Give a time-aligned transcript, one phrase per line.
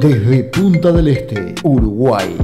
[0.00, 2.34] desde Punta del Este, Uruguay.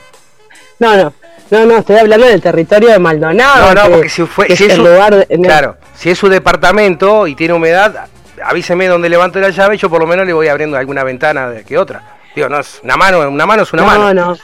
[0.78, 1.10] No, no.
[1.50, 3.72] No, no, estoy hablando del territorio de Maldonado.
[3.72, 4.54] No, no, porque si fue.
[4.54, 8.08] Si es, lugar claro, si es su departamento y tiene humedad,
[8.44, 9.78] avíseme dónde levanto la llave.
[9.78, 12.02] Yo por lo menos le voy abriendo alguna ventana que otra.
[12.36, 14.12] Digo, no es una mano, una mano es una mano.
[14.12, 14.38] No, no.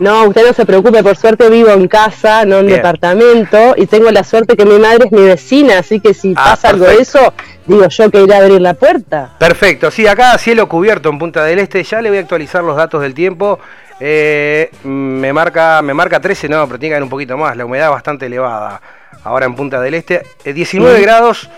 [0.00, 4.10] No, usted no se preocupe, por suerte vivo en casa, no en departamento, y tengo
[4.10, 7.02] la suerte que mi madre es mi vecina, así que si ah, pasa algo de
[7.02, 7.34] eso,
[7.66, 9.32] digo yo que iré a abrir la puerta.
[9.38, 12.76] Perfecto, sí, acá cielo cubierto en Punta del Este, ya le voy a actualizar los
[12.76, 13.58] datos del tiempo.
[14.00, 17.66] Eh, me, marca, me marca 13, no, pero tiene que haber un poquito más, la
[17.66, 18.80] humedad bastante elevada
[19.22, 20.22] ahora en Punta del Este.
[20.46, 21.50] 19 eh, grados,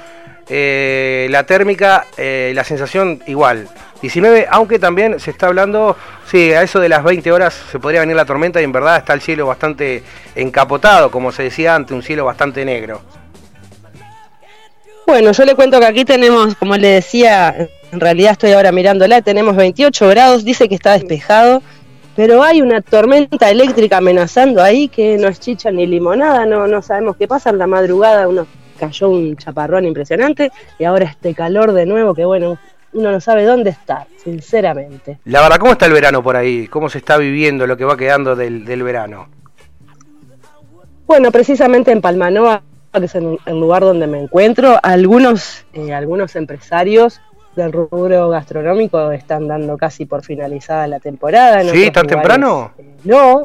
[0.48, 3.68] eh, la térmica, la sensación igual.
[4.02, 5.96] 19, aunque también se está hablando,
[6.26, 8.96] sí, a eso de las 20 horas se podría venir la tormenta y en verdad
[8.96, 10.02] está el cielo bastante
[10.34, 13.00] encapotado, como se decía antes, un cielo bastante negro.
[15.06, 19.22] Bueno, yo le cuento que aquí tenemos, como le decía, en realidad estoy ahora mirándola,
[19.22, 21.62] tenemos 28 grados, dice que está despejado,
[22.16, 26.82] pero hay una tormenta eléctrica amenazando ahí que no es chicha ni limonada, no, no
[26.82, 28.48] sabemos qué pasa, en la madrugada uno
[28.78, 32.58] cayó un chaparrón impresionante y ahora este calor de nuevo que bueno,
[32.92, 35.18] uno no sabe dónde estar, sinceramente.
[35.24, 36.66] La verdad, ¿cómo está el verano por ahí?
[36.68, 39.28] ¿Cómo se está viviendo lo que va quedando del, verano?
[41.06, 47.20] Bueno, precisamente en Palmanoa, que es el, lugar donde me encuentro, algunos, eh, algunos empresarios
[47.56, 51.62] del rubro gastronómico están dando casi por finalizada la temporada.
[51.64, 51.90] ¿Sí?
[51.90, 52.72] ¿Tan temprano?
[52.78, 53.42] Eh, no,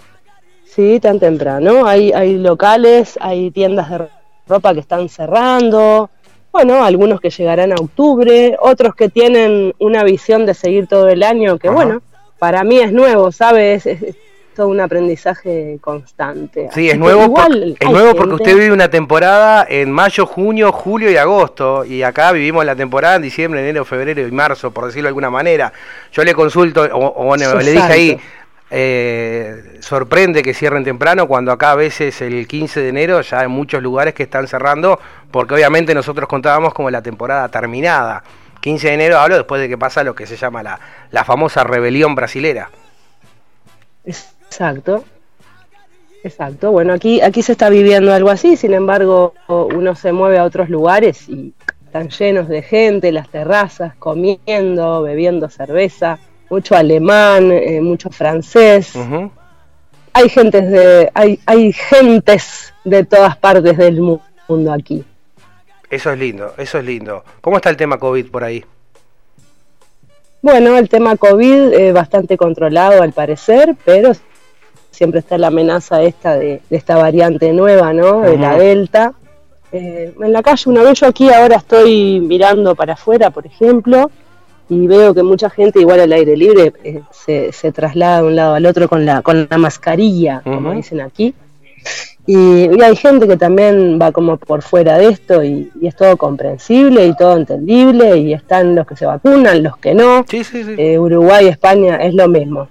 [0.65, 1.85] sí, tan temprano.
[1.85, 4.07] Hay, hay locales, hay tiendas de
[4.47, 6.09] ropa que están cerrando,
[6.57, 11.21] bueno, algunos que llegarán a octubre, otros que tienen una visión de seguir todo el
[11.21, 12.01] año, que bueno,
[12.39, 13.85] para mí es nuevo, ¿sabes?
[13.85, 14.15] Es,
[14.55, 16.67] todo un aprendizaje constante.
[16.73, 17.31] Sí, es nuevo,
[17.79, 22.31] es nuevo porque usted vive una temporada en mayo, junio, julio y agosto, y acá
[22.31, 25.71] vivimos la temporada en diciembre, enero, febrero y marzo, por decirlo de alguna manera.
[26.11, 28.19] Yo le consulto, o, le dije ahí,
[28.69, 33.47] eh, sorprende que cierren temprano cuando acá a veces el 15 de enero ya hay
[33.47, 34.99] muchos lugares que están cerrando
[35.31, 38.23] porque obviamente nosotros contábamos como la temporada terminada.
[38.61, 40.79] 15 de enero hablo después de que pasa lo que se llama la,
[41.11, 42.69] la famosa rebelión brasilera.
[44.05, 45.05] Exacto.
[46.23, 46.71] Exacto.
[46.71, 50.69] Bueno, aquí, aquí se está viviendo algo así, sin embargo uno se mueve a otros
[50.69, 51.53] lugares y
[51.85, 56.19] están llenos de gente, las terrazas, comiendo, bebiendo cerveza
[56.49, 58.93] mucho alemán, eh, mucho francés.
[60.13, 65.03] Hay gentes de, hay, hay gentes de todas partes del mundo aquí.
[65.89, 67.23] Eso es lindo, eso es lindo.
[67.41, 68.63] ¿Cómo está el tema COVID por ahí?
[70.41, 74.11] Bueno, el tema COVID es bastante controlado al parecer, pero
[74.91, 78.21] siempre está la amenaza esta de, esta variante nueva, ¿no?
[78.21, 79.13] De la Delta.
[79.71, 84.09] Eh, en la calle, una vez yo aquí ahora estoy mirando para afuera, por ejemplo,
[84.69, 88.35] y veo que mucha gente igual al aire libre eh, se, se, traslada de un
[88.35, 91.33] lado al otro con la, con la mascarilla, como dicen aquí.
[92.25, 97.05] Y, hay gente que también va como por fuera de esto y, es todo comprensible
[97.05, 100.25] y todo entendible y están los que se vacunan, los que no.
[100.27, 100.75] Sí, sí, sí.
[100.77, 102.67] Eh, Uruguay, España es lo mismo.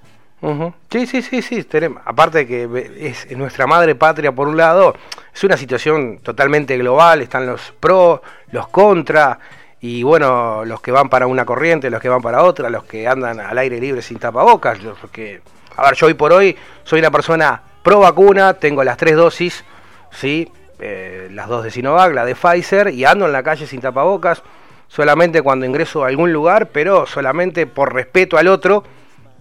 [0.90, 1.64] Sí, sí, sí, sí.
[1.64, 4.94] Tenemos, aparte de que es nuestra madre patria por un lado,
[5.34, 8.22] es una situación totalmente global, están los pro,
[8.52, 9.40] los contra
[9.86, 13.06] y bueno, los que van para una corriente, los que van para otra, los que
[13.06, 15.40] andan al aire libre sin tapabocas, porque,
[15.76, 19.64] a ver, yo hoy por hoy soy una persona pro vacuna, tengo las tres dosis,
[20.10, 20.50] ¿sí?
[20.80, 24.42] Eh, las dos de Sinovac, la de Pfizer, y ando en la calle sin tapabocas,
[24.88, 28.82] solamente cuando ingreso a algún lugar, pero solamente por respeto al otro,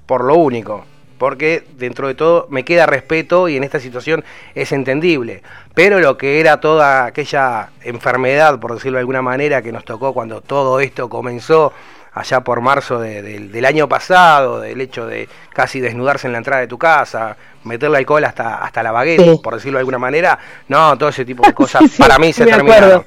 [0.06, 0.86] por lo único
[1.18, 4.24] porque dentro de todo me queda respeto y en esta situación
[4.54, 5.42] es entendible.
[5.74, 10.14] Pero lo que era toda aquella enfermedad, por decirlo de alguna manera, que nos tocó
[10.14, 11.74] cuando todo esto comenzó
[12.16, 16.68] allá por marzo del año pasado, del hecho de casi desnudarse en la entrada de
[16.68, 17.36] tu casa,
[17.66, 20.40] meterle alcohol hasta, hasta la baguette, por decirlo de alguna manera,
[20.70, 23.04] no, todo ese tipo de cosas para mí se terminaron.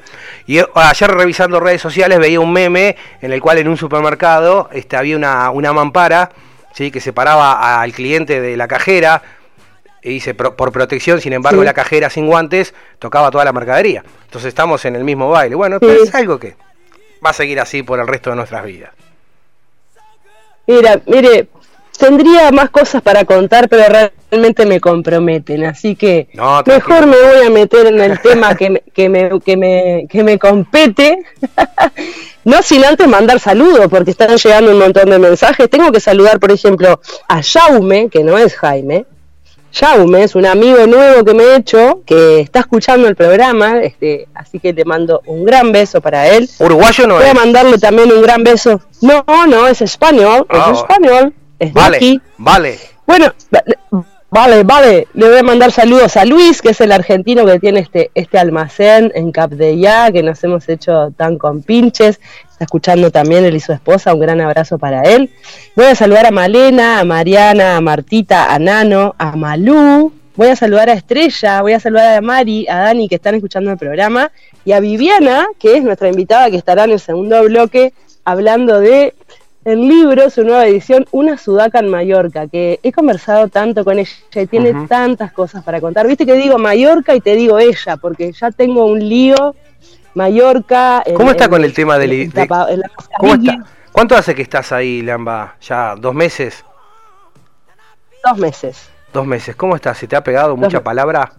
[0.46, 4.96] Y ayer revisando redes sociales veía un meme en el cual en un supermercado este,
[4.96, 6.31] había una, una mampara
[6.92, 9.22] que separaba al cliente de la cajera,
[10.02, 14.04] y dice por protección, sin embargo la cajera sin guantes tocaba toda la mercadería.
[14.25, 15.56] Entonces estamos en el mismo baile.
[15.56, 16.56] Bueno, es algo que
[17.25, 18.90] va a seguir así por el resto de nuestras vidas.
[20.66, 21.48] Mira, mire,
[21.98, 26.28] tendría más cosas para contar, pero realmente me comprometen, así que
[26.66, 30.25] mejor me voy a meter en el tema que me, que me, que me, que
[30.25, 31.19] me compete.
[32.44, 35.69] no sin antes mandar saludos, porque están llegando un montón de mensajes.
[35.70, 39.06] Tengo que saludar, por ejemplo, a Jaume, que no es Jaime.
[39.72, 44.26] Jaume es un amigo nuevo que me he hecho, que está escuchando el programa, este,
[44.34, 46.48] así que le mando un gran beso para él.
[46.58, 48.80] ¿Uruguayo no Voy a mandarle también un gran beso.
[49.02, 51.34] No, no, es español, es ah, español
[51.72, 52.78] vale, Vale.
[53.06, 53.32] Bueno,
[54.30, 55.08] vale, vale.
[55.14, 58.38] Le voy a mandar saludos a Luis, que es el argentino que tiene este, este
[58.38, 62.20] almacén en Cap de Ya, que nos hemos hecho tan con pinches.
[62.50, 64.14] Está escuchando también él y su esposa.
[64.14, 65.30] Un gran abrazo para él.
[65.76, 70.12] Voy a saludar a Malena, a Mariana, a Martita, a Nano, a Malú.
[70.38, 73.72] Voy a saludar a Estrella, voy a saludar a Mari, a Dani, que están escuchando
[73.72, 74.30] el programa,
[74.64, 77.92] y a Viviana, que es nuestra invitada, que estará en el segundo bloque
[78.25, 79.14] hablando de
[79.68, 84.10] el libro, su nueva edición, Una Sudaca en Mallorca, que he conversado tanto con ella
[84.34, 86.06] y tiene tantas cosas para contar.
[86.06, 89.54] Viste que digo Mallorca y te digo ella, porque ya tengo un lío.
[90.14, 91.04] Mallorca.
[91.14, 92.32] ¿Cómo está con el tema del.
[92.32, 93.64] De, ¿Cómo está?
[93.92, 95.56] ¿Cuánto hace que estás ahí, Lamba?
[95.60, 96.64] ¿Ya dos meses?
[98.24, 98.90] Dos meses.
[99.12, 99.54] Dos meses.
[99.54, 99.98] ¿Cómo estás?
[99.98, 101.32] ¿Se te ha pegado mucha palabra?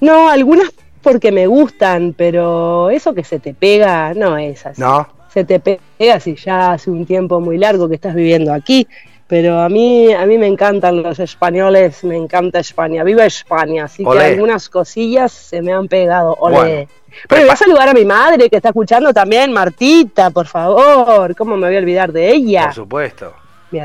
[0.00, 0.72] No, algunas
[1.02, 4.80] porque me gustan, pero eso que se te pega no es así.
[4.80, 8.86] No se te pega si ya hace un tiempo muy largo que estás viviendo aquí.
[9.26, 14.04] Pero a mí, a mí me encantan los españoles, me encanta España, viva España, así
[14.04, 16.34] que algunas cosillas se me han pegado.
[16.40, 16.88] Ole.
[17.28, 21.56] Bueno, voy a saludar a mi madre que está escuchando también, Martita, por favor, ¿cómo
[21.56, 22.64] me voy a olvidar de ella?
[22.66, 23.32] Por supuesto.
[23.70, 23.80] Mi,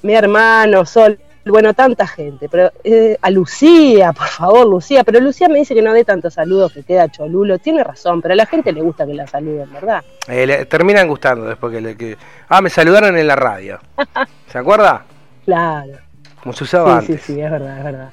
[0.00, 5.48] mi hermano, Sol, bueno, tanta gente, pero eh, a Lucía, por favor, Lucía, pero Lucía
[5.48, 8.46] me dice que no dé tantos saludos, que queda cholulo, tiene razón, pero a la
[8.46, 10.04] gente le gusta que la saluden, ¿verdad?
[10.28, 12.16] Eh, le terminan gustando después que, le, que...
[12.48, 13.80] Ah, me saludaron en la radio,
[14.46, 15.04] ¿se acuerda?
[15.44, 15.98] Claro.
[16.42, 18.10] Como se usaba sí, Sí, sí, es verdad, es verdad.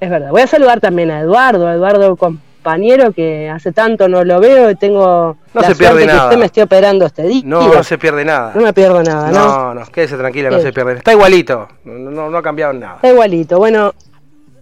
[0.00, 0.30] Es verdad.
[0.30, 4.38] Voy a saludar también a Eduardo, a Eduardo con compañero que hace tanto no lo
[4.38, 6.18] veo y tengo no se pierde nada.
[6.18, 7.42] que usted me esté operando este día.
[7.44, 8.52] No, no se pierde nada.
[8.54, 9.46] No me pierdo nada, ¿no?
[9.46, 10.92] No, no, quédese tranquila, no se pierde.
[10.94, 12.96] Está igualito, no, no, ha cambiado nada.
[12.96, 13.58] Está igualito.
[13.58, 13.94] Bueno,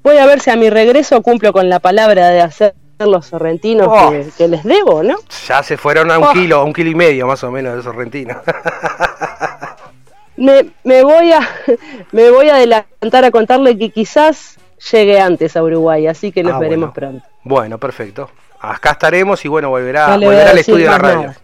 [0.04, 3.88] voy a ver si a mi regreso cumplo con la palabra de hacer los sorrentinos
[3.90, 4.12] oh.
[4.36, 5.16] que, les debo, ¿no?
[5.48, 6.32] Ya se fueron a un oh.
[6.32, 8.36] kilo, a un kilo y medio más o menos de sorrentinos.
[10.36, 11.40] me, me, voy a,
[12.12, 14.57] me voy a adelantar a contarle que quizás
[14.92, 17.24] llegue antes a Uruguay, así que nos ah, veremos pronto.
[17.44, 18.30] Bueno, perfecto.
[18.60, 21.34] Acá estaremos y bueno, volverá, volverá al estudio de la radio.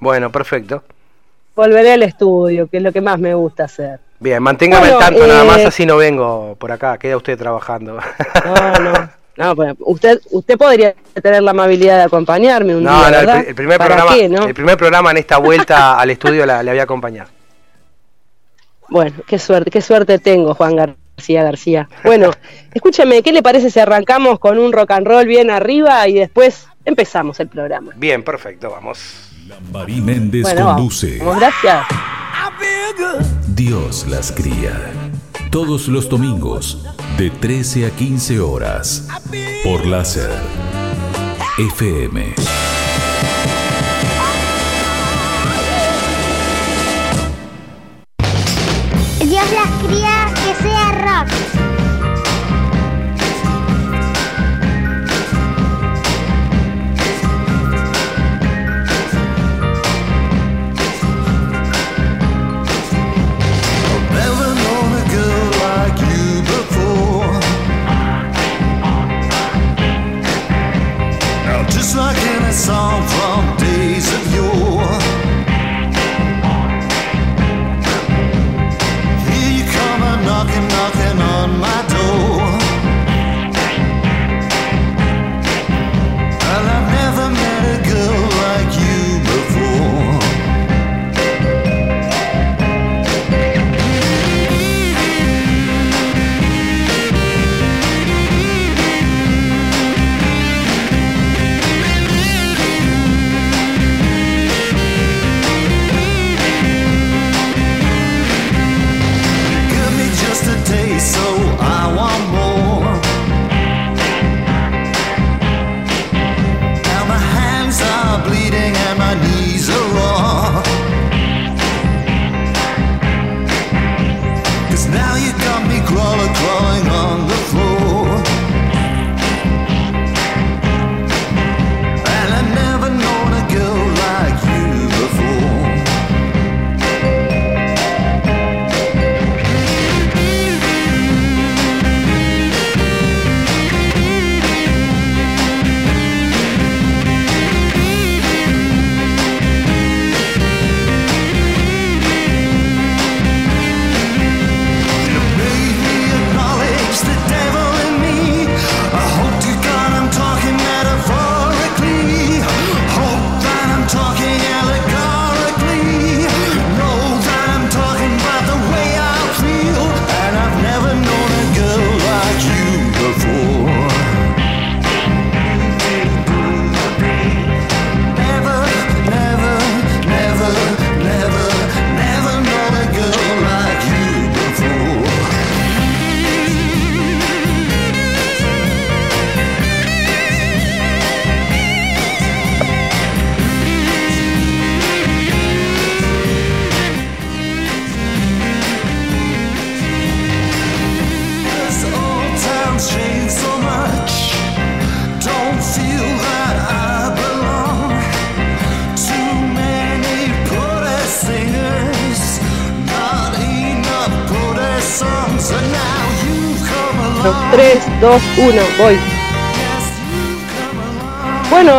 [0.00, 0.82] Bueno, perfecto.
[1.54, 4.00] Volveré al estudio, que es lo que más me gusta hacer.
[4.18, 7.98] Bien, manténgame al tanto nada más, eh, así no vengo por acá, queda usted trabajando.
[8.44, 9.10] No, no.
[9.36, 12.90] No, pues usted, usted podría tener la amabilidad de acompañarme un día.
[12.90, 16.78] No, el, primer programa, el primer programa en esta vuelta al estudio la, le voy
[16.78, 17.26] a acompañar.
[18.88, 21.03] Bueno, qué suerte, qué suerte tengo, Juan García.
[21.16, 21.88] García García.
[22.04, 22.30] Bueno,
[22.72, 26.66] escúcheme, ¿qué le parece si arrancamos con un rock and roll bien arriba y después
[26.84, 27.92] empezamos el programa?
[27.96, 29.30] Bien, perfecto, vamos.
[29.46, 31.18] Lambarí Méndez conduce.
[31.18, 31.86] Vamos, gracias.
[33.48, 34.72] Dios las cría.
[35.50, 36.84] Todos los domingos,
[37.16, 39.08] de 13 a 15 horas,
[39.62, 40.30] por láser.
[41.58, 42.34] FM.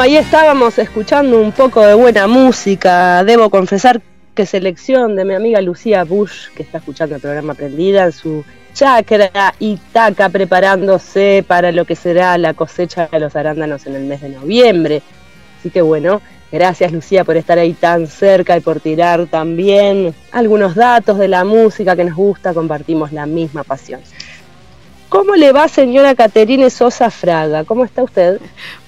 [0.06, 3.24] Ahí estábamos escuchando un poco de buena música.
[3.24, 4.04] Debo confesar
[4.36, 8.46] que selección de mi amiga Lucía Bush, que está escuchando el programa Prendida en su
[8.76, 14.22] chacra Itaca, preparándose para lo que será la cosecha de los arándanos en el mes
[14.22, 15.02] de noviembre.
[15.58, 16.22] Así que bueno,
[16.52, 21.44] gracias Lucía por estar ahí tan cerca y por tirar también algunos datos de la
[21.46, 24.02] música que nos gusta, compartimos la misma pasión.
[25.10, 27.64] ¿Cómo le va, señora Caterine Sosa Fraga?
[27.64, 28.40] ¿Cómo está usted?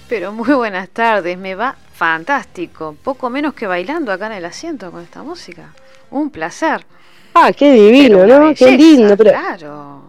[0.09, 2.95] Pero muy buenas tardes, me va fantástico.
[3.03, 5.73] Poco menos que bailando acá en el asiento con esta música.
[6.11, 6.85] Un placer.
[7.33, 8.53] Ah, qué divino, ¿no?
[8.55, 9.17] qué lindo.
[9.17, 9.31] Pero...
[9.31, 10.01] Claro.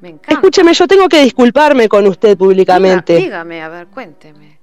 [0.00, 0.34] Me encanta.
[0.34, 3.16] Escúcheme, yo tengo que disculparme con usted públicamente.
[3.16, 4.58] dígame, a ver, cuénteme.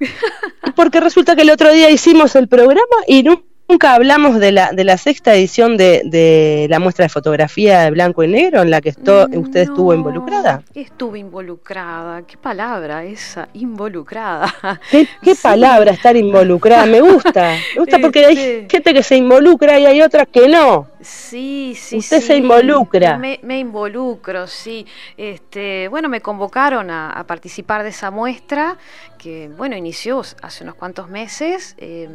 [0.74, 4.72] Porque resulta que el otro día hicimos el programa y no Nunca hablamos de la,
[4.72, 8.70] de la sexta edición de, de la muestra de fotografía de blanco y negro en
[8.70, 10.62] la que esto, Mm, usted estuvo involucrada.
[10.74, 12.22] Estuve involucrada.
[12.22, 13.48] ¿Qué palabra esa?
[13.52, 14.52] Involucrada.
[14.90, 15.40] ¿Qué, qué Sí.
[15.42, 16.86] palabra estar involucrada?
[16.86, 17.56] Me gusta.
[17.74, 18.66] Me gusta porque hay Este.
[18.70, 20.86] gente que se involucra y hay otras que no.
[21.10, 22.26] Sí, sí, Usted sí.
[22.26, 23.16] se involucra.
[23.18, 24.86] Me, me involucro, sí.
[25.16, 28.76] Este, bueno, me convocaron a, a participar de esa muestra
[29.16, 31.74] que, bueno, inició hace unos cuantos meses.
[31.78, 32.08] eh,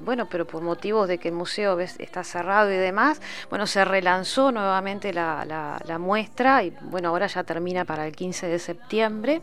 [0.00, 3.84] bueno, pero por motivos de que el museo ves, está cerrado y demás, bueno, se
[3.84, 8.58] relanzó nuevamente la, la- la muestra y, bueno, ahora ya termina para el 15 de
[8.58, 9.42] septiembre,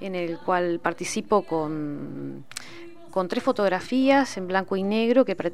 [0.00, 2.44] en el cual participo con
[3.10, 5.50] con tres fotografías en blanco y negro que pre-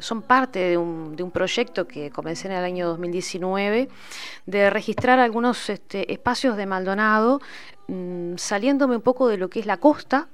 [0.00, 3.88] son parte de un, de un proyecto que comencé en el año 2019
[4.46, 7.40] de registrar algunos este, espacios de Maldonado,
[7.88, 10.28] mm, saliéndome un poco de lo que es la costa,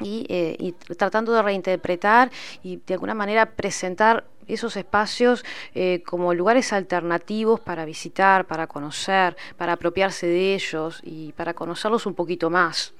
[0.00, 2.30] y, eh, y tratando de reinterpretar
[2.62, 9.36] y de alguna manera presentar esos espacios eh, como lugares alternativos para visitar, para conocer,
[9.56, 12.94] para apropiarse de ellos y para conocerlos un poquito más.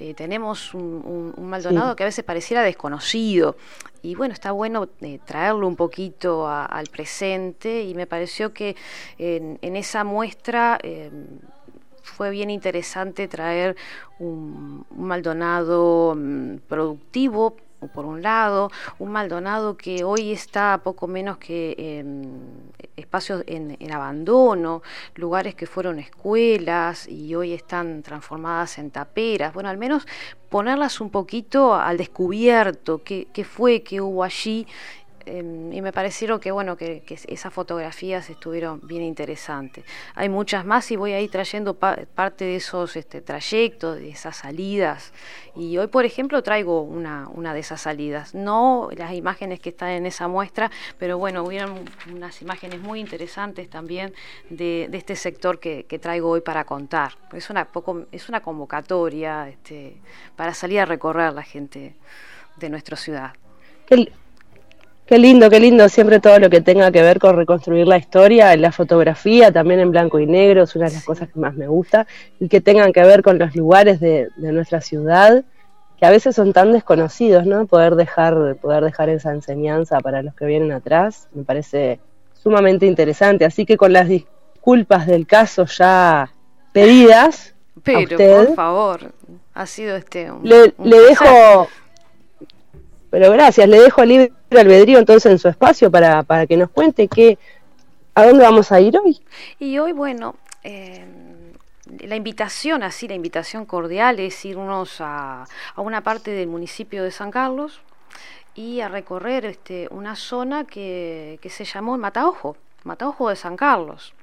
[0.00, 1.96] Eh, tenemos un, un- un Maldonado Sí.
[1.96, 3.56] que a veces pareciera desconocido
[4.02, 8.76] y bueno, está bueno eh, traerlo un poquito a- al presente y me pareció que
[9.18, 10.78] en, en esa muestra...
[10.82, 11.10] eh,
[12.02, 13.76] fue bien interesante traer
[14.18, 17.56] un, un Maldonado mm, productivo,
[17.88, 24.82] por un lado, un Maldonado que hoy está poco menos que en espacios en, abandono,
[25.14, 29.52] lugares que fueron escuelas y hoy están transformadas en taperas.
[29.54, 30.06] Bueno, al menos
[30.48, 34.66] ponerlas un poquito al descubierto, qué, qué fue, qué hubo allí
[35.26, 35.38] eh,
[35.72, 39.84] y me parecieron que bueno que, que esas fotografías estuvieron bien interesantes.
[40.14, 44.10] Hay muchas más y voy a ir trayendo pa- parte de esos este, trayectos, de
[44.10, 45.12] esas salidas.
[45.56, 48.34] Y hoy, por ejemplo, traigo una, una de esas salidas.
[48.34, 53.68] No las imágenes que están en esa muestra, pero bueno, hubieron unas imágenes muy interesantes
[53.68, 54.14] también
[54.48, 57.12] de, de este sector que, que traigo hoy para contar.
[57.32, 59.96] Es una, poco, es una convocatoria este,
[60.36, 61.94] para salir a recorrer la gente
[62.56, 63.32] de nuestra ciudad.
[65.10, 65.88] Qué lindo, qué lindo.
[65.88, 69.90] Siempre todo lo que tenga que ver con reconstruir la historia, la fotografía, también en
[69.90, 71.06] blanco y negro, es una de las Sí.
[71.06, 72.06] cosas que más me gusta.
[72.38, 75.42] Y que tengan que ver con los lugares de, de nuestra ciudad,
[75.98, 77.66] que a veces son tan desconocidos, ¿no?
[77.66, 81.98] Poder dejar, poder dejar esa enseñanza para los que vienen atrás, me parece
[82.32, 83.44] sumamente interesante.
[83.44, 86.30] Así que con las disculpas del caso ya
[86.72, 88.46] pedidas, Pero, usted?
[88.46, 89.00] por favor,
[89.54, 91.68] ha sido este un, le, un le dejo,
[93.10, 97.08] pero gracias, le dejo libre albedrío entonces en su espacio para, para que nos cuente
[97.08, 97.38] qué,
[98.14, 99.20] a dónde vamos a ir hoy.
[99.58, 101.04] Y hoy, bueno, eh,
[102.00, 107.10] la invitación, así, la invitación cordial es irnos a, a una parte del municipio de
[107.10, 107.80] San Carlos
[108.54, 114.14] y a recorrer este, una zona que, que se llamó Mataojo, Mataojo de San Carlos.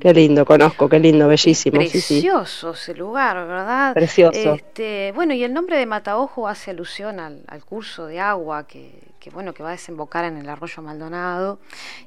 [0.00, 1.80] Qué lindo, conozco, qué lindo, bellísimo.
[1.82, 2.14] Sí, sí.
[2.20, 3.94] Precioso ese lugar, ¿verdad?
[3.94, 4.54] Precioso.
[4.54, 9.14] Este, bueno, y el nombre de Mataojo hace alusión al, al curso de agua que,
[9.18, 11.60] que, bueno, que va a desembocar en el arroyo Maldonado.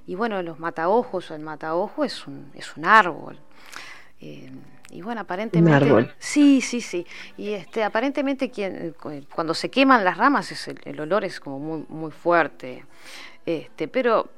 [0.05, 3.39] Y bueno, los mataojos o el mataojo es un, es un árbol.
[4.21, 4.51] Eh,
[4.91, 5.85] y bueno, aparentemente.
[5.85, 6.13] árbol.
[6.19, 7.07] Sí, sí, sí.
[7.37, 8.95] Y este, aparentemente quien,
[9.33, 12.85] cuando se queman las ramas es el, el olor es como muy, muy fuerte.
[13.47, 14.29] Este, pero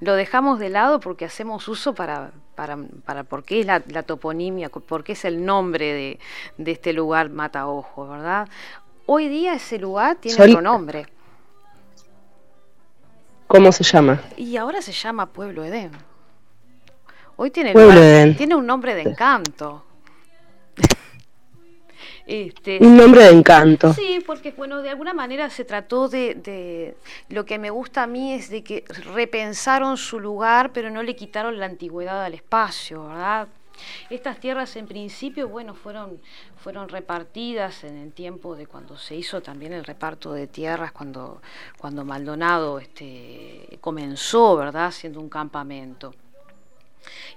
[0.00, 4.68] lo dejamos de lado porque hacemos uso para, para, para porque es la, la toponimia,
[4.68, 6.18] porque es el nombre de,
[6.56, 8.48] de este lugar Mataojo, ¿verdad?
[9.06, 11.06] Hoy día ese lugar tiene Sol- otro nombre
[13.46, 14.20] ¿Cómo se llama?
[14.36, 15.92] y ahora se llama Pueblo Edén.
[17.36, 18.36] Hoy tiene, Pueblo lugar- Edén.
[18.36, 19.84] tiene un nombre de encanto.
[22.28, 23.94] Este, un nombre de encanto.
[23.94, 26.94] Sí, porque bueno, de alguna manera se trató de, de,
[27.30, 31.16] lo que me gusta a mí es de que repensaron su lugar, pero no le
[31.16, 33.48] quitaron la antigüedad al espacio, ¿verdad?
[34.10, 36.20] Estas tierras en principio, bueno, fueron,
[36.62, 41.40] fueron repartidas en el tiempo de cuando se hizo también el reparto de tierras, cuando,
[41.78, 46.14] cuando Maldonado este, comenzó, ¿verdad?, siendo un campamento.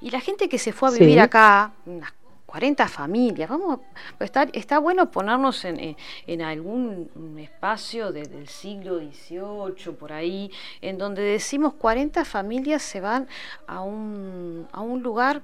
[0.01, 2.11] Y la gente que se fue a vivir acá, unas
[2.51, 3.79] 40 familias, vamos,
[4.19, 5.95] está, está bueno ponernos en,
[6.27, 12.99] en algún espacio desde el siglo XVIII, por ahí, en donde decimos 40 familias se
[12.99, 13.29] van
[13.67, 15.41] a un, a un lugar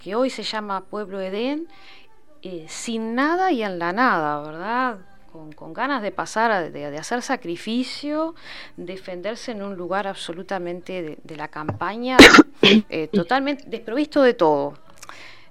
[0.00, 1.66] que hoy se llama Pueblo Edén,
[2.42, 4.98] eh, sin nada y en la nada, ¿verdad?
[5.32, 8.36] Con, ganas de pasar, de, hacer sacrificio,
[8.76, 12.16] defenderse en un lugar absolutamente de, la campaña,
[12.62, 14.83] eh, totalmente desprovisto de todo.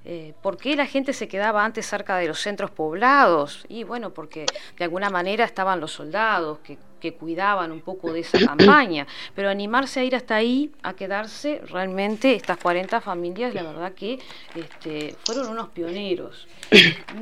[0.06, 3.66] Eh, ¿Por qué la gente se quedaba antes cerca de los centros poblados?
[3.70, 4.46] Y bueno, porque
[4.78, 6.78] de alguna manera estaban los soldados que,
[7.20, 12.34] cuidaban un poco de esa campaña, pero animarse a ir hasta ahí, a quedarse, realmente
[12.34, 14.20] estas 40 familias, la verdad que
[14.56, 16.48] este, fueron unos pioneros.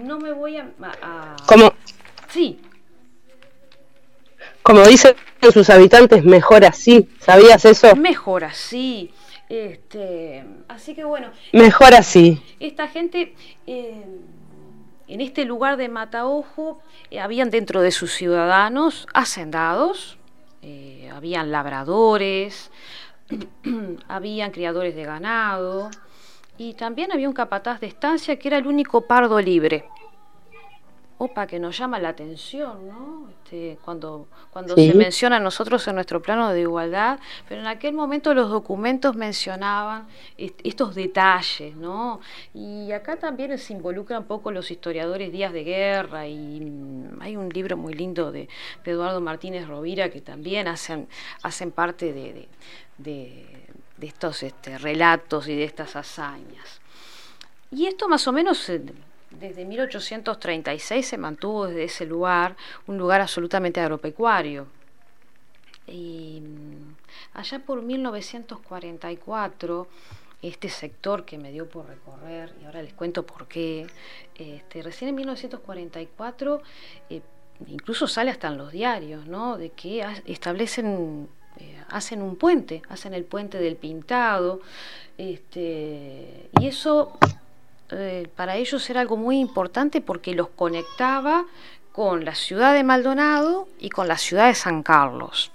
[0.03, 0.67] No me voy a...
[1.47, 1.73] Como,
[2.29, 2.61] sí.
[4.61, 5.15] Como dicen
[5.51, 7.09] sus habitantes, mejor así.
[7.19, 7.95] ¿Sabías eso?
[7.95, 9.11] Mejor así.
[9.51, 11.29] Este, así que bueno.
[11.51, 12.41] Mejor así.
[12.61, 13.35] Esta gente,
[13.67, 14.05] eh,
[15.09, 20.17] en este lugar de Mataojo, eh, habían dentro de sus ciudadanos hacendados,
[20.61, 22.71] eh, habían labradores,
[24.07, 25.91] habían criadores de ganado
[26.57, 29.83] y también había un capataz de estancia que era el único pardo libre
[31.23, 33.27] opa, que nos llama la atención, ¿no?
[33.51, 37.93] Este, cuando cuando se menciona a nosotros en nuestro plano de igualdad, pero en aquel
[37.93, 42.21] momento los documentos mencionaban estos detalles, ¿no?
[42.53, 47.35] Y acá también se involucran un poco los historiadores Días de Guerra y mm, hay
[47.35, 48.47] un libro muy lindo de,
[48.85, 51.09] Eduardo Martínez Rovira que también hacen,
[51.43, 52.47] hacen parte de,
[52.97, 53.45] de,
[54.01, 56.79] estos este, relatos y de estas hazañas.
[57.69, 58.69] Y esto más o menos
[59.41, 62.55] desde 1836 se mantuvo desde ese lugar
[62.87, 64.67] un lugar absolutamente agropecuario.
[65.87, 66.95] Y mm,
[67.33, 69.87] allá por 1944,
[70.43, 73.87] este sector que me dio por recorrer, y ahora les cuento por qué,
[74.35, 76.61] este, recién en 1944
[77.09, 77.21] eh,
[77.67, 79.57] incluso sale hasta en los diarios, ¿no?
[79.57, 81.27] De que establecen
[81.57, 84.61] eh, hacen un puente, hacen el puente del pintado,
[85.17, 87.17] este, y eso
[87.91, 91.45] eh, para ellos era algo muy importante porque los conectaba
[91.91, 95.51] con la ciudad de Maldonado y con la ciudad de San Carlos.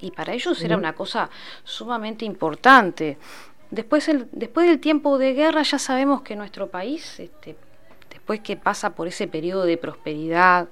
[0.00, 1.28] Y para ellos era una cosa
[1.64, 3.18] sumamente importante.
[3.70, 7.56] Después, después del tiempo de guerra ya sabemos que nuestro país, este,
[8.10, 10.68] después que pasa por ese periodo de prosperidad,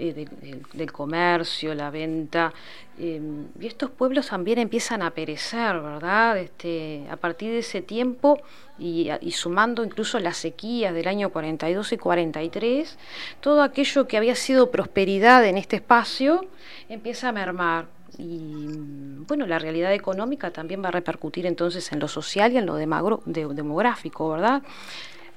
[0.00, 0.28] eh,
[0.74, 2.52] del comercio, la venta.
[2.98, 3.20] Eh,
[3.60, 6.38] y estos pueblos también empiezan a perecer, ¿verdad?
[6.38, 8.40] Este, a partir de ese tiempo
[8.78, 12.98] y, sumando incluso las sequías del año 42 y 43,
[13.40, 16.46] todo aquello que había sido prosperidad en este espacio
[16.88, 17.86] empieza a mermar
[18.18, 18.84] y
[19.26, 22.76] bueno, la realidad económica también va a repercutir entonces en lo social y en lo
[22.76, 24.62] demográfico, ¿verdad?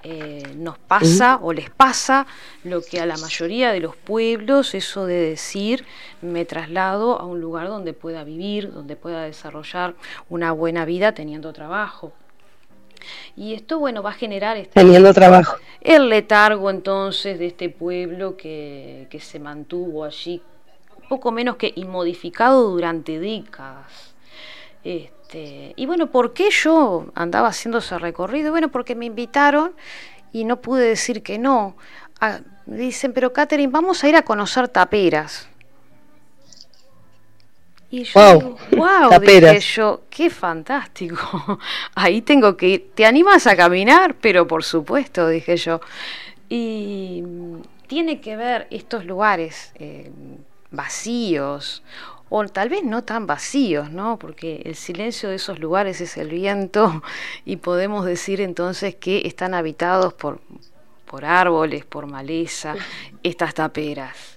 [0.03, 2.25] Eh, nos pasa o les pasa
[2.63, 5.85] lo que a la mayoría de los pueblos, eso de decir,
[6.21, 9.93] me traslado a un lugar donde pueda vivir, donde pueda desarrollar
[10.29, 12.13] una buena vida teniendo trabajo.
[13.35, 15.57] Y esto, bueno, va a generar este, teniendo trabajo.
[15.81, 20.41] el letargo entonces de este pueblo que, que se mantuvo allí
[21.11, 24.15] poco menos que inmodificado durante décadas.
[24.81, 28.51] Este, este, y bueno, ¿por qué yo andaba haciendo ese recorrido?
[28.51, 29.71] Bueno, porque me invitaron
[30.33, 31.77] y no pude decir que no.
[32.19, 35.47] Ah, dicen, pero Catherine, vamos a ir a conocer taperas.
[37.89, 41.59] Y yo, wow, dije yo, qué fantástico.
[41.95, 42.91] Ahí tengo que ir.
[42.93, 44.15] ¿Te animas a caminar?
[44.15, 45.79] Pero por supuesto, dije yo.
[46.49, 47.23] Y
[47.87, 50.11] tiene que ver estos lugares eh,
[50.71, 51.83] vacíos
[52.33, 54.17] o tal vez no tan vacíos, ¿no?
[54.17, 57.03] Porque el silencio de esos lugares es el viento
[57.45, 60.39] y podemos decir entonces que están habitados por,
[61.05, 62.75] por árboles, por maleza,
[63.21, 64.30] estas taperas.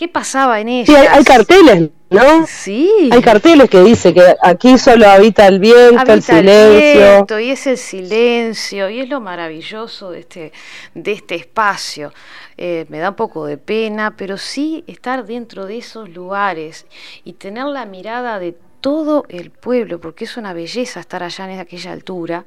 [0.00, 0.86] ¿Qué pasaba en ellas?
[0.86, 2.46] Sí, hay, carteles, ¿no?
[2.46, 3.10] Sí.
[3.12, 7.38] Hay carteles que dice que aquí solo habita el viento, el silencio.
[7.38, 10.52] y es el silencio, y es lo maravilloso de este,
[10.94, 12.14] de este espacio.
[12.56, 16.86] Eh, me da un poco de pena, pero sí estar dentro de esos lugares
[17.22, 21.58] y tener la mirada de todo el pueblo, porque es una belleza estar allá en
[21.58, 22.44] aquella altura.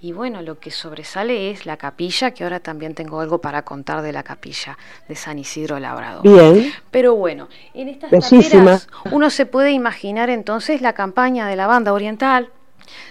[0.00, 4.02] Y bueno, lo que sobresale es la capilla, que ahora también tengo algo para contar
[4.02, 6.22] de la capilla de San Isidro Labrador.
[6.22, 6.72] Bien.
[6.90, 11.92] Pero bueno, en estas taperas uno se puede imaginar entonces la campaña de la banda
[11.92, 12.50] oriental,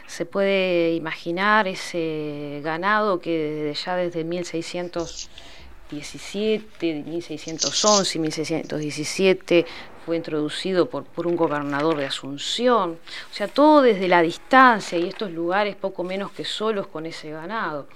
[0.07, 9.65] se puede imaginar ese ganado que desde ya desde 1617, 1611 y 1617
[10.05, 12.91] fue introducido por, por, un gobernador de Asunción,
[13.31, 17.31] o sea, todo desde la distancia y estos lugares poco menos que solos con ese
[17.31, 17.87] ganado.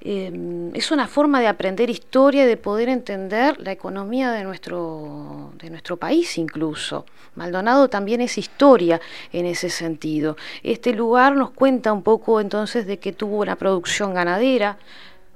[0.00, 5.52] Em, es una forma de aprender historia y de poder entender la economía de nuestro,
[5.58, 7.06] de nuestro país incluso.
[7.34, 9.00] Maldonado también es historia
[9.32, 10.36] en ese sentido.
[10.62, 14.78] Este lugar nos cuenta un poco entonces de que tuvo una producción ganadera,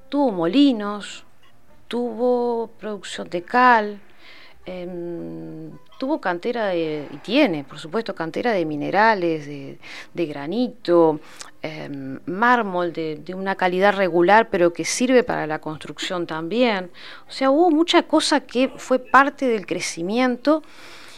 [0.09, 1.25] tuvo molinos,
[1.89, 4.01] tuvo producción de cal,
[4.65, 11.21] em, tuvo cantera de, y tiene, por supuesto, cantera de minerales, de, granito,
[11.63, 16.91] em, mármol de, de, una calidad regular, pero que sirve para la construcción también.
[17.29, 20.63] O sea, hubo mucha cosa que fue parte del crecimiento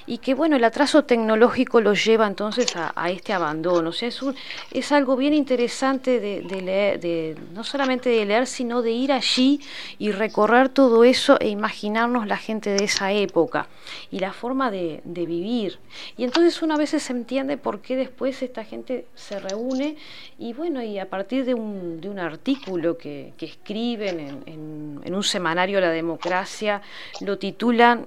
[0.09, 3.91] y que bueno, el atraso tecnológico lo lleva entonces a, este abandono.
[3.91, 4.35] O sea, es, un,
[4.73, 9.61] es algo bien interesante de, leer, de, no solamente de leer, sino de ir allí
[9.99, 13.69] y recorrer todo eso e imaginarnos la gente de esa época
[14.11, 15.79] y la forma de, vivir.
[16.17, 19.97] Y entonces una vez se entiende por qué después esta gente se reúne
[20.39, 25.23] y bueno, y a partir de un, de un artículo que, escriben en, en, un
[25.23, 26.81] semanario La Democracia,
[27.21, 28.07] lo titulan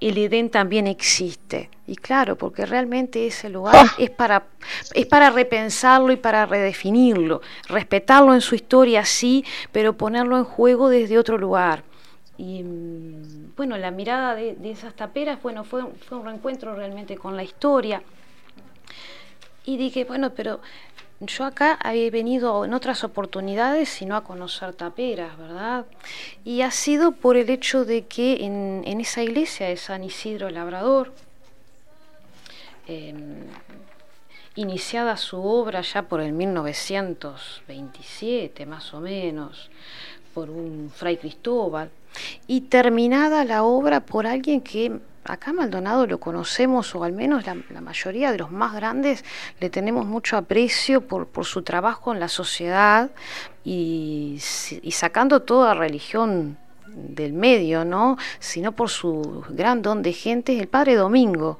[0.00, 1.70] el Edén también existe.
[1.86, 3.94] Y claro, porque realmente ese lugar ah.
[3.98, 4.44] es, para,
[4.94, 10.88] es para repensarlo y para redefinirlo, respetarlo en su historia, sí, pero ponerlo en juego
[10.88, 11.82] desde otro lugar.
[12.38, 17.36] Y mm, bueno, la mirada de, esas taperas, bueno, fue, fue un reencuentro realmente con
[17.36, 18.02] la historia.
[19.66, 20.60] Y dije, bueno, pero
[21.20, 25.84] yo acá había venido en otras oportunidades, sino a conocer taperas, ¿verdad?
[26.44, 31.12] Y ha sido por el hecho de que en, esa iglesia de San Isidro Labrador,
[32.88, 33.44] em,
[34.56, 39.68] iniciada su obra ya por el 1927 más o menos,
[40.32, 41.90] por un fray Cristóbal,
[42.46, 47.80] y terminada la obra por alguien que acá Maldonado lo conocemos, o al menos la,
[47.80, 49.24] mayoría de los más grandes
[49.60, 53.10] le tenemos mucho aprecio por, por su trabajo en la sociedad
[53.64, 54.38] y,
[54.90, 56.56] sacando toda religión
[56.86, 58.16] del medio, ¿no?
[58.38, 61.58] Sino por su gran don de gente, el Padre Domingo.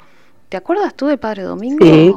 [0.48, 1.84] ¿Te acuerdas tú del Padre Domingo?
[1.84, 2.12] Sí.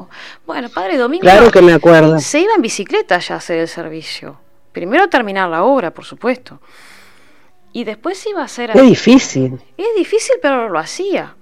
[0.48, 1.22] Bueno, Padre Domingo.
[1.22, 2.20] Claro que me acuerdo.
[2.20, 4.38] Se iba en bicicleta ya a hacer el servicio.
[4.72, 6.60] Primero terminar la obra, por supuesto.
[7.74, 8.72] Y después iba a hacer...
[8.76, 9.60] Es difícil.
[9.76, 11.36] Es difícil, pero lo hacía.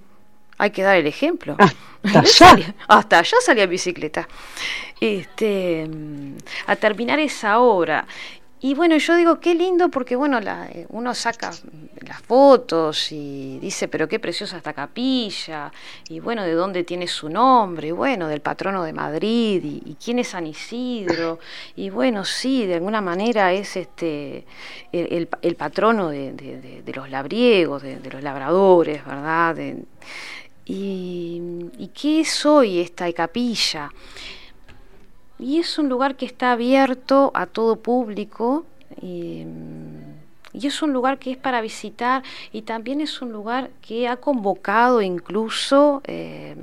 [0.58, 1.56] Hay que dar el ejemplo.
[1.58, 2.20] Hasta
[2.54, 2.74] allá.
[2.88, 4.26] hasta allá salía en bicicleta.
[5.00, 5.88] Este,
[6.66, 8.06] a terminar esa obra.
[8.64, 11.50] Y bueno, yo digo, qué lindo porque bueno, eh, uno saca
[12.06, 15.72] las fotos y dice, pero qué preciosa esta capilla,
[16.08, 20.20] y bueno, de dónde tiene su nombre, y bueno, del patrono de Madrid, y, quién
[20.20, 21.40] es San Isidro,
[21.74, 24.46] y bueno, sí, de alguna manera es este
[24.92, 29.56] el, patrono de, de, los labriegos, de, los labradores, ¿verdad?
[30.66, 31.42] Y,
[31.78, 33.90] y, qué es hoy esta capilla?
[35.38, 38.64] Y es un lugar que está abierto a todo público
[39.00, 39.46] y,
[40.52, 45.00] es un lugar que es para visitar y también es un lugar que ha convocado
[45.00, 46.54] incluso eh,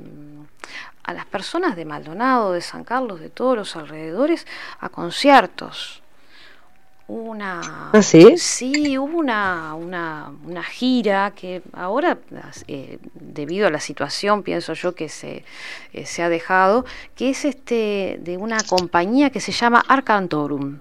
[1.02, 4.46] a las personas de Maldonado, de San Carlos, de todos los alrededores,
[4.78, 6.02] a conciertos
[7.10, 7.90] una...
[7.92, 8.36] ¿Ah, sí?
[8.36, 12.18] Sí, hubo una, una, una gira que ahora,
[12.68, 15.44] eh, debido a la situación, pienso yo que se,
[15.92, 20.78] eh, se ha dejado, que es este de una compañía que se llama Arcantorum.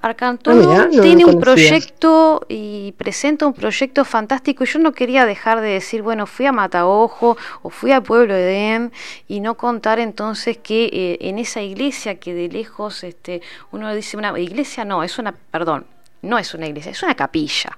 [0.00, 5.60] Arcantón ah, tiene un proyecto y presenta un proyecto fantástico y yo no quería dejar
[5.60, 8.92] de decir, bueno, fui a Mataojo o fui al pueblo Edén
[9.26, 14.16] y no contar entonces que eh, en esa iglesia que de lejos este, uno dice
[14.16, 15.84] una iglesia, no, es una, perdón,
[16.22, 17.76] no es una iglesia, es una capilla.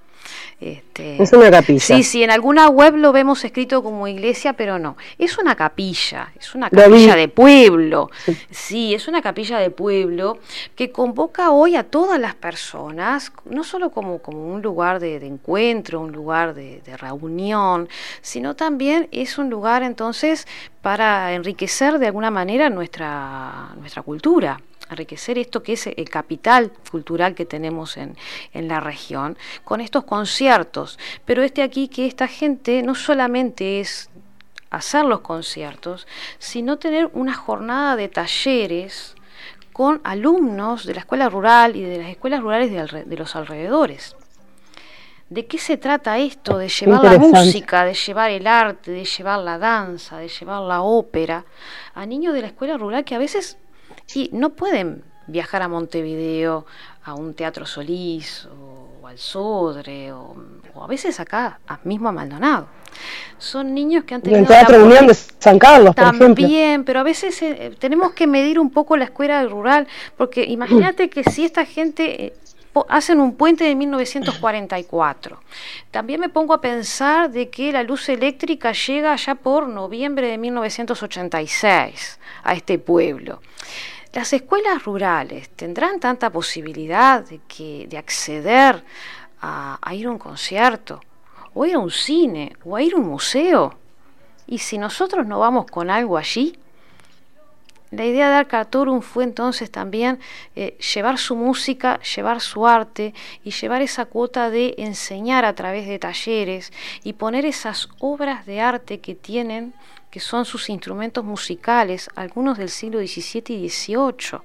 [0.60, 1.80] Este, es una capilla.
[1.80, 4.96] Sí, sí, en alguna web lo vemos escrito como iglesia, pero no.
[5.18, 8.10] Es una capilla, es una capilla de pueblo.
[8.50, 8.94] Sí.
[8.94, 10.38] es una capilla de pueblo
[10.76, 16.00] que convoca hoy a todas las personas, no solo como, como un lugar de, encuentro,
[16.00, 17.88] un lugar de, de reunión,
[18.20, 20.46] sino también es un lugar entonces
[20.82, 27.34] para enriquecer de alguna manera nuestra, nuestra cultura enriquecer esto que es el capital cultural
[27.34, 28.16] que tenemos en,
[28.52, 30.98] en la región, con estos conciertos.
[31.24, 34.10] Pero este aquí que esta gente no solamente es
[34.70, 36.06] hacer los conciertos,
[36.38, 39.16] sino tener una jornada de talleres
[39.72, 44.16] con alumnos de la escuela rural y de las escuelas rurales de, los alrededores.
[45.28, 46.58] ¿De qué se trata esto?
[46.58, 50.82] De llevar la música, de llevar el arte, de llevar la danza, de llevar la
[50.82, 51.44] ópera
[51.94, 53.56] a niños de la escuela rural que a veces
[54.32, 56.66] no pueden viajar a Montevideo,
[57.04, 60.36] a un teatro Solís o, al Sodre o,
[60.82, 62.68] a veces acá mismo a Maldonado.
[63.38, 64.40] Son niños que han tenido...
[64.40, 68.58] el Teatro Unión de San Carlos, por También, pero a veces eh, tenemos que medir
[68.58, 72.26] un poco la escuela rural, porque imagínate que si esta gente...
[72.26, 72.32] Eh,
[72.88, 75.40] hacen un puente de 1944.
[75.90, 80.38] También me pongo a pensar de que la luz eléctrica llega ya por noviembre de
[80.38, 83.40] 1986 a este pueblo.
[84.12, 88.82] Las escuelas rurales tendrán tanta posibilidad de, que, de acceder
[89.40, 91.00] a, ir a un concierto,
[91.54, 93.78] o ir a un cine, o a ir a un museo.
[94.48, 96.58] Y si nosotros no vamos con algo allí,
[97.92, 100.18] la idea de Arcatorum fue entonces también
[100.54, 105.86] eh, llevar su música, llevar su arte y llevar esa cuota de enseñar a través
[105.86, 109.72] de talleres y poner esas obras de arte que tienen,
[110.10, 114.40] que son sus instrumentos musicales, algunos del siglo XVII y XVIII.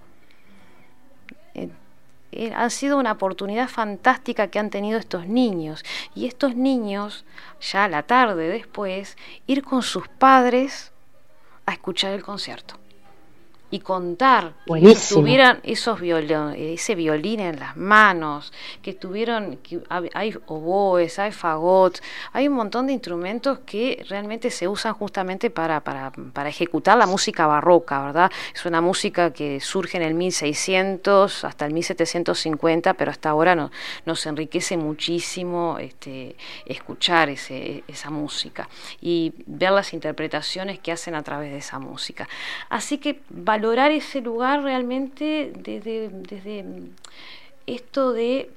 [2.31, 5.83] Eh, ha sido una oportunidad fantástica que han tenido estos niños.
[6.13, 7.25] Y estos niños,
[7.61, 10.91] ya a la tarde después, ir con sus padres
[11.65, 12.75] a escuchar el concierto
[13.71, 15.99] y contar que tuvieran esos
[16.55, 19.81] ese violín en las manos, que tuvieron, que
[20.13, 21.99] hay oboes, hay fagot,
[22.31, 27.07] hay un montón de instrumentos que realmente se usan justamente para, para, para, ejecutar la
[27.07, 28.31] música barroca, ¿verdad?
[28.53, 33.71] Es una música que surge en el 1600 hasta el 1750, pero hasta ahora no,
[34.05, 38.69] nos enriquece muchísimo este, escuchar ese, esa música
[39.01, 42.27] y ver las interpretaciones que hacen a través de esa música.
[42.69, 43.21] Así que
[43.55, 46.65] valorar ese lugar realmente desde, desde
[47.65, 48.49] esto de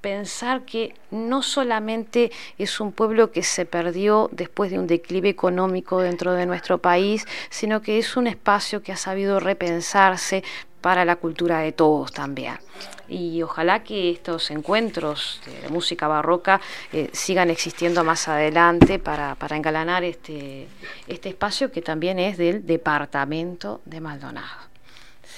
[0.00, 6.00] pensar que no solamente es un pueblo que se perdió después de un declive económico
[6.00, 10.42] dentro de nuestro país, sino que es un espacio que ha sabido repensarse
[10.80, 12.54] para la cultura de todos también.
[13.08, 16.60] Y ojalá que estos encuentros de música barroca
[16.92, 20.68] eh, sigan existiendo más adelante para, para engalanar este,
[21.08, 24.70] este espacio que también es del departamento de Maldonado.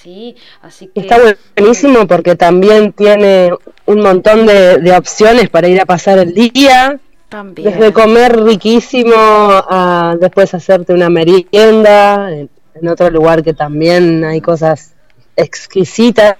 [0.03, 1.01] Sí, así que...
[1.01, 1.17] Está
[1.57, 3.53] buenísimo porque también tiene
[3.87, 6.99] un montón de, opciones para ir a pasar el día.
[7.29, 7.71] También.
[7.71, 14.41] Desde comer riquísimo a después hacerte una merienda en, en otro lugar que también hay
[14.41, 14.93] cosas
[15.37, 16.37] exquisitas,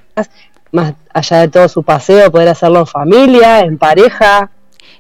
[0.71, 4.51] más allá de todo su paseo, poder hacerlo en familia, en pareja.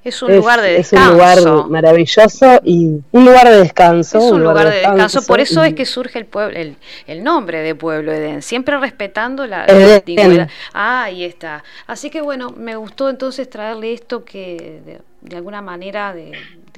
[0.04, 0.96] Es un lugar de descanso.
[0.96, 4.18] Es un lugar maravilloso y un lugar de descanso.
[4.18, 5.22] Es un, lugar, de descanso.
[5.22, 6.76] Por eso es que surge el pueblo, el,
[7.06, 10.48] el, nombre de Pueblo Edén, siempre respetando la, antigüedad.
[10.72, 11.62] Ah, ahí está.
[11.86, 16.32] Así que bueno, me gustó entonces traerle esto que de, de alguna manera de,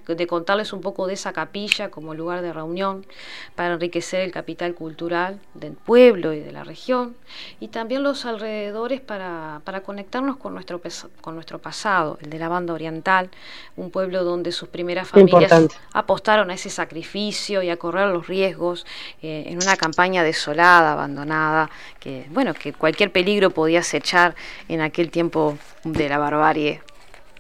[0.07, 3.07] de contarles un poco de esa capilla como lugar de reunión
[3.55, 7.17] para enriquecer el capital cultural del pueblo y de la región
[7.61, 10.81] y también los alrededores para, para conectarnos con nuestro,
[11.21, 13.31] con nuestro pasado, el de la banda oriental,
[13.77, 15.53] un pueblo donde sus primeras familias
[15.93, 18.87] apostaron a ese sacrificio y a correr los riesgos
[19.23, 24.35] eh, en una campaña desolada, abandonada, que bueno, que cualquier peligro podía acechar
[24.69, 26.83] en aquel tiempo de la barbarie.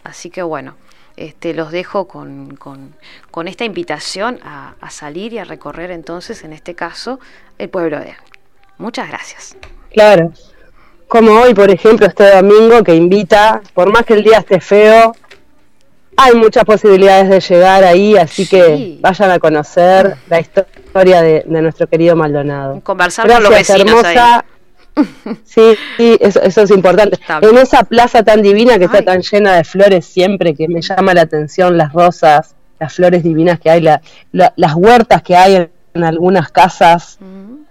[0.02, 0.76] Así que bueno,
[1.16, 6.74] este, los dejo con, con, esta invitación a, salir y a recorrer entonces, en este
[6.74, 7.20] caso,
[7.58, 8.14] el pueblo de
[8.76, 9.56] Muchas gracias.
[9.92, 10.32] Claro,
[11.06, 15.14] como hoy, por ejemplo, este domingo que invita, por más que el día esté feo,
[16.16, 21.86] hay muchas posibilidades de llegar ahí, así que vayan a conocer la historia de, nuestro
[21.86, 22.80] querido Maldonado.
[22.80, 24.44] Conversar con los vecinos hermosa.
[25.44, 25.76] Sí,
[26.20, 27.18] eso, es importante.
[27.42, 31.14] En esa plaza tan divina que está tan llena de flores siempre, que me llama
[31.14, 33.80] la atención las rosas, las flores divinas que hay,
[34.32, 37.18] las huertas que hay en, algunas casas,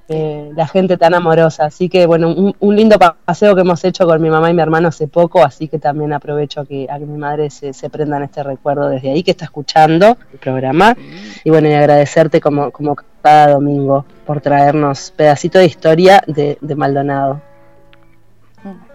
[0.10, 1.66] eh, la gente tan amorosa.
[1.66, 4.90] Así que, bueno, un, lindo paseo que hemos hecho con mi mamá y mi hermano
[4.90, 8.24] hace poco, así que también aprovecho a que, a mi madre se, se prenda en
[8.24, 10.96] este recuerdo desde ahí, que está escuchando el programa.
[11.44, 17.42] Y bueno, y agradecerte como, como cada domingo por traernos pedacito de historia de, Maldonado.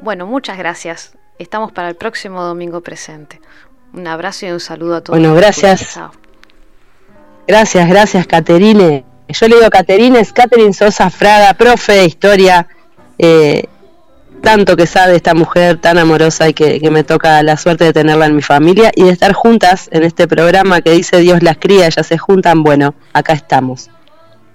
[0.01, 1.17] Bueno, muchas gracias.
[1.39, 3.41] Estamos para el próximo domingo presente.
[3.95, 5.19] Un abrazo y un saludo a todos.
[5.19, 5.99] Bueno, gracias.
[7.47, 12.67] Gracias, gracias, Caterine yo le digo Caterina, es Caterine Sosa Fraga, profe de historia,
[13.19, 13.65] eh,
[14.43, 17.93] tanto que sabe esta mujer tan amorosa y que, que, me toca la suerte de
[17.93, 21.59] tenerla en mi familia y de estar juntas en este programa que dice Dios las
[21.59, 23.91] cría, ellas se juntan, bueno, acá estamos.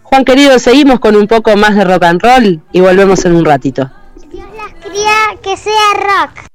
[0.04, 3.46] Juan querido, seguimos con un poco más de rock and roll y volvemos en un
[3.46, 3.90] ratito.
[4.32, 6.53] Dios las cría, que sea rock.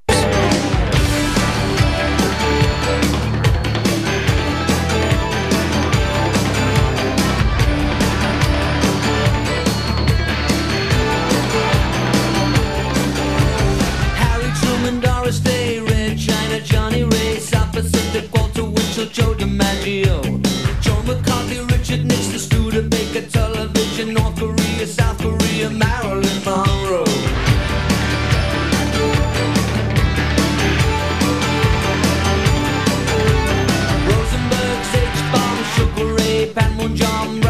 [19.12, 20.21] Joe DiMaggio.
[20.83, 27.05] Joe McCarthy, Richard Nixon, the Studebaker Television, North Korea, South Korea, Marilyn Monroe.
[34.09, 37.42] Rosenberg's H-bomb, Sugar Ray, Panmunjom,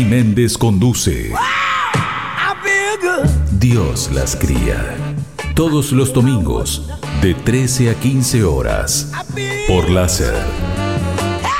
[0.00, 1.30] Angie Méndez conduce.
[3.52, 4.96] Dios las cría.
[5.54, 6.88] Todos los domingos,
[7.20, 9.12] de 13 a 15 horas,
[9.68, 10.34] por láser.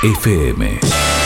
[0.01, 1.20] FM.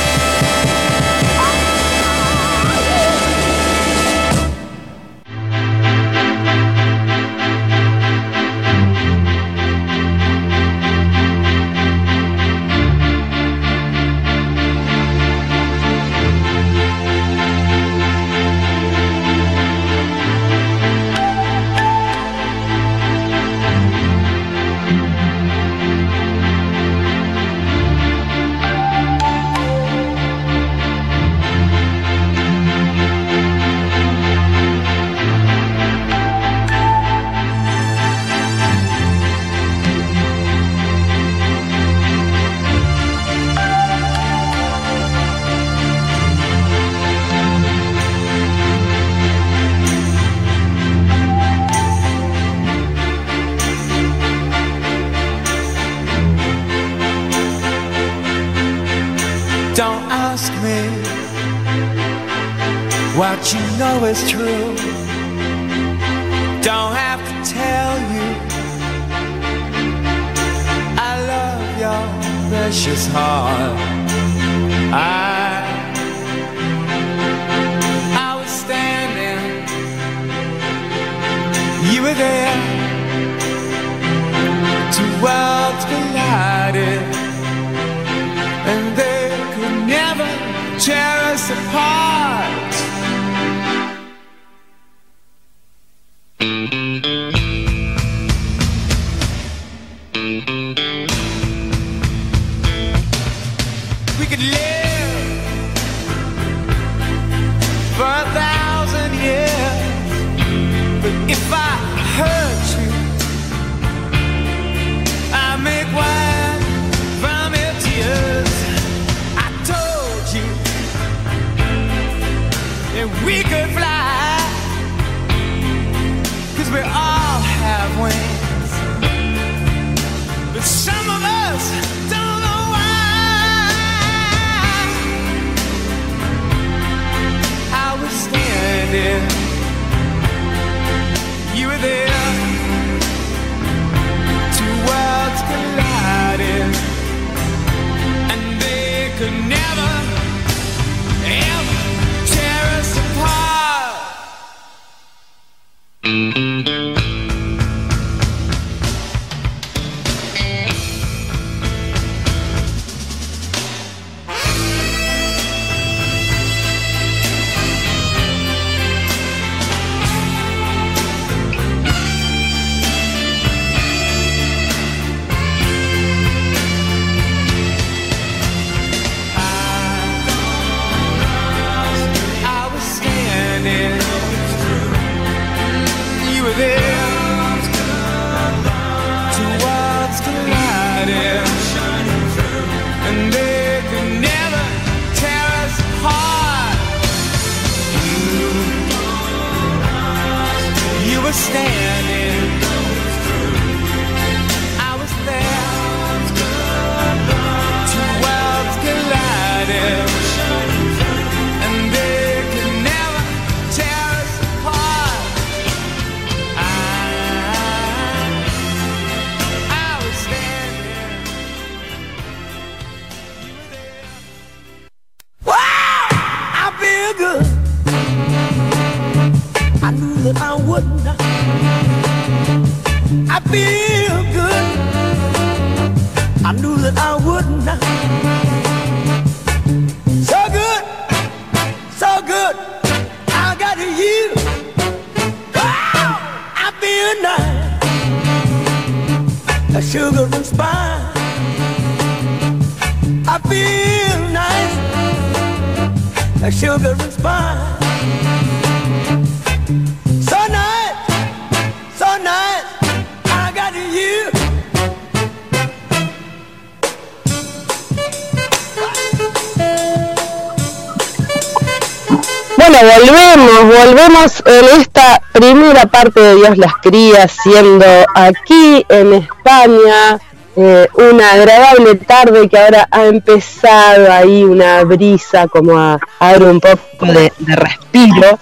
[276.54, 280.20] Las cría, siendo aquí en España
[280.56, 286.43] eh, una agradable tarde que ahora ha empezado ahí una brisa como a, a dar
[286.43, 288.39] un poco de, respiro.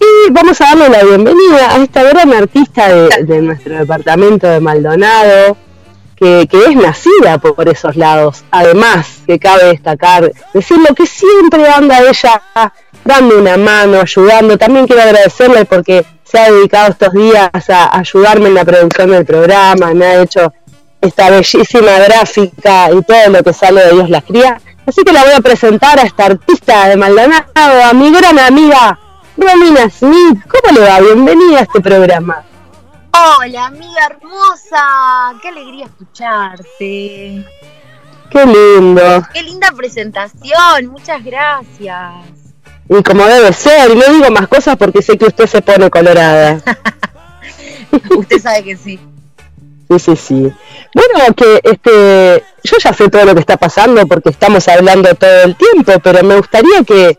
[0.00, 5.56] Y vamos a darle la bienvenida a esta gran artista de, nuestro departamento de Maldonado,
[6.16, 8.44] que, que es nacida por, esos lados.
[8.50, 12.42] Además, que cabe destacar, decirlo que siempre anda ella
[13.04, 14.56] dando una mano, ayudando.
[14.56, 19.26] También quiero agradecerle porque se ha dedicado estos días a ayudarme en la producción del
[19.26, 20.50] programa, me ha hecho
[20.98, 24.58] esta bellísima gráfica y todo lo que sale de Dios las cría.
[24.86, 27.44] Así que la voy a presentar a esta artista de Maldonado,
[27.84, 28.98] a mi gran amiga
[29.36, 30.40] Romina Smith.
[30.48, 31.00] ¿Cómo le va?
[31.00, 32.42] Bienvenida a este programa.
[33.12, 35.34] Hola, amiga hermosa.
[35.42, 37.44] Qué alegría escucharte.
[38.30, 39.22] Qué lindo.
[39.34, 40.86] Qué linda presentación.
[40.86, 42.31] Muchas gracias.
[42.98, 45.88] Y como debe ser, y no digo más cosas porque sé que usted se pone
[45.88, 46.60] colorada.
[48.16, 48.98] Usted sabe que sí.
[49.88, 50.52] Sí, sí, sí.
[50.94, 55.42] Bueno, que este, yo ya sé todo lo que está pasando porque estamos hablando todo
[55.44, 57.18] el tiempo, pero me gustaría que,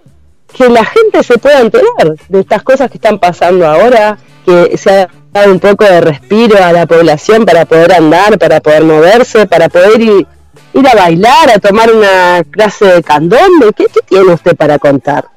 [0.55, 4.91] que la gente se pueda enterar de estas cosas que están pasando ahora, que se
[4.91, 9.47] ha dado un poco de respiro a la población para poder andar, para poder moverse,
[9.47, 10.27] para poder ir,
[10.73, 13.73] ir a bailar, a tomar una clase de candombe.
[13.75, 15.33] ¿Qué, qué tiene usted para contar?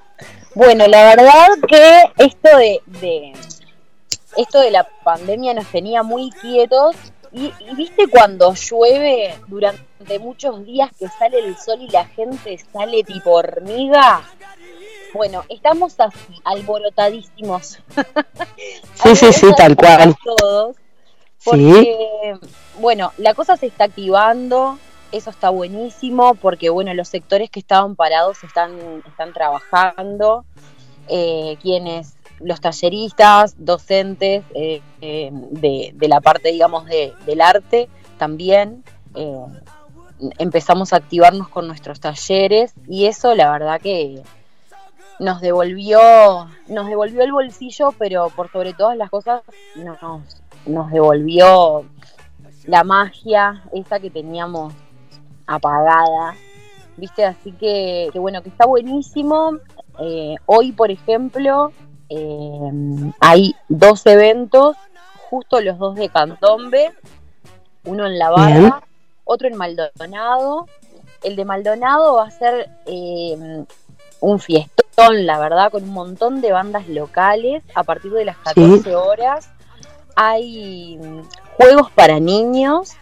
[0.57, 3.33] Bueno, la verdad que esto de, de-
[4.39, 6.97] esto de la pandemia nos tenía muy quietos
[7.31, 12.59] y, y viste cuando llueve durante muchos días que sale el sol y la gente
[12.73, 14.23] sale tipo hormiga.
[15.13, 17.79] Bueno, estamos así, alborotadísimos.
[18.95, 20.15] Sí, sí, sí, tal cual.
[20.25, 20.75] Todos.
[21.39, 21.45] Sí.
[21.45, 22.35] Porque,
[22.81, 24.79] bueno, la cosa se está activando,
[25.17, 30.45] eso está buenísimo, porque, bueno, los sectores que estaban parados están, están trabajando,
[31.09, 37.89] eh, quienes, los talleristas, docentes eh, eh, de, de la parte, digamos, de- del arte,
[38.19, 39.37] también eh,
[40.39, 44.23] empezamos a activarnos con nuestros talleres y eso, la verdad que
[45.19, 45.99] nos devolvió,
[46.69, 49.43] nos devolvió el bolsillo, pero por sobre todas las cosas
[49.77, 49.99] nos,
[50.67, 51.85] nos devolvió
[52.67, 54.75] la magia esa que teníamos
[55.47, 56.35] apagada,
[56.97, 57.25] ¿viste?
[57.25, 59.59] Así que, que bueno, que está buenísimo.
[59.99, 61.73] Eh, hoy, por ejemplo,
[62.09, 64.77] eh, hay dos eventos,
[65.31, 66.93] justo los dos de Candombe,
[67.85, 68.83] uno en La Barra,
[69.25, 70.67] otro en Maldonado.
[71.23, 73.65] El de Maldonado va a ser eh,
[74.21, 77.63] un fiestón, la verdad, con un montón de bandas locales.
[77.75, 79.51] A partir de las 14 horas
[80.15, 81.01] hay
[81.57, 82.97] juegos para niños.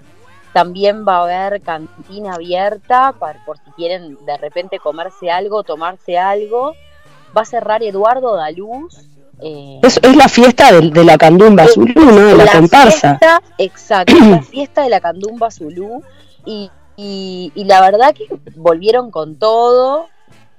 [0.55, 6.17] También va a haber cantina abierta para, por si quieren de repente comerse algo, tomarse
[6.17, 6.75] algo.
[7.37, 9.11] Va a cerrar Eduardo Daluz.
[9.41, 12.13] eh, Es, es la fiesta de, de la candumba azul, ¿no?
[12.15, 13.19] De la, comparsa.
[13.19, 16.03] Fiesta, exacto, la fiesta de la Candumba Zulú.
[16.47, 18.27] Y, y- y la verdad que
[18.57, 20.07] volvieron con todo.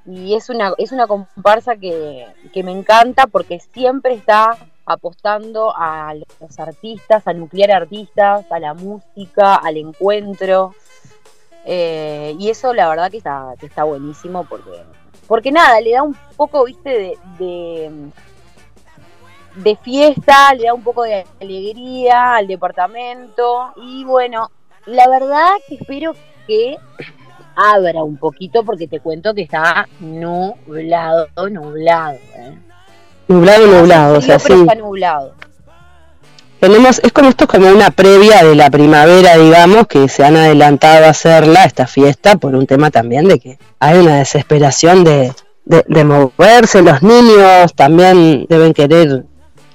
[0.05, 6.13] Y es una, es una comparsa que, que me encanta porque siempre está apostando a
[6.13, 10.73] los artistas, a nuclear artistas, a la música, al encuentro.
[11.65, 14.83] Eh, y eso la verdad que está, que está buenísimo porque,
[15.27, 18.11] porque nada, le da un poco, viste, de, de,
[19.55, 24.51] de fiesta, le da un poco de alegría al departamento y bueno,
[24.85, 26.13] la verdad que espero
[26.45, 26.77] que
[27.55, 32.19] abra un poquito porque te cuento que está nublado, nublado.
[32.35, 32.59] ¿eh?
[33.27, 34.53] Nublado, nublado, o sea, sí.
[34.53, 35.33] está nublado.
[36.59, 40.35] Tenemos, es como esto es como una previa de la primavera, digamos, que se han
[40.37, 45.33] adelantado a hacerla, esta fiesta, por un tema también de que hay una desesperación de,
[45.65, 49.25] de, de moverse, los niños también deben querer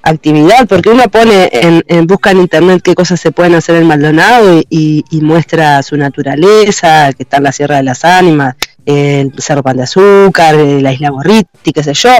[0.02, 3.86] actividad, porque uno pone en, en busca en internet qué cosas se pueden hacer en
[3.86, 9.32] Maldonado y, y- muestra su naturaleza, que está en la Sierra de las Ánimas, el
[9.38, 12.12] Cerro Pan de Azúcar, eh, la Isla Gorriti, qué sé yo,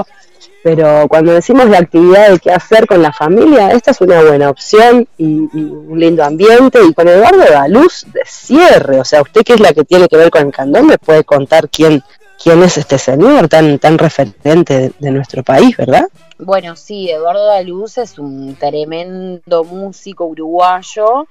[0.63, 4.49] pero cuando decimos la actividad de qué hacer con la familia, esta es una buena
[4.49, 6.79] opción y, un lindo ambiente.
[6.87, 10.17] Y con Eduardo Daluz de cierre, o sea, usted que es la que tiene que
[10.17, 12.03] ver con el candón, puede contar quién,
[12.41, 16.07] quién es este señor tan, tan referente de, de nuestro país, ¿verdad?
[16.37, 21.27] Bueno, sí, Eduardo Daluz es un tremendo músico uruguayo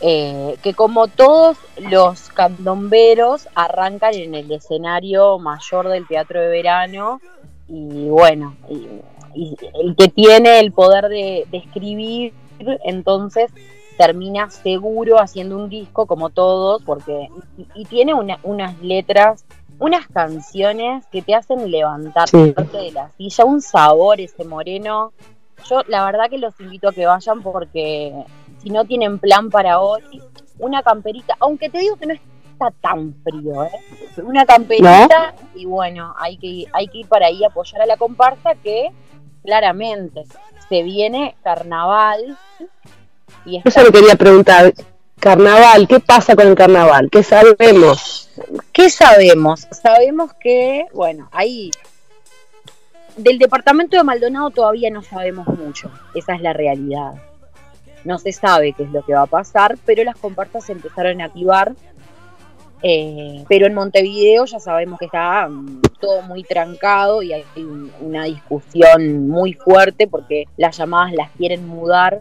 [0.00, 7.22] eh, que como todos los candomberos arrancan en el escenario mayor del Teatro de Verano
[7.68, 8.88] y bueno, y,
[9.34, 12.32] y el que tiene el poder de, de escribir,
[12.84, 13.50] entonces
[13.96, 19.44] termina seguro haciendo un disco como todos, porque y, y tiene una- unas letras,
[19.78, 22.76] unas canciones que te hacen levantarte Sí.
[22.78, 25.12] de la silla, un sabor ese moreno.
[25.68, 28.12] Yo la verdad que los invito a que vayan porque
[28.62, 30.02] si no tienen plan para hoy,
[30.58, 32.14] una camperita, aunque te digo que no
[32.54, 33.70] está tan frío, ¿eh?
[34.22, 37.96] Una camperita y bueno, hay que, hay que ir para ahí a apoyar a la
[37.96, 38.90] comparsa que
[39.42, 40.24] claramente
[40.68, 42.38] se viene carnaval
[43.44, 44.72] y Eso le quería preguntar.
[45.20, 47.08] Carnaval, ¿qué pasa con el carnaval?
[47.10, 48.28] ¿Qué sabemos?
[48.72, 49.66] ¿Qué sabemos?
[49.70, 51.70] Sabemos que, bueno, ahí
[53.16, 57.14] del departamento de Maldonado todavía no sabemos mucho, esa es la realidad.
[58.04, 61.20] No se sabe qué es lo que va a pasar, pero las comparsas se empezaron
[61.22, 61.74] a activar.
[62.86, 67.90] Eh, pero en Montevideo ya sabemos que está mm, todo muy trancado y hay un-
[68.00, 72.20] una discusión muy fuerte porque las llamadas las quieren mudar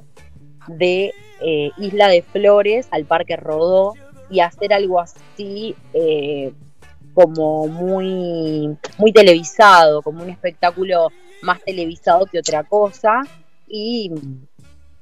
[0.68, 1.14] de
[1.46, 3.94] eh, Isla de Flores al Parque Rodó
[4.30, 6.54] y hacer algo así eh,
[7.14, 11.10] como muy, muy televisado, como un espectáculo
[11.42, 13.22] más televisado que otra cosa.
[13.68, 14.10] Y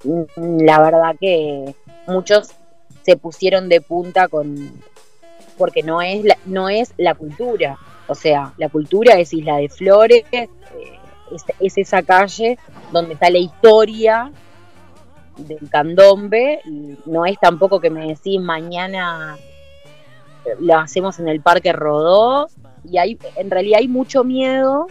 [0.04, 1.76] mm, la verdad que
[2.08, 2.50] muchos
[3.04, 4.74] se pusieron de punta con
[5.62, 7.78] porque no es la, no es la cultura.
[8.08, 10.50] O sea, la cultura es Isla de Flores, eh,
[11.32, 12.58] es, es esa calle
[12.92, 14.32] donde está la historia
[15.38, 19.38] del candombe y no es tampoco que me decís mañana
[20.60, 22.48] lo hacemos en el Parque Rodó
[22.84, 24.88] y hay en realidad hay mucho miedo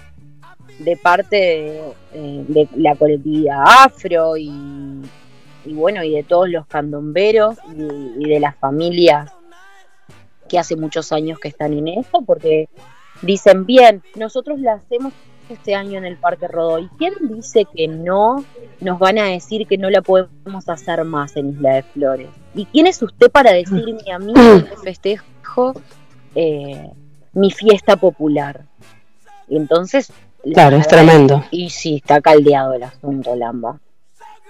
[0.78, 4.52] de parte de, eh, la colectividad afro y,
[5.64, 9.32] y bueno, y de todos los candomberos y, y de las familias
[10.50, 12.68] que hace muchos años que están en esto, porque
[13.22, 15.12] dicen, bien, nosotros la hacemos
[15.48, 18.44] este año en el Parque Rodó, ¿y quién dice que no
[18.80, 22.28] nos van a decir que no la podemos hacer más en Isla de Flores?
[22.54, 25.74] ¿Y quién es usted para decirme a mí que festejo
[26.34, 26.90] eh,
[27.32, 28.64] mi fiesta popular?
[29.48, 30.12] Y entonces...
[30.44, 31.44] la Claro, es tremendo.
[31.50, 33.78] Y sí, está caldeado el asunto, Lamba.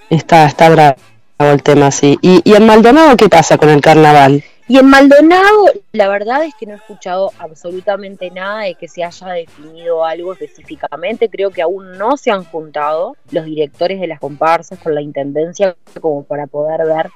[0.08, 0.96] Está, está bravo
[1.38, 2.18] el tema, sí.
[2.20, 4.44] ¿Y, y en Maldonado qué pasa con el carnaval?
[4.70, 9.02] Y en Maldonado, la verdad es que no he escuchado absolutamente nada de que se
[9.02, 11.28] haya definido algo específicamente.
[11.28, 15.74] Creo que aún no se han juntado los directores de las comparsas con la intendencia
[16.00, 17.10] como para poder ver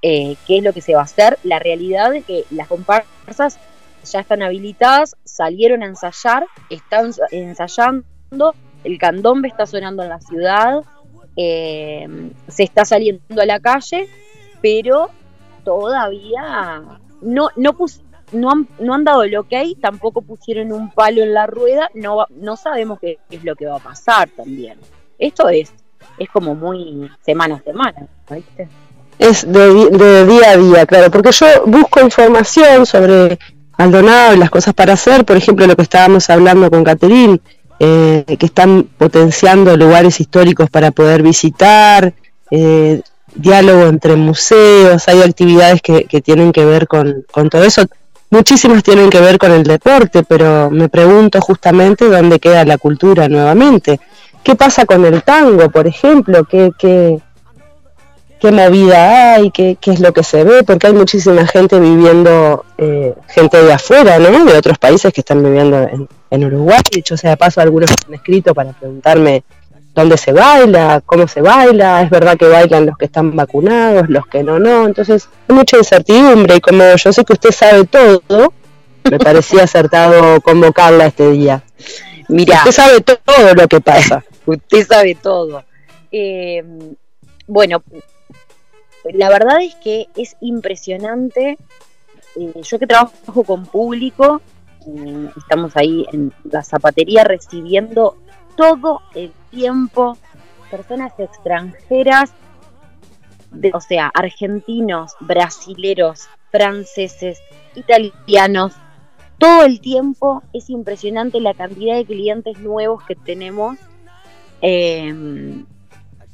[0.00, 1.38] eh, qué es lo que se va a hacer.
[1.42, 3.58] La realidad es que las comparsas
[4.10, 10.80] ya están habilitadas, salieron a ensayar, están ensayando, el candombe está sonando en la ciudad,
[11.36, 12.08] eh,
[12.48, 14.08] se está saliendo a la calle,
[14.62, 15.10] pero
[15.64, 16.82] todavía
[17.22, 18.02] no, no, pus-
[18.32, 22.26] no, han, no han dado el ok, tampoco pusieron un palo en la rueda, no,
[22.30, 24.78] no sabemos qué es lo que va a pasar también.
[25.18, 25.72] Esto es,
[26.18, 28.06] es como muy semana a semana.
[29.18, 33.38] Es de día a día, claro, porque yo busco información sobre
[33.78, 37.40] Maldonado y las cosas para hacer, por ejemplo, lo que estábamos hablando con Caterín,
[37.78, 42.12] eh, que están potenciando lugares históricos para poder visitar,
[42.50, 43.02] eh,
[43.34, 47.82] diálogo entre museos, hay actividades que, tienen que ver con, con todo eso.
[48.30, 53.28] Muchísimas tienen que ver con el deporte, pero me pregunto justamente dónde queda la cultura
[53.28, 54.00] nuevamente.
[54.42, 56.44] ¿Qué pasa con el tango, por ejemplo?
[56.44, 57.18] ¿Qué, qué,
[58.40, 62.64] qué movida hay, qué, qué es lo que se ve, porque hay muchísima gente viviendo,
[62.76, 64.44] eh, gente de afuera, ¿no?
[64.44, 66.80] De otros países que están viviendo en, en Uruguay.
[66.92, 69.44] Dicho sea de paso, algunos me han escrito para preguntarme
[69.94, 74.26] dónde se baila, cómo se baila, es verdad que bailan los que están vacunados, los
[74.26, 74.86] que no, no.
[74.86, 78.52] Entonces, hay mucha incertidumbre y como yo sé que usted sabe todo,
[79.10, 81.62] me parecía acertado convocarla este día.
[82.28, 84.24] Mira, Usted sabe to- todo lo que pasa.
[84.46, 85.62] usted sabe todo.
[86.10, 86.62] Eh,
[87.46, 87.82] bueno,
[89.12, 91.58] la verdad es que es impresionante.
[92.36, 94.40] Eh, yo que trabajo con público,
[94.86, 98.16] eh, estamos ahí en la zapatería recibiendo
[98.56, 100.16] todo el tiempo
[100.70, 102.32] personas extranjeras,
[103.50, 107.40] de- o sea, argentinos, brasileros, franceses,
[107.74, 108.74] italianos.
[109.38, 113.76] Todo el tiempo es impresionante la cantidad de clientes nuevos que tenemos.
[114.66, 115.62] eh,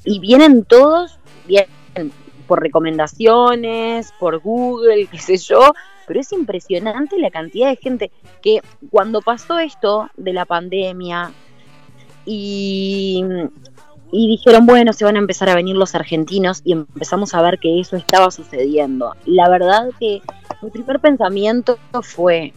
[0.05, 2.12] y vienen todos, vienen
[2.47, 5.73] por recomendaciones, por Google, qué sé yo,
[6.07, 8.61] pero es impresionante la cantidad de gente que
[8.91, 11.33] cuando pasó esto de la pandemia
[12.27, 13.25] y,
[14.12, 17.59] y dijeron, bueno, se van a empezar a venir los argentinos y empezamos a ver
[17.59, 19.14] que eso estaba sucediendo.
[19.27, 20.21] La verdad que
[20.62, 22.53] mi primer pensamiento fue,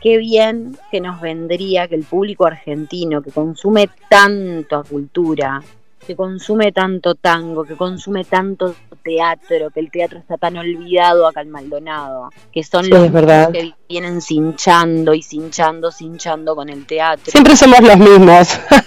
[0.00, 5.62] qué bien que nos vendría que el público argentino que consume tanta cultura,
[6.06, 11.40] que consume tanto tango, que consume tanto teatro, que el teatro está tan olvidado acá
[11.40, 13.50] en Maldonado, que son Sí, los verdad.
[13.52, 17.24] que vienen cinchando y cinchando, cinchando con el teatro.
[17.30, 18.60] Siempre somos los mismos,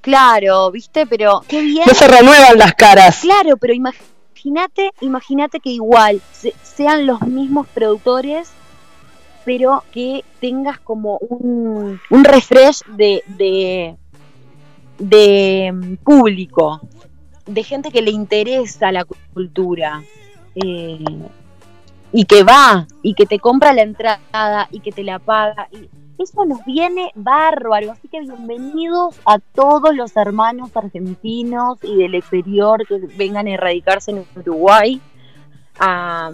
[0.00, 1.06] Claro, ¿viste?
[1.06, 1.84] Pero qué bien.
[1.86, 3.18] no se renuevan las caras.
[3.20, 8.50] Claro, pero imagínate, imagínate que igual se- sean los mismos productores,
[9.44, 13.96] pero que tengas como un, un refresh de, de,
[14.98, 16.80] de mm, público,
[17.46, 20.02] de gente que le interesa la cu- cultura.
[20.54, 20.98] eh,
[22.12, 25.68] y que va, y que te compra la entrada, y que te la paga.
[25.70, 25.88] Y
[26.22, 27.92] eso nos viene bárbaro.
[27.92, 34.10] Así que bienvenidos a todos los hermanos argentinos y del exterior que vengan a erradicarse
[34.10, 35.00] en Uruguay,
[35.78, 36.30] a,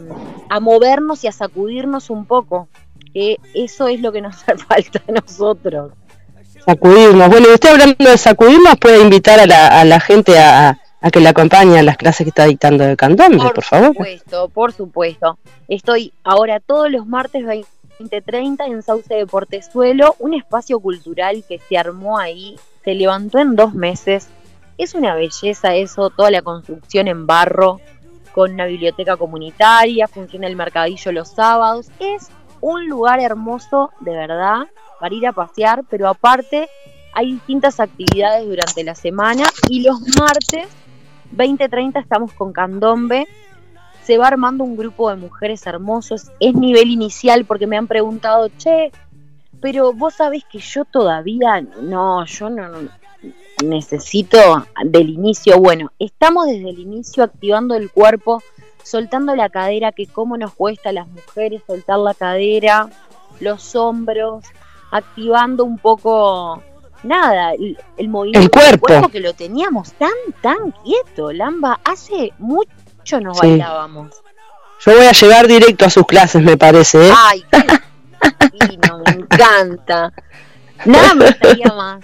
[0.49, 2.68] a movernos y a sacudirnos un poco.
[3.14, 5.93] Que eso es lo que nos hace falta a nosotros.
[6.64, 7.28] Sacudirnos.
[7.28, 11.11] Bueno, y usted hablando de sacudirnos, puede invitar a la, a la gente a, a
[11.12, 13.89] que le acompañe a las clases que está dictando de candombe, por, favor.
[13.89, 15.39] supuesto, por supuesto.
[15.68, 17.47] Estoy ahora todos los martes
[17.99, 23.57] 20.30 en Sauce de Portezuelo, un espacio cultural que se armó ahí, se levantó en
[23.57, 24.28] dos meses.
[24.78, 27.80] Es una belleza eso, toda la construcción en barro,
[28.32, 31.88] con una biblioteca comunitaria, funciona el mercadillo los sábados.
[31.99, 32.28] Es
[32.61, 34.66] un lugar hermoso, de verdad,
[35.01, 36.68] para ir a pasear, pero aparte
[37.14, 40.68] hay distintas actividades durante la semana y los martes
[41.30, 43.26] 2030 estamos con Candombe.
[44.07, 46.30] Se va armando un grupo de mujeres hermosos.
[46.38, 48.92] Es nivel inicial porque me han preguntado, che,
[49.61, 52.88] pero vos sabés que yo todavía no, yo no, no,
[53.64, 54.38] necesito
[54.84, 55.59] del inicio.
[55.59, 58.42] Bueno, estamos desde el inicio activando el cuerpo,
[58.84, 62.88] soltando la cadera, que cómo nos cuesta a las mujeres soltar la cadera,
[63.40, 64.44] los hombros,
[64.92, 66.62] activando un poco,
[67.02, 69.09] nada, el, el movimiento El del cuerpo.
[69.09, 71.80] que lo teníamos tan, tan quieto, Lamba.
[71.84, 72.70] Hace mucho
[73.20, 73.46] nos Sí.
[73.48, 74.11] bailábamos.
[74.84, 77.09] Yo voy a llegar directo a sus clases, me parece.
[77.09, 77.12] ¿eh?
[77.16, 80.12] Ay, qué divino, me encanta.
[80.84, 82.00] Nada me gustaría más.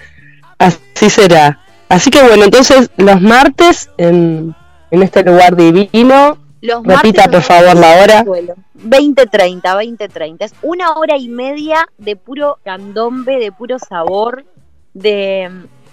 [0.58, 1.58] Así será.
[1.88, 4.54] Así que bueno, entonces los martes en,
[4.90, 8.18] en este lugar divino, Los repita martes por favor la hora.
[8.20, 8.54] el suelo.
[8.82, 10.36] 20-30, 20-30.
[10.40, 14.44] Es una hora y media de puro candombe, de puro sabor,
[14.94, 15.50] de,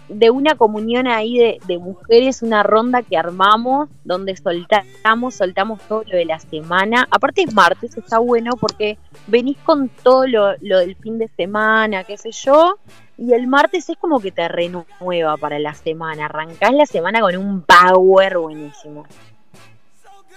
[0.10, 6.04] de una comunión ahí de, de mujeres, una ronda que armamos, donde soltamos, soltamos todo
[6.06, 7.08] lo de la semana.
[7.12, 8.98] Aparte es martes, está bueno porque
[9.28, 12.78] venís con todo lo, lo del fin de semana, qué sé yo,
[13.18, 16.26] y el martes es como que te renueva para la semana.
[16.26, 19.06] Arrancás la semana con un power buenísimo.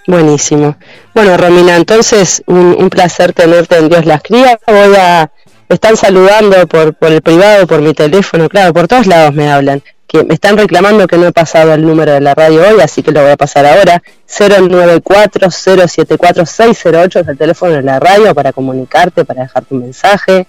[0.07, 0.77] Buenísimo.
[1.15, 4.59] Bueno, Romina, entonces un, un placer tenerte en Dios las cría.
[4.67, 5.31] Voy a
[5.73, 9.83] están saludando por por el privado, por mi teléfono, claro, por todos lados me hablan.
[10.07, 13.03] Que me están reclamando que no he pasado el número de la radio hoy, así
[13.03, 14.03] que lo voy a pasar ahora.
[14.29, 20.47] 094-074-608 es el teléfono de la radio para comunicarte, para dejar tu mensaje.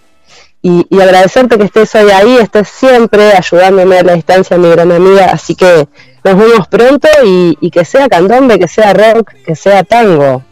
[0.61, 4.91] Y, y agradecerte que estés hoy ahí, estés siempre ayudándome a la distancia, mi gran
[4.91, 5.27] amiga.
[5.31, 5.87] Así que
[6.25, 10.43] nos vemos pronto y, y que sea candombe, que sea rock, que sea tango.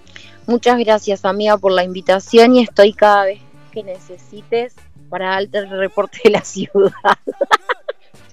[0.47, 3.41] Muchas gracias, amiga, por la invitación y estoy cada vez
[3.71, 4.73] que necesites
[5.09, 6.91] para darte el reporte de la ciudad.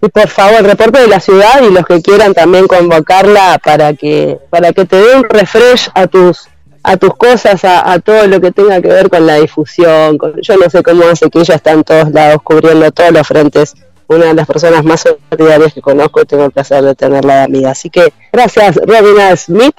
[0.01, 4.39] Y por favor, reporte de la ciudad y los que quieran también convocarla para que
[4.51, 6.49] para que te dé un refresh a tus
[6.85, 10.17] a tus cosas, a, a todo lo que tenga que ver con la difusión.
[10.17, 13.27] con- yo no sé cómo hace que ella está en todos lados, cubriendo todos los
[13.27, 13.75] frentes.
[14.07, 17.43] Una de las personas más solidarias que conozco y tengo el placer de tenerla de
[17.43, 17.71] amiga.
[17.73, 19.75] Así que gracias, Robina Smith,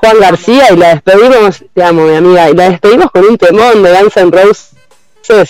[0.00, 3.82] Juan García, y la despedimos, te amo, mi amiga, y la despedimos con un temón
[3.82, 4.70] de Guns N' Roses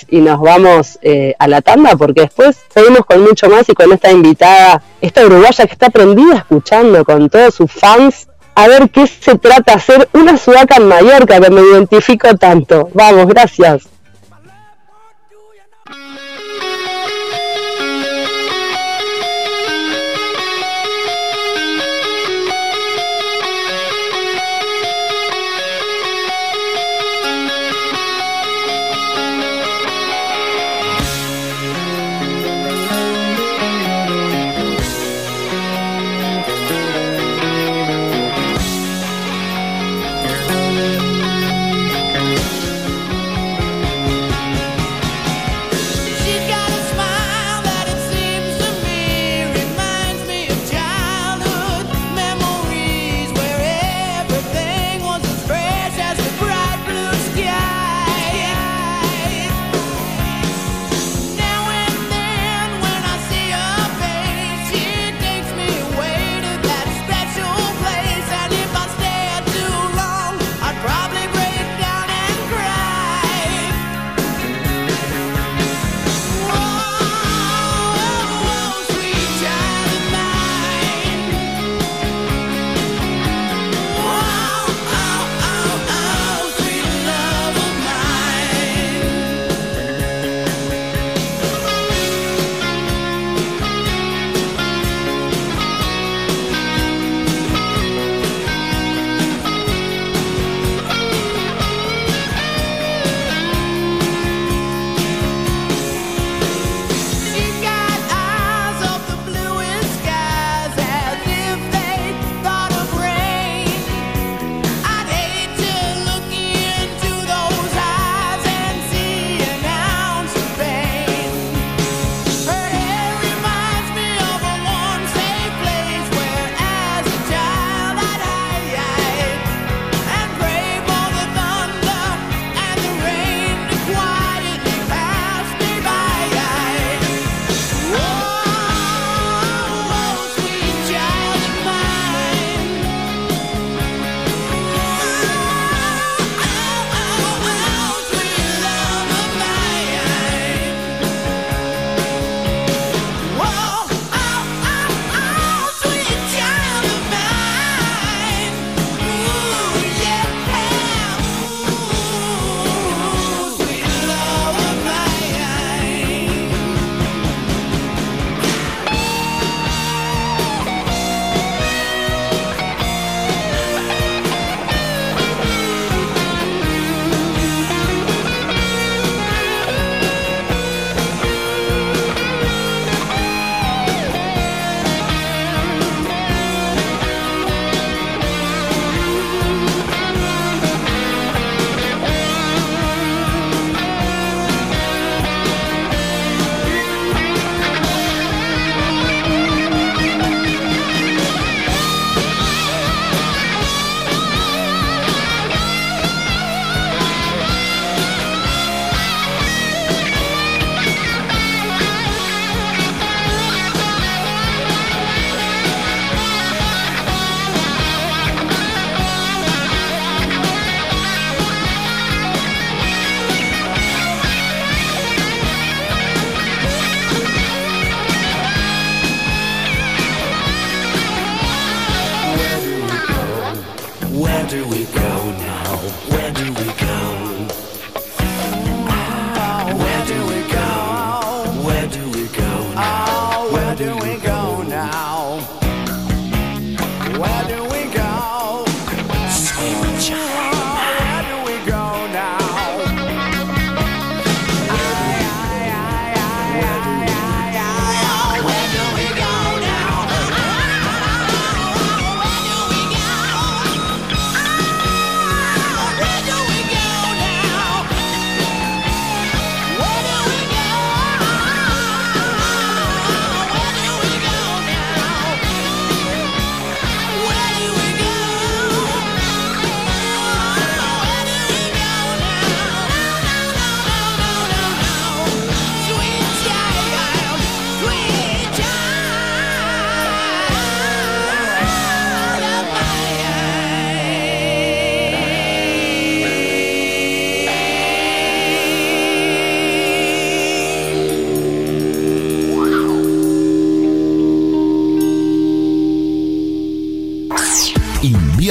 [0.08, 3.90] y nos vamos eh, a la tanda porque después seguimos con mucho más y con
[3.92, 9.06] esta invitada, esta uruguaya que está prendida escuchando con todos sus fans a ver qué
[9.06, 12.90] se trata hacer una sudaca en Mallorca que me identifico tanto.
[12.92, 13.84] Vamos, gracias.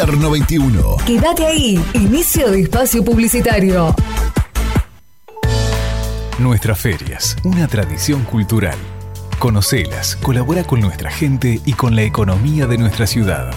[0.09, 0.97] Invierno 21.
[1.05, 1.79] Quédate ahí.
[1.93, 3.93] Inicio de espacio publicitario.
[6.39, 8.79] Nuestras ferias, una tradición cultural.
[9.37, 13.53] Conocelas, colabora con nuestra gente y con la economía de nuestra ciudad.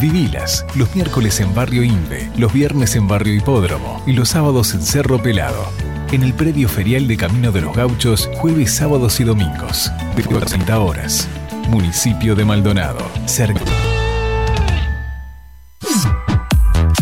[0.00, 4.82] Vivilas, los miércoles en Barrio Inve, los viernes en Barrio Hipódromo y los sábados en
[4.82, 5.72] Cerro Pelado.
[6.12, 10.78] En el predio ferial de Camino de los Gauchos, jueves, sábados y domingos, de 30
[10.78, 11.26] horas.
[11.68, 13.75] Municipio de Maldonado, cerca.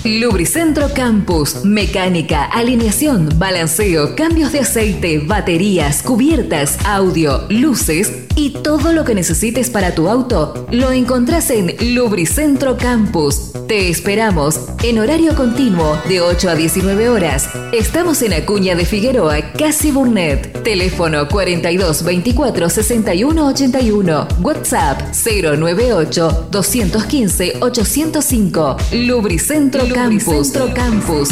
[0.06, 9.06] Lubricentro Campus, mecánica, alineación, balanceo, cambios de aceite, baterías, cubiertas, audio, luces y todo lo
[9.06, 13.54] que necesites para tu auto lo encontrás en Lubricentro Campus.
[13.68, 17.50] Te esperamos en horario continuo de 8 a 19 horas.
[17.72, 20.64] Estamos en Acuña de Figueroa, Casi Burnett.
[20.64, 24.28] Teléfono 42 24 61 81.
[24.42, 28.78] WhatsApp 098 215 805.
[28.92, 30.26] Lubricentro Campus.
[30.26, 31.30] Lubricentro Campus.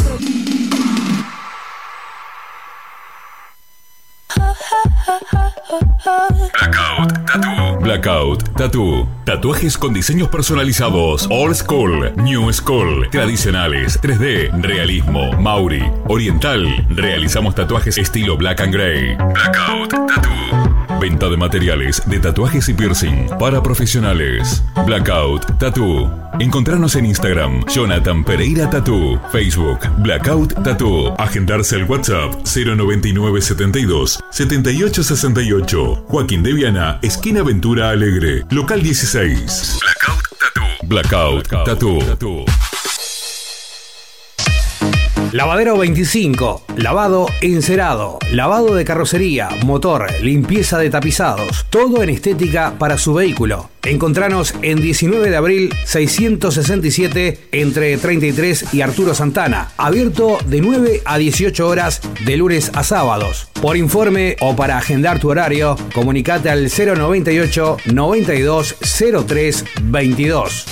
[6.52, 7.78] Blackout Tattoo.
[7.80, 9.08] Blackout Tattoo.
[9.24, 11.26] Tatuajes con diseños personalizados.
[11.30, 16.86] Old School, New School, tradicionales, 3D, realismo, Mauri, oriental.
[16.90, 19.16] Realizamos tatuajes estilo Black and Gray.
[19.16, 20.71] Blackout Tattoo.
[21.02, 24.62] Venta de materiales de tatuajes y piercing para profesionales.
[24.86, 26.08] Blackout Tattoo.
[26.38, 31.12] Encontrarnos en Instagram, Jonathan Pereira Tattoo, Facebook, Blackout Tattoo.
[31.18, 36.04] Agendarse al WhatsApp 09972 7868.
[36.06, 39.78] Joaquín de Viana, esquina Ventura Alegre, local 16.
[39.80, 40.86] Blackout Tattoo.
[40.86, 42.61] Blackout Tattoo.
[45.32, 52.98] Lavadero 25, lavado encerado, lavado de carrocería, motor, limpieza de tapizados, todo en estética para
[52.98, 53.70] su vehículo.
[53.82, 61.16] Encontranos en 19 de abril 667 entre 33 y Arturo Santana, abierto de 9 a
[61.16, 63.48] 18 horas de lunes a sábados.
[63.62, 68.76] Por informe o para agendar tu horario, comunicate al 098 92
[69.26, 70.66] 03 22.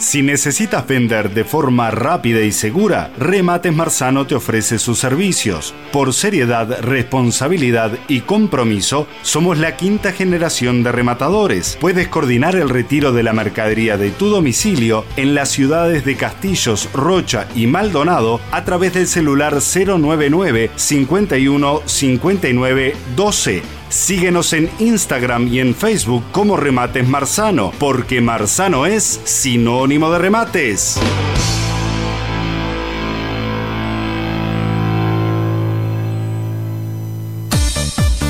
[0.00, 5.74] Si necesitas vender de forma rápida y segura, Remates Marzano te ofrece sus servicios.
[5.92, 11.78] Por seriedad, responsabilidad y compromiso, somos la quinta generación de rematadores.
[11.80, 16.88] Puedes coordinar el retiro de la mercadería de tu domicilio en las ciudades de Castillos,
[16.92, 23.62] Rocha y Maldonado a través del celular 099 51 59 12.
[23.96, 30.98] Síguenos en Instagram y en Facebook como Remates Marzano, porque Marzano es sinónimo de remates.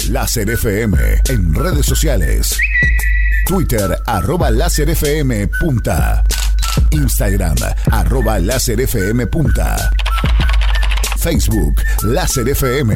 [0.08, 0.96] Láser FM
[1.28, 2.56] en redes sociales.
[3.50, 6.22] Twitter arroba láser FM punta.
[6.90, 7.56] Instagram
[7.90, 9.90] arroba láser FM punta.
[11.18, 12.94] Facebook Láser FM.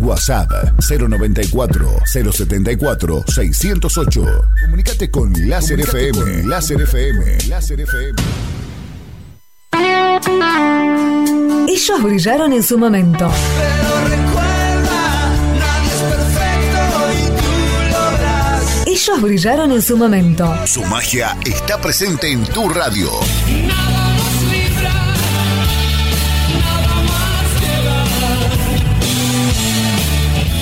[0.00, 0.50] WhatsApp
[0.86, 4.22] 094 074 608.
[4.64, 6.42] Comunicate con Láser FM.
[6.44, 7.38] Láser FM.
[7.48, 8.22] Láser FM.
[11.68, 13.30] Ellos brillaron en su momento.
[18.94, 20.54] Ellos brillaron en su momento.
[20.66, 23.10] Su magia está presente en tu radio.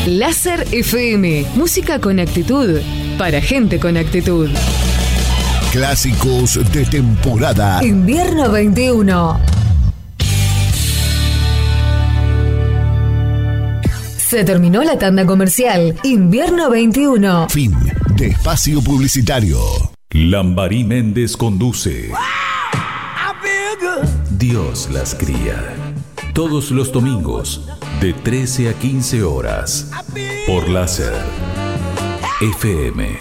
[0.07, 2.81] Láser FM, música con actitud,
[3.19, 4.49] para gente con actitud.
[5.71, 7.85] Clásicos de temporada.
[7.85, 9.41] Invierno 21.
[14.17, 15.95] Se terminó la tanda comercial.
[16.03, 17.51] Invierno 21.
[17.51, 17.77] Fin
[18.23, 19.59] de espacio publicitario.
[20.11, 22.13] Lambarí Méndez conduce.
[24.31, 25.75] Dios las cría.
[26.33, 27.69] Todos los domingos,
[28.01, 29.91] de 13 a 15 horas.
[30.47, 31.13] Por láser.
[32.41, 33.19] FM.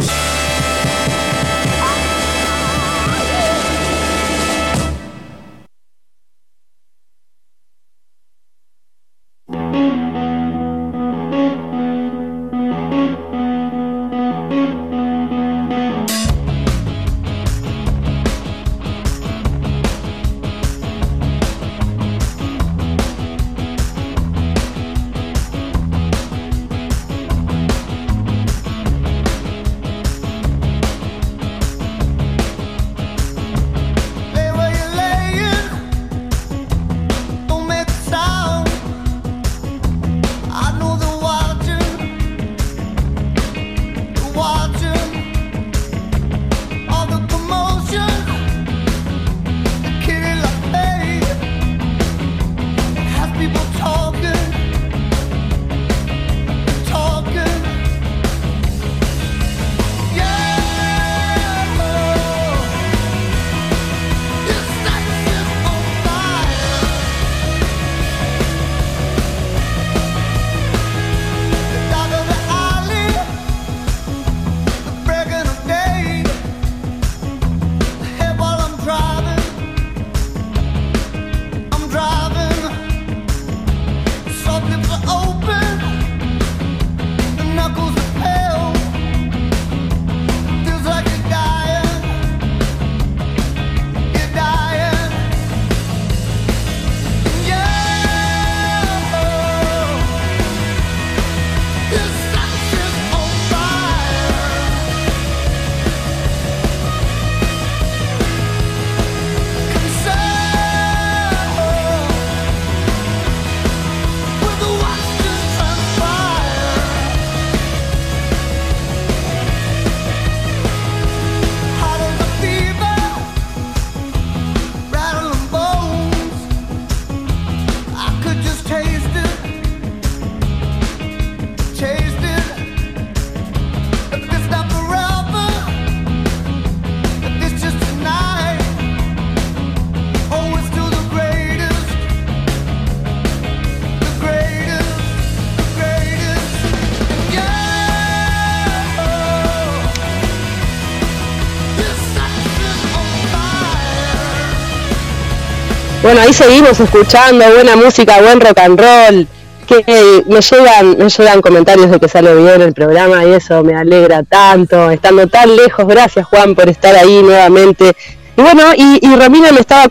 [156.11, 159.27] Bueno, ahí seguimos escuchando buena música, buen rock and roll.
[159.65, 163.73] Que me llegan, me llegan comentarios de que sale bien el programa y eso me
[163.75, 165.87] alegra tanto, estando tan lejos.
[165.87, 167.95] Gracias Juan por estar ahí nuevamente.
[168.35, 169.89] Y bueno, y, y Romina me estaba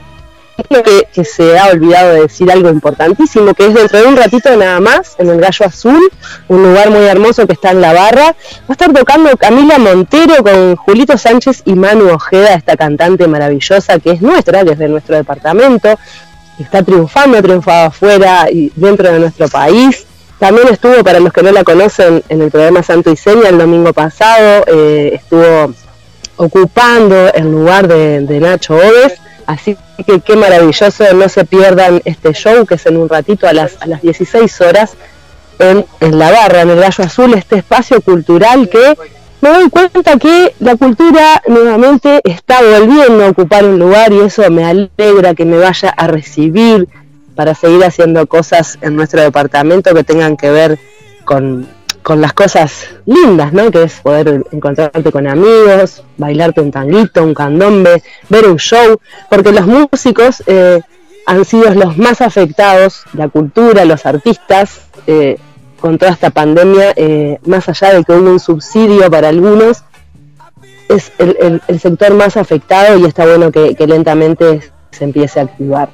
[0.82, 4.80] que, se ha olvidado de decir algo importantísimo, que es dentro de un ratito nada
[4.80, 6.10] más, en el Gallo Azul,
[6.48, 10.42] un lugar muy hermoso que está en la barra, va a estar tocando Camila Montero
[10.42, 14.88] con Julito Sánchez y Manu Ojeda, esta cantante maravillosa que es nuestra, que es de
[14.88, 15.98] nuestro departamento,
[16.58, 20.06] está triunfando, triunfado afuera y dentro de nuestro país.
[20.38, 23.58] también estuvo, para los que no la conocen, en el programa Santo y Seña el
[23.58, 25.74] domingo pasado, eh, estuvo
[26.36, 29.20] ocupando el lugar de, de Nacho Oves,
[29.50, 33.52] así que qué maravilloso, no se pierdan este show que es en un ratito a
[33.52, 34.92] las, a las 16 horas
[35.58, 38.96] en, en la barra, en el Gallo Azul, este espacio cultural que
[39.40, 44.48] me doy cuenta que la cultura nuevamente está volviendo a ocupar un lugar y eso
[44.50, 46.88] me alegra que me vaya a recibir
[47.34, 50.78] para seguir haciendo cosas en nuestro departamento que tengan que ver
[51.24, 51.66] con,
[52.02, 53.70] con las cosas lindas, ¿no?
[53.70, 59.52] Que es poder encontrarte con amigos, bailarte un tanguito, un candombe, ver un show, porque
[59.52, 60.80] los músicos eh,
[61.26, 65.38] han sido los más afectados, la cultura, los artistas, eh,
[65.80, 69.84] con toda esta pandemia, eh, más allá de que hubo un subsidio para algunos,
[70.88, 74.60] es el, sector más afectado y está bueno que, lentamente
[74.90, 75.90] se empiece a activar.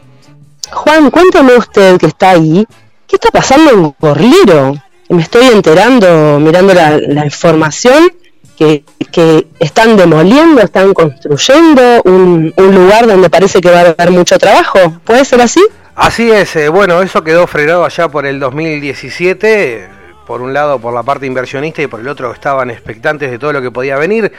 [0.72, 2.66] Juan, cuéntame usted que está ahí,
[3.06, 4.74] ¿qué está pasando en Gorliro?
[5.08, 8.10] Me estoy enterando, mirando la, la información,
[8.56, 14.78] que, están demoliendo, están construyendo un, lugar donde parece que va a haber mucho trabajo.
[15.04, 15.64] ¿Puede ser así?
[15.94, 19.88] Así es, eh, bueno, eso quedó frenado allá por el 2017, eh,
[20.26, 23.52] por un lado por la parte inversionista y por el otro estaban expectantes de todo
[23.52, 24.30] lo que podía venir.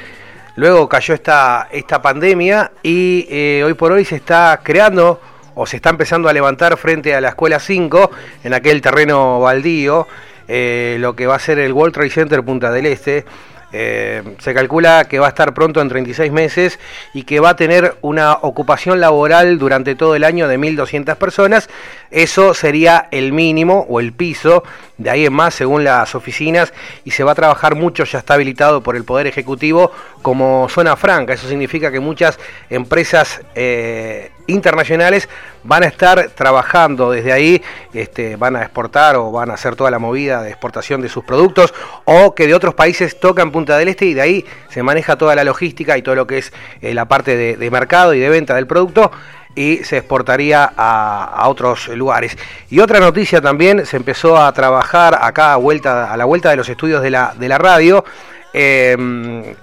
[0.55, 5.19] Luego cayó esta, esta pandemia y eh, hoy por hoy se está creando
[5.55, 8.11] o se está empezando a levantar frente a la Escuela 5,
[8.43, 10.07] en aquel terreno baldío,
[10.47, 13.25] eh, lo que va a ser el World Trade Center Punta del Este.
[13.73, 16.79] Eh, se calcula que va a estar pronto en 36 meses
[17.13, 21.69] y que va a tener una ocupación laboral durante todo el año de 1.200 personas.
[22.11, 24.63] Eso sería el mínimo o el piso,
[24.97, 26.73] de ahí en más según las oficinas,
[27.03, 30.95] y se va a trabajar mucho, ya está habilitado por el Poder Ejecutivo como zona
[30.95, 31.33] franca.
[31.33, 32.39] Eso significa que muchas
[32.69, 35.27] empresas eh, internacionales
[35.63, 37.61] van a estar trabajando desde ahí,
[37.93, 41.25] este, van a exportar o van a hacer toda la movida de exportación de sus
[41.25, 41.73] productos,
[42.05, 45.35] o que de otros países tocan Punta del Este y de ahí se maneja toda
[45.35, 48.29] la logística y todo lo que es eh, la parte de, de mercado y de
[48.29, 49.11] venta del producto
[49.57, 52.37] y se exportaría a, otros lugares.
[52.69, 56.57] Y otra noticia también, se empezó a trabajar acá a, vuelta, a la vuelta de
[56.57, 58.05] los estudios de la, de la radio,
[58.53, 58.95] eh,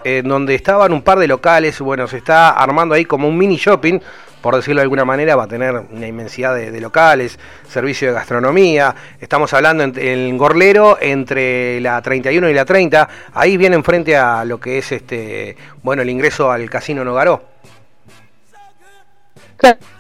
[0.05, 3.57] en donde estaban un par de locales, bueno, se está armando ahí como un mini
[3.57, 4.01] shopping,
[4.43, 7.39] por decirlo de alguna manera, va a tener una inmensidad de, locales,
[7.69, 13.57] servicio de gastronomía, estamos hablando en, en Gorlero entre la 31 y la 30, ahí
[13.57, 17.55] viene enfrente a lo que es este, bueno, el ingreso al Casino Nogaró.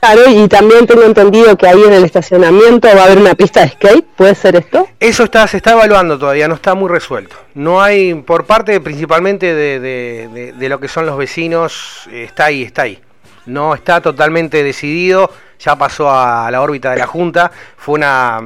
[0.01, 3.63] Claro, y también tengo entendido que ahí en el estacionamiento va a haber una pista
[3.63, 4.87] de skate, ¿puede ser esto?
[5.01, 7.37] Eso está, se está evaluando todavía, no está muy resuelto.
[7.55, 12.63] No hay, por parte principalmente de, de- lo que son los vecinos, eh, está ahí,
[12.63, 12.99] está ahí.
[13.47, 18.41] No está totalmente decidido, ya pasó a la órbita de la Junta, fue una,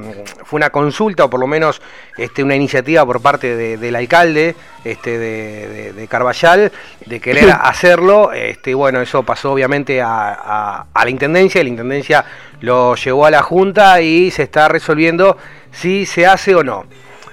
[0.44, 1.80] fue una consulta o por lo menos
[2.16, 6.72] este, una iniciativa por parte de- del alcalde este, de, de, de Carballal
[7.06, 8.32] de querer hacerlo.
[8.32, 12.24] Este, bueno, eso pasó obviamente a, a- a la Intendencia, y la Intendencia
[12.60, 15.36] lo llevó a la Junta y se está resolviendo
[15.70, 16.86] si se hace o no.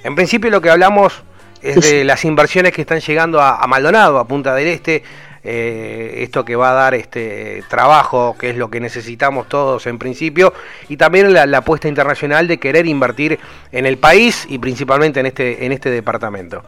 [0.03, 1.23] En principio lo que hablamos
[1.61, 5.01] es de las inversiones que están llegando a, a Maldonado, a Punta del Este,
[5.45, 9.99] eh, esto que va a dar este trabajo, que es lo que necesitamos todos en
[9.99, 10.53] principio,
[10.89, 13.39] y también la, la apuesta internacional de querer invertir
[13.71, 16.63] en el país y principalmente en este, en este departamento.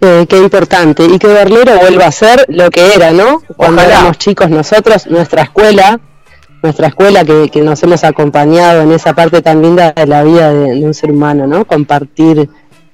[0.00, 1.04] Qué, qué importante.
[1.04, 3.42] Y que Berlero vuelva a ser lo que era, ¿no?
[3.56, 3.96] Cuando Ojalá.
[3.96, 6.00] éramos chicos nosotros, nuestra escuela,
[6.62, 10.52] nuestra escuela que, que nos hemos acompañado en esa parte tan linda de la vida
[10.52, 11.66] de, de un ser humano, ¿no?
[11.66, 12.48] Compartir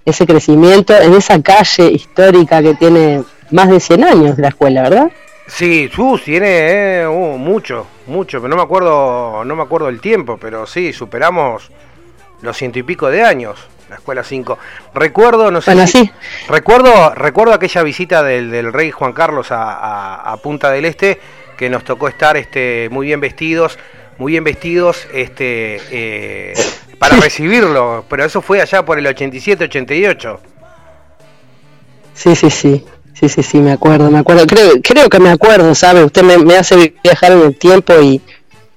[0.06, 5.10] ese crecimiento en esa calle histórica que tiene más de 100 años la escuela, ¿verdad?
[5.48, 10.00] Sí, sus tiene eh, uh, mucho, mucho, pero no me acuerdo, no me acuerdo el
[10.00, 11.70] tiempo, pero sí, superamos
[12.42, 13.58] los ciento y pico de años,
[13.88, 14.58] la escuela 5.
[14.94, 16.10] Recuerdo, no sé Bueno, si- sí.
[16.48, 21.20] recuerdo, recuerdo aquella visita del, del rey Juan Carlos a, a- a Punta del Este,
[21.56, 23.78] que nos tocó estar este, muy bien vestidos,
[24.18, 26.54] muy bien vestidos, este, eh,
[26.98, 30.40] para recibirlo, pero eso fue allá por el 87, 88.
[32.14, 32.84] Sí, sí, sí.
[33.18, 34.46] Sí, sí, sí, me acuerdo, me acuerdo.
[34.46, 36.04] Creo, creo que me acuerdo, ¿sabe?
[36.04, 38.20] Usted me, me hace viajar en el tiempo y,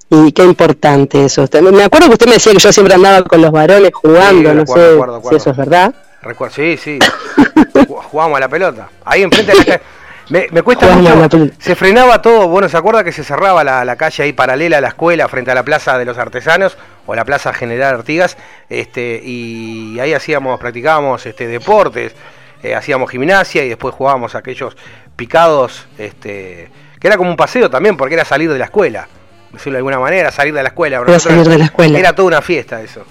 [0.10, 1.46] y qué importante eso.
[1.74, 4.56] Me acuerdo que usted me decía que yo siempre andaba con los varones jugando, Sí,
[4.56, 5.22] no sé si recuerdo.
[5.36, 5.94] eso es verdad.
[6.22, 7.00] Recuerdo, sí, sí.
[7.74, 8.90] Ju- Jugábamos a la pelota.
[9.04, 9.82] Ahí enfrente de la.
[10.30, 11.50] Me, me cuesta mucho.
[11.58, 12.48] Se frenaba todo.
[12.48, 15.52] Bueno, ¿se acuerda que se cerraba la, la calle ahí paralela a la escuela, frente
[15.52, 16.78] a la Plaza de los Artesanos
[17.08, 18.38] o la Plaza General Artigas?
[18.70, 22.14] Este, y ahí hacíamos, practicábamos este, deportes,
[22.62, 24.78] eh, hacíamos gimnasia y después jugábamos aquellos
[25.16, 26.70] picados, este,
[27.00, 29.08] que era como un paseo también, porque era salir de la escuela.
[29.52, 31.04] Decirlo de alguna manera, salir de la escuela.
[31.08, 31.98] Era salir de la escuela.
[31.98, 33.04] Era toda una fiesta eso.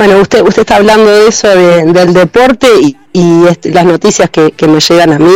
[0.00, 4.30] Bueno, usted usted está hablando de eso de- del deporte y, y este, las noticias
[4.30, 5.34] que, que me llegan a mí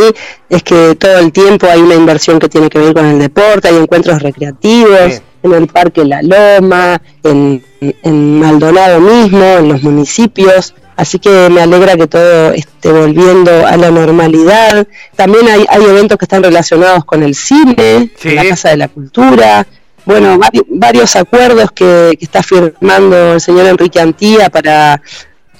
[0.49, 3.67] es que todo el tiempo hay una inversión que tiene que ver con el deporte,
[3.67, 10.73] hay encuentros recreativos en el Parque La Loma, en, en Maldonado mismo, en los municipios.
[10.97, 14.87] Así que me alegra que todo esté volviendo a la normalidad.
[15.15, 18.87] También hay, hay eventos que están relacionados con el cine, en la Casa de la
[18.87, 19.67] Cultura.
[20.05, 25.01] Bueno, vari- varios acuerdos que, que está firmando el señor Enrique Antía para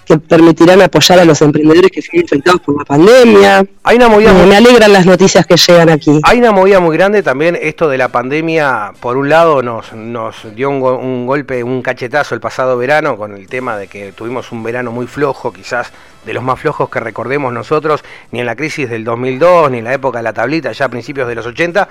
[0.06, 3.66] que permitirán apoyar a los emprendedores que fueron afectados por la pandemia.
[3.84, 6.20] Hay una movida Eh, me alegran las noticias que llegan aquí.
[6.22, 10.36] Hay una movida muy grande también, esto de la pandemia, por un lado nos, nos
[10.56, 14.52] dio un, un golpe, un cachetazo el pasado verano con el tema de que tuvimos
[14.52, 15.92] un verano muy flojo, quizás
[16.24, 19.86] de los más flojos que recordemos nosotros, ni en la crisis del 2002, ni en
[19.86, 21.88] la época de la tablita, ya a principios de los 80.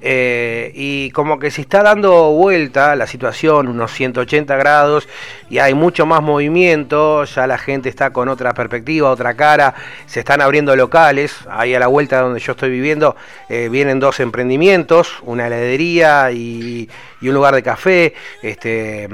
[0.00, 5.08] Eh, y como que se está dando vuelta la situación, unos 180 grados,
[5.50, 9.74] y hay mucho más movimiento, ya la gente está con otra perspectiva, otra cara,
[10.06, 13.16] se están abriendo locales, ahí a la vuelta donde yo estoy viviendo
[13.48, 16.88] eh, vienen dos emprendimientos, una heladería y,
[17.22, 19.08] un lugar de café, este,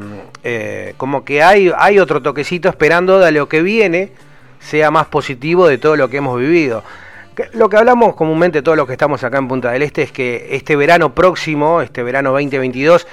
[0.45, 4.11] eh, como que hay, hay otro toquecito esperando de lo que viene
[4.61, 6.85] sea más positivo de todo lo que hemos vivido.
[7.55, 10.49] Lo que hablamos comúnmente todos los que estamos acá en Punta del Este es que
[10.51, 13.07] este verano próximo, este verano 2022,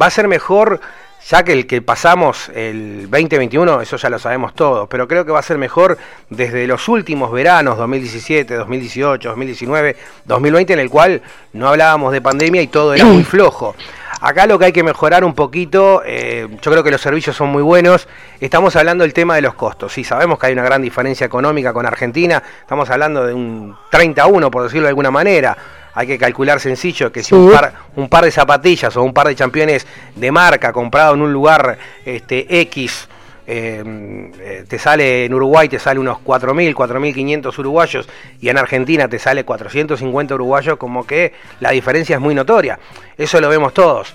[0.00, 0.80] va a ser mejor,
[1.28, 5.32] ya que el que pasamos el 2021, eso ya lo sabemos todos, pero creo que
[5.32, 5.98] va a ser mejor
[6.30, 11.20] desde los últimos veranos, 2017, 2018, 2019, 2020, en el cual
[11.52, 13.74] no hablábamos de pandemia y todo era muy flojo.
[14.20, 17.50] Acá lo que hay que mejorar un poquito, eh, yo creo que los servicios son
[17.50, 18.08] muy buenos.
[18.40, 19.92] Estamos hablando del tema de los costos.
[19.92, 22.42] Sí, sabemos que hay una gran diferencia económica con Argentina.
[22.60, 25.56] Estamos hablando de un 30 a 1, por decirlo de alguna manera.
[25.94, 29.28] Hay que calcular sencillo que si un, par, un par de zapatillas o un par
[29.28, 33.08] de championes de marca comprado en un lugar este, X
[33.46, 38.08] eh, eh, te sale en Uruguay te sale unos 4.000, 4.500 uruguayos
[38.40, 42.78] y en Argentina te sale 450 uruguayos, como que la diferencia es muy notoria.
[43.16, 44.14] Eso lo vemos todos.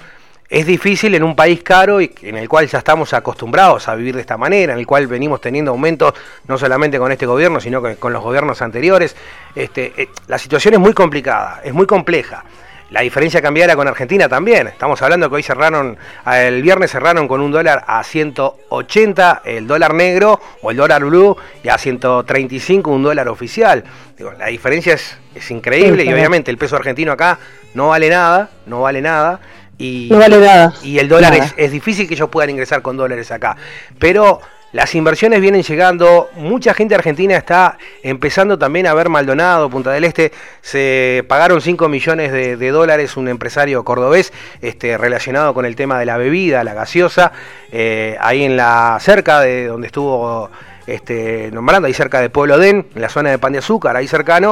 [0.49, 4.16] Es difícil en un país caro y en el cual ya estamos acostumbrados a vivir
[4.16, 6.14] de esta manera, en el cual venimos teniendo aumentos
[6.45, 9.16] no solamente con este gobierno, sino con los gobiernos anteriores.
[9.56, 12.44] Este, eh, la situación es muy complicada, es muy compleja.
[12.92, 14.68] La diferencia cambiaria con Argentina también.
[14.68, 19.94] Estamos hablando que hoy cerraron, el viernes cerraron con un dólar a 180 el dólar
[19.94, 23.86] negro o el dólar blue y a 135 un dólar oficial.
[24.18, 27.40] Digo, la diferencia es, es increíble Sí, y obviamente el peso argentino acá
[27.76, 29.40] no vale nada, no vale nada.
[29.78, 30.74] Y, No vale nada.
[30.84, 33.56] Y el dólar es, es difícil que ellos puedan ingresar con dólares acá.
[34.00, 39.91] Pero las inversiones vienen llegando, mucha gente argentina está empezando también a ver Maldonado, Punta
[39.91, 40.31] del Este,
[40.61, 44.31] se pagaron 5 millones de, dólares un empresario cordobés
[44.61, 47.34] este, relacionado con el tema de la bebida, la gaseosa,
[47.72, 50.49] eh, ahí en la cerca de donde estuvo
[50.94, 54.08] este, nombrando, ahí cerca de Pueblo Den, en la zona de Pan de Azúcar, ahí
[54.08, 54.52] cercano,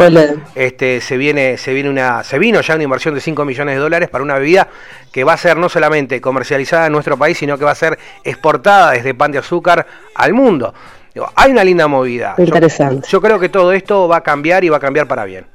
[0.55, 3.81] este, se viene, se viene una, se vino ya una inversión de 5 millones de
[3.81, 4.67] dólares para una bebida
[5.11, 7.97] que va a ser no solamente comercializada en nuestro país, sino que va a ser
[8.23, 9.85] exportada desde Pan de Azúcar
[10.15, 10.73] al mundo.
[11.13, 12.35] Digo, hay una linda movida.
[12.37, 13.07] Yo- Interesante.
[13.09, 15.45] Yo, creo que todo esto va a cambiar y va a cambiar para bien.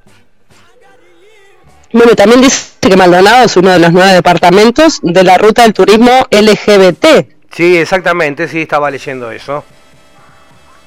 [1.92, 5.72] Bueno, también dice que Maldonado es uno de los nueve departamentos de la ruta del
[5.72, 7.06] turismo LGBT.
[7.52, 9.64] Sí, exactamente, sí, estaba leyendo eso.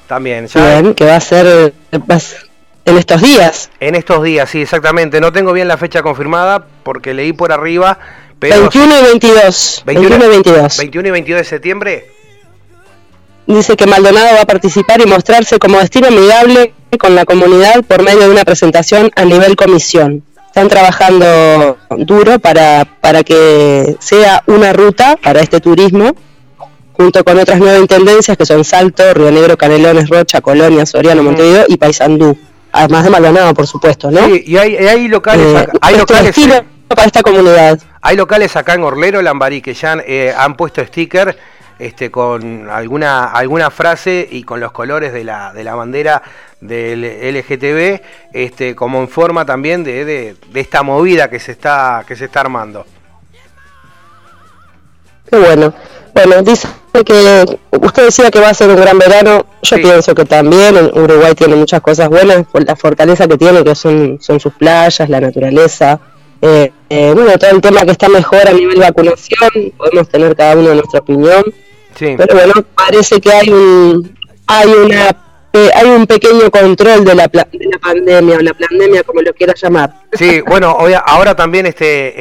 [0.08, 2.48] También, ya Bien, que va a ser va a ser
[2.86, 3.70] en estos días.
[3.78, 5.20] en estos días, sí, exactamente.
[5.20, 7.98] No tengo bien la fecha confirmada porque leí por arriba,
[8.38, 9.82] pero 21 y 22.
[9.84, 10.78] 21 y 22.
[10.78, 12.10] 21 y 22 de septiembre.
[13.46, 18.02] Dice que Maldonado va a participar y mostrarse como destino amigable con la comunidad por
[18.02, 20.22] medio de una presentación a nivel comisión.
[20.46, 26.14] Están trabajando duro para, para que sea una ruta para este turismo,
[26.98, 31.64] junto con otras nueve intendencias que son Salto, Río Negro, Canelones, Rocha, Colonia, Soriano, Montevideo
[31.68, 32.36] y Paysandú.
[32.72, 34.26] Además de Maldonado, por supuesto, ¿no?
[34.26, 37.78] Sí, y hay, hay locales, Eh, acá, hay nuestro locales, para esta comunidad.
[38.02, 41.38] hay locales acá en Orlero, Lambarí, que ya han, eh, han puesto sticker
[41.78, 46.20] este, con alguna, alguna frase y con los colores de la, de la bandera
[46.60, 48.02] del LGTB,
[48.34, 52.24] este, como en forma también de, de- de esta movida que se está, que se
[52.24, 52.84] está armando.
[55.30, 55.72] Qué bueno.
[56.14, 56.66] Bueno, dice
[57.04, 59.46] que usted decía que va a ser un gran verano.
[59.62, 63.74] Yo pienso que también Uruguay tiene muchas cosas buenas, por la fortaleza que tiene, que
[63.74, 66.00] son, son sus playas, la naturaleza.
[66.40, 70.56] Eh, eh, bueno, todo el tema que está mejor a nivel vacunación, podemos tener cada
[70.56, 71.44] uno nuestra opinión.
[71.98, 72.14] Sí.
[72.16, 74.16] Pero bueno, parece que hay un
[74.46, 75.14] hay una
[75.74, 79.92] hay un pequeño control de la, pandemia o la pandemia, como lo quieras llamar.
[80.12, 80.76] Sí, bueno,
[81.06, 82.14] ahora también este,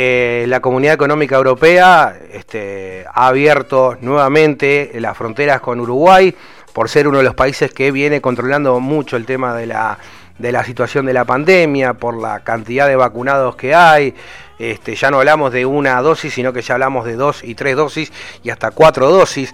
[0.44, 6.34] eh, la Comunidad Económica Europea este, ha abierto nuevamente las fronteras con Uruguay
[6.74, 9.98] por ser uno de los países que viene controlando mucho el tema de la,
[10.38, 14.14] de la situación de la pandemia, por la cantidad de vacunados que hay.
[14.60, 17.76] Este, ya no hablamos de una dosis, sino que ya hablamos de dos y tres
[17.76, 18.12] dosis
[18.44, 19.54] y hasta cuatro dosis.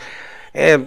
[0.54, 0.86] Eh,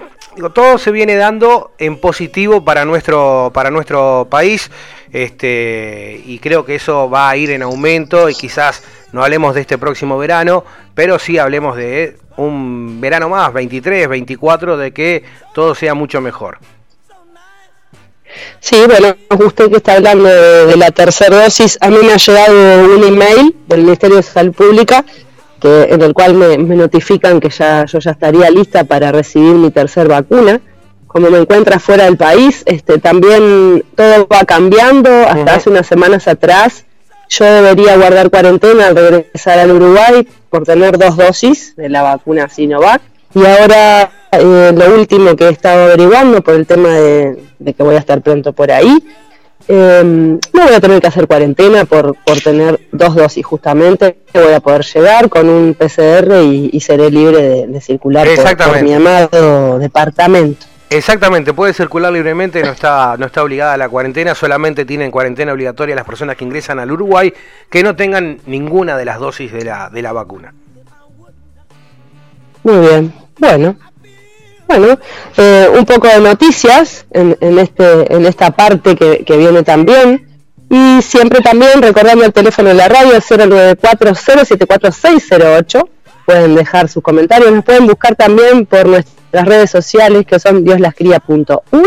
[0.54, 4.70] todo se viene dando en positivo para nuestro, para nuestro país
[5.12, 8.82] este, y creo que eso va a ir en aumento y quizás
[9.12, 10.64] no hablemos de este próximo verano,
[10.94, 16.58] pero sí hablemos de un verano más, 23, 24, de que todo sea mucho mejor.
[18.60, 22.16] Sí, bueno, usted que está hablando de, de la tercera dosis, a mí me ha
[22.18, 25.04] llegado un email del Ministerio de Salud Pública
[25.66, 29.54] que, en el cual me, me notifican que ya yo ya estaría lista para recibir
[29.54, 30.60] mi tercera vacuna.
[31.06, 35.10] Como me encuentra fuera del país, este, también todo va cambiando.
[35.10, 36.84] Hasta hace unas semanas atrás
[37.28, 42.48] yo debería guardar cuarentena al regresar al Uruguay por tener dos dosis de la vacuna
[42.48, 43.00] Sinovac.
[43.34, 47.82] Y ahora eh, lo último que he estado averiguando por el tema de, de que
[47.82, 49.02] voy a estar pronto por ahí,
[49.68, 54.52] eh, no voy a tener que hacer cuarentena por, por tener dos dosis justamente, voy
[54.52, 58.26] a poder llegar con un PCR y, y seré libre de, de circular
[58.56, 60.66] por- mi amado departamento.
[60.88, 65.52] Exactamente, puede circular libremente, no está, no está obligada a la cuarentena, solamente tienen cuarentena
[65.52, 67.32] obligatoria las personas que ingresan al Uruguay
[67.68, 70.54] que no tengan ninguna de las dosis de la, de la vacuna.
[72.62, 73.76] Muy bien, bueno.
[74.66, 74.98] Bueno,
[75.36, 80.26] eh, un poco de noticias en, en, este, en esta parte que, viene también.
[80.68, 85.88] Y siempre también recordando el teléfono de la radio 094074608.
[86.24, 87.52] Pueden dejar sus comentarios.
[87.52, 91.86] Nos pueden buscar también por nuestras redes sociales que son dioslascría.uy.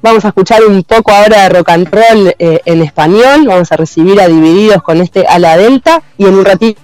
[0.00, 3.46] Vamos a escuchar un poco ahora de rock and roll eh, en español.
[3.46, 6.02] Vamos a recibir a Divididos con este Ala Delta.
[6.16, 6.80] Y en un ratito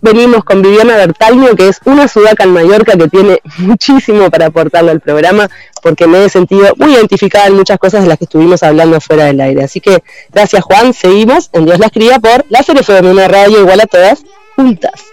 [0.00, 4.90] venimos con Viviana Bertalmio, que es una sudaca en Mallorca que tiene muchísimo para aportarle
[4.90, 5.48] al programa,
[5.82, 9.26] porque me he sentido muy identificada en muchas cosas de las que estuvimos hablando fuera
[9.26, 9.62] del aire.
[9.62, 10.02] Así que
[10.32, 14.24] gracias Juan, seguimos en Dios las cría por la FM, una radio igual a todas,
[14.56, 15.04] juntas.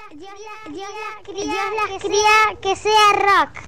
[1.36, 1.48] Dios
[1.92, 3.66] las cría que sea rock.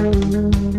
[0.00, 0.69] Una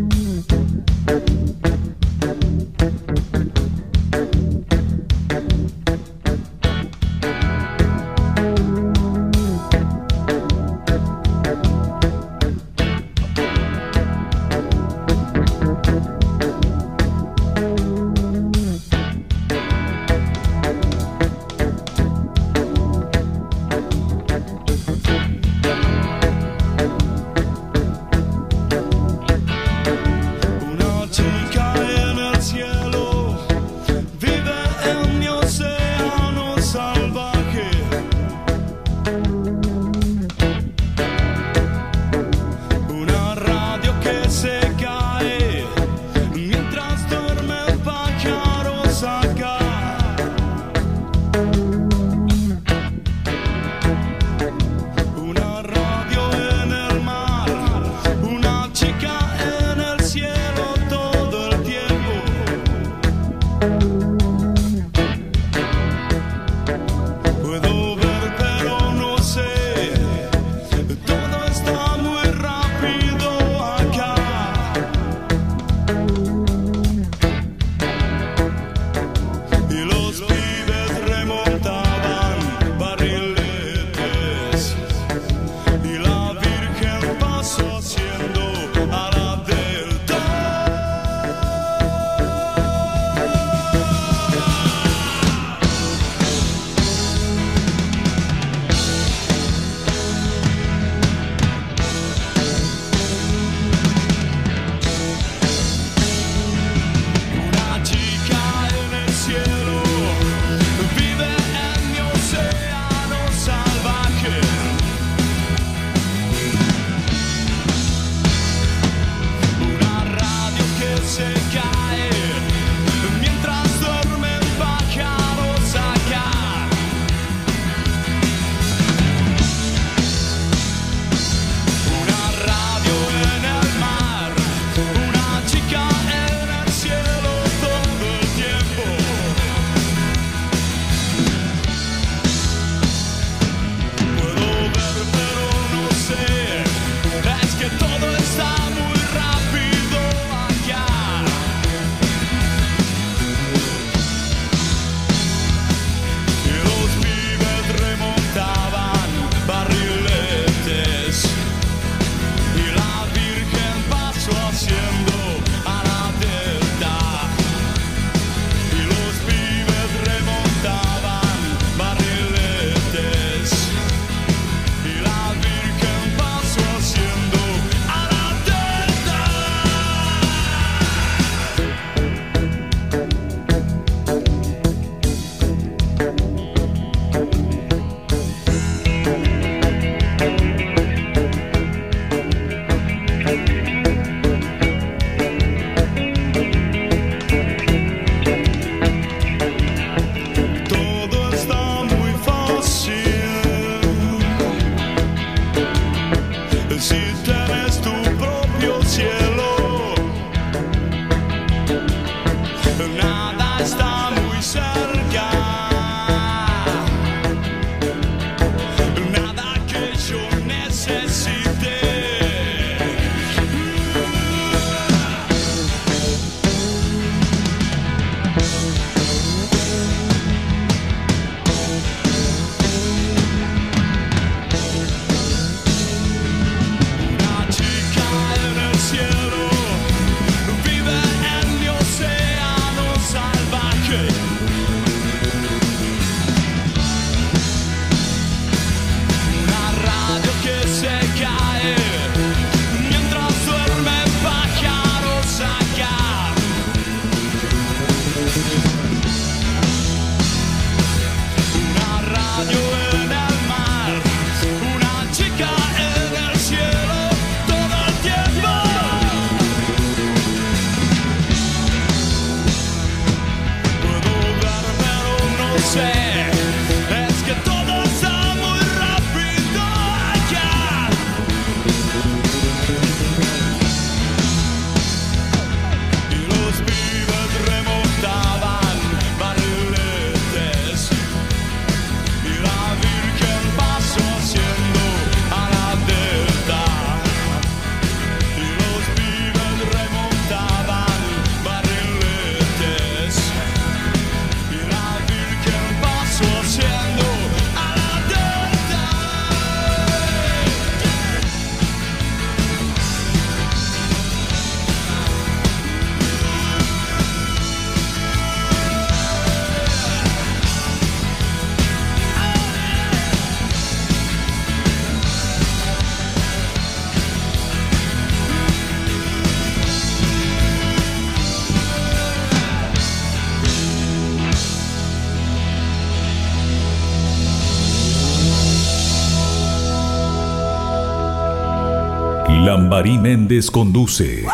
[342.82, 344.26] Mari Méndez conduce.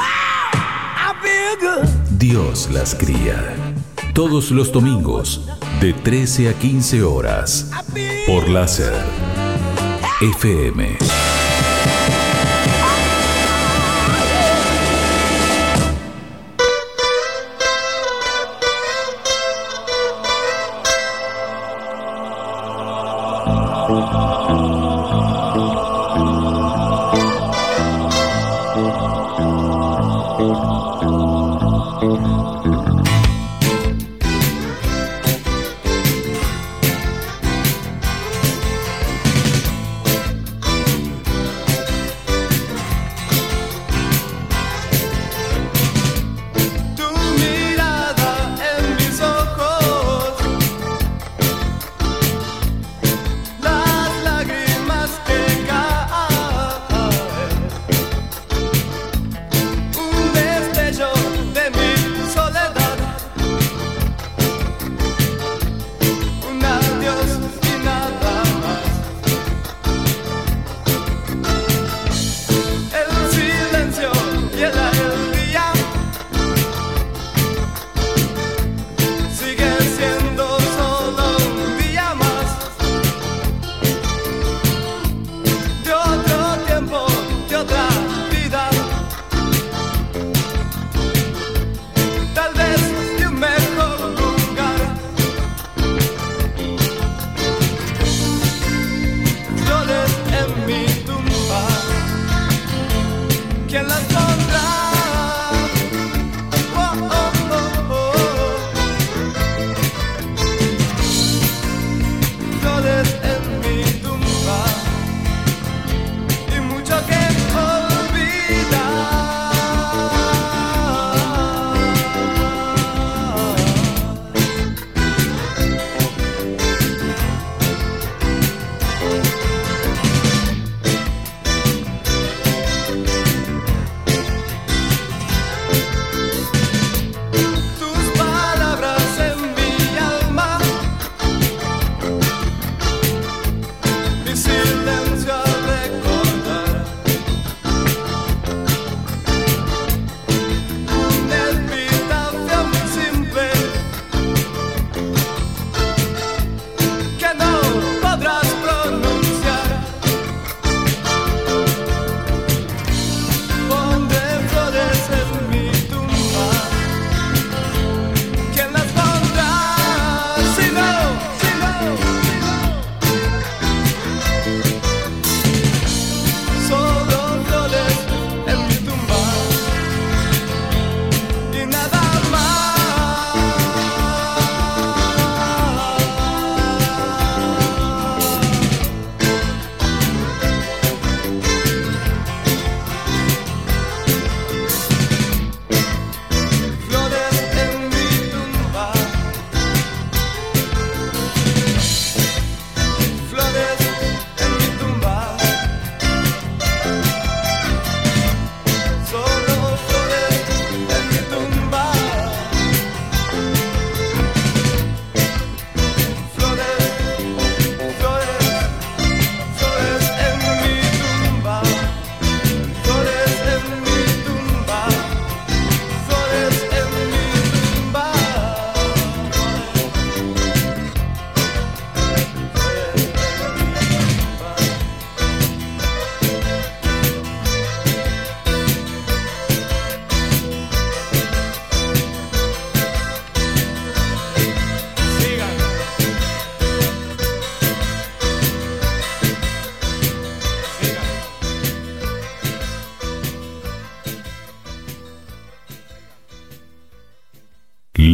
[2.12, 3.54] Dios las cría.
[4.14, 5.50] Todos los domingos,
[5.82, 7.70] de 13 a 15 horas,
[8.26, 8.94] por láser.
[10.22, 11.27] FM.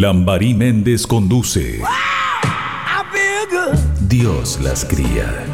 [0.03, 1.79] Lambarí Méndez conduce.
[4.01, 5.45] Dios las cría.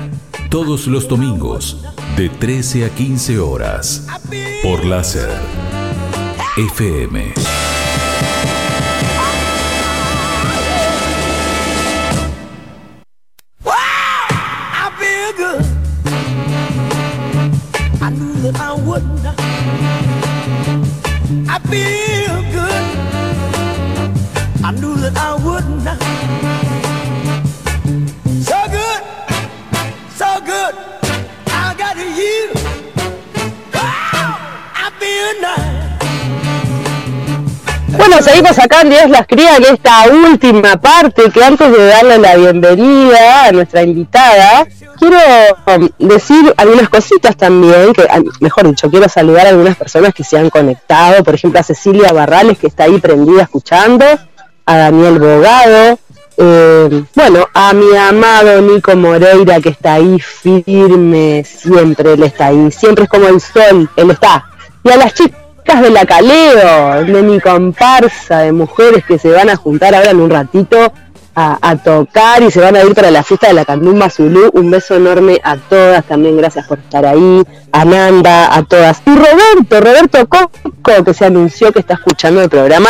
[0.50, 1.86] Todos los domingos,
[2.18, 4.08] de 13 a 15 horas.
[4.64, 5.30] Por láser.
[6.58, 7.59] FM.
[38.40, 42.38] Seguimos acá en Dios las cría en esta última parte que antes de darle la
[42.38, 44.66] bienvenida a nuestra invitada,
[44.98, 45.18] quiero
[45.68, 50.24] um, decir algunas cositas también, que ah, mejor dicho, quiero saludar a algunas personas que
[50.24, 54.06] se han conectado, por ejemplo a Cecilia Barrales que está ahí prendida escuchando,
[54.66, 56.00] a Daniel Bogado,
[56.38, 62.72] eh, bueno, a mi amado Nico Moreira que está ahí firme, siempre él está ahí,
[62.72, 64.46] siempre es como el sol, él está.
[64.82, 69.50] Y a las chicas de la Caleo, de mi comparsa de mujeres que se van
[69.50, 70.92] a juntar ahora en un ratito
[71.36, 74.50] a, tocar y se van a ir para la fiesta de la Candumba Zulú.
[74.54, 79.02] Un beso enorme a todas, también gracias por estar ahí, a a todas.
[79.06, 82.90] Y Roberto, Roberto Coco, que se anunció que está escuchando el programa,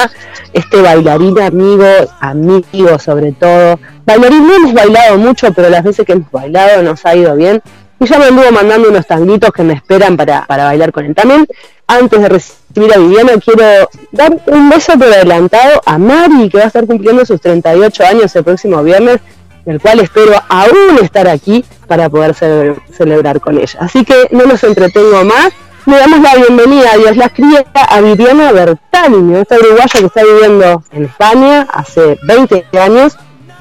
[0.54, 1.86] este bailarín amigo,
[2.22, 3.78] amigo sobre todo.
[4.06, 7.62] Bailarín no hemos bailado mucho, pero las veces que hemos bailado nos ha ido bien.
[8.00, 11.14] Y ya me anduvo mandando unos tanguitos que me esperan para, para bailar con él.
[11.14, 11.46] También,
[11.86, 16.66] antes de recibir a Viviana, quiero dar un beso por adelantado a Mari, que va
[16.66, 19.20] a estar cumpliendo sus 38 años el próximo viernes,
[19.66, 23.80] el cual espero aún estar aquí para poder cele- celebrar con ella.
[23.82, 25.50] Así que no nos entretengo más.
[25.86, 30.84] Le damos la bienvenida, Dios las cría, a Viviana Bertani, esta uruguaya que está viviendo
[30.92, 33.18] en España hace 20 años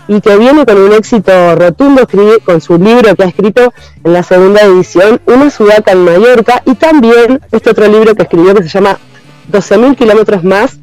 [0.08, 2.08] y que viene con un éxito rotundo
[2.44, 3.72] con su libro que ha escrito
[4.02, 8.54] en la segunda edición, Una ciudad en Mallorca, y también este otro libro que escribió
[8.54, 8.98] que se llama
[9.52, 10.78] 12.000 kilómetros más,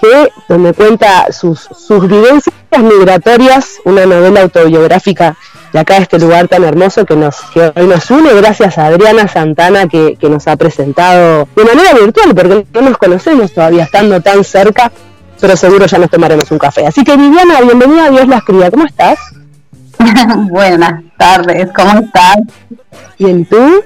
[0.00, 5.36] que donde cuenta sus, sus vivencias migratorias, una novela autobiográfica
[5.72, 8.86] de acá de este lugar tan hermoso que nos que hoy nos une, gracias a
[8.86, 13.84] Adriana Santana que, que nos ha presentado de manera virtual, porque no nos conocemos todavía
[13.84, 14.92] estando tan cerca,
[15.40, 16.86] pero seguro ya nos tomaremos un café.
[16.86, 19.18] Así que Viviana, bienvenida a Dios las cría, ¿cómo estás?
[20.50, 22.36] Buenas tardes, ¿cómo estás?
[23.18, 23.82] Bien, ¿tú?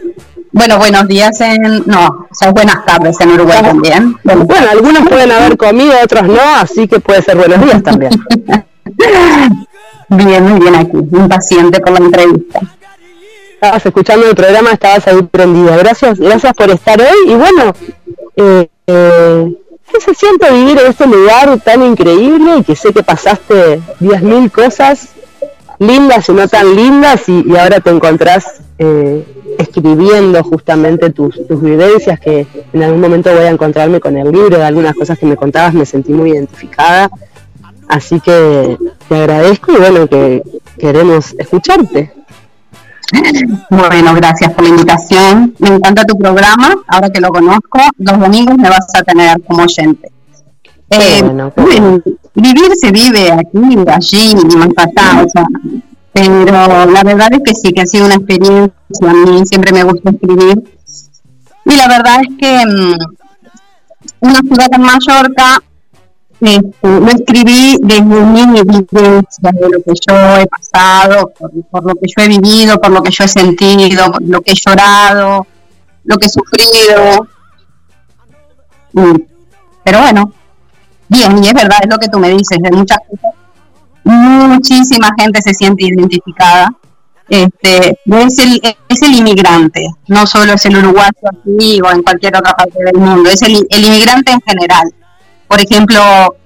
[0.52, 1.82] Bueno, buenos días en...
[1.86, 4.16] No, o sea, buenas tardes en Uruguay también.
[4.22, 8.12] Bueno, algunos pueden haber comido, otros no, así que puede ser buenos días también.
[10.08, 12.60] Bien, muy bien aquí, impaciente por la entrevista.
[13.54, 15.74] Estabas escuchando el programa, estabas ahí prendida.
[15.78, 17.32] Gracias, gracias por estar hoy.
[17.32, 17.72] Y bueno,
[18.36, 19.56] eh, eh,
[19.92, 24.50] ¿qué se siente vivir en este lugar tan increíble y que sé que pasaste 10.000
[24.50, 25.10] cosas
[25.78, 29.24] lindas y no tan lindas y, ahora te encontrás eh,
[29.58, 34.56] escribiendo justamente tus, tus vivencias que en algún momento voy a encontrarme con el libro
[34.56, 37.10] de algunas cosas que me contabas, me sentí muy identificada.
[37.88, 38.78] Así que
[39.08, 40.42] te agradezco y bueno, que
[40.78, 42.12] queremos escucharte.
[43.70, 45.54] Bueno, gracias por la invitación.
[45.58, 49.64] Me encanta tu programa, ahora que lo conozco, los domingos me vas a tener como
[49.64, 50.10] oyente.
[50.90, 51.52] Eh, bueno,
[52.34, 55.46] vivir se vive aquí, allí, más acá, o sea,
[56.12, 58.72] pero la verdad es que sí, que ha sido una experiencia,
[59.02, 60.62] a mí siempre me gusta escribir.
[61.64, 62.96] Y la verdad es que mm,
[64.20, 65.62] una ciudad en Mallorca
[66.42, 71.94] este, lo escribí desde mi vivencia, de lo que yo he pasado, por, por lo
[71.94, 75.46] que yo he vivido, por lo que yo he sentido, por lo que he llorado,
[76.04, 77.28] lo que he sufrido.
[78.92, 79.16] Mm,
[79.84, 80.32] Pero bueno,
[81.08, 83.32] bien, y es verdad, es lo que tú me dices, de muchas cosas.
[84.04, 86.68] Muchísima gente se siente identificada.
[87.28, 92.36] Este, es el, es el inmigrante, no solo es el uruguayo aquí o en cualquier
[92.36, 94.92] otra parte del mundo, es el, el inmigrante en general
[95.52, 96.00] por ejemplo,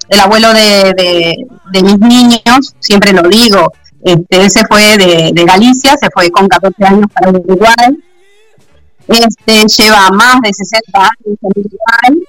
[0.08, 1.36] el abuelo de,
[1.72, 3.72] mis niños, siempre lo digo,
[4.02, 7.96] este, él se fue de, de, Galicia, se fue con 14 años para Uruguay,
[9.06, 12.28] este, lleva más de 60 años en Uruguay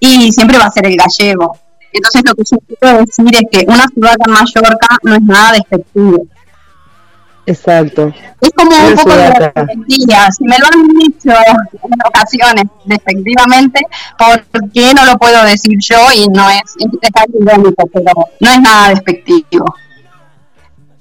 [0.00, 1.56] y siempre va a ser el gallego.
[1.92, 5.52] Entonces lo que yo quiero decir es que una ciudad en Mallorca no es nada
[5.52, 6.26] despectivo.
[7.48, 8.12] Exacto.
[8.42, 10.28] Es como un poco de despectividad.
[10.36, 13.80] Si me lo han dicho en ocasiones despectivamente,
[14.18, 15.96] ¿por qué no lo puedo decir yo?
[16.14, 19.74] Y no es, es algo irónico, pero no es nada despectivo.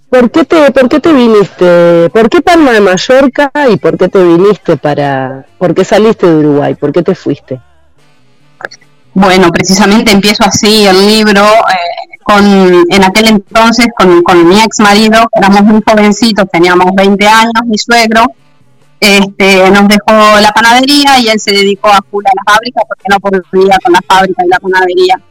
[0.09, 2.09] ¿Por qué, te, ¿Por qué te viniste?
[2.11, 5.45] ¿Por qué Palma de Mallorca y por qué te viniste para...
[5.57, 6.75] ¿Por qué saliste de Uruguay?
[6.75, 7.59] ¿Por qué te fuiste?
[9.13, 14.81] Bueno, precisamente empiezo así el libro, eh, con, en aquel entonces con, con mi ex
[14.81, 18.25] marido, éramos muy jovencitos, teníamos 20 años, mi suegro,
[18.99, 23.05] este, nos dejó la panadería y él se dedicó a full a la fábrica porque
[23.09, 25.21] no podía con la fábrica y la panadería.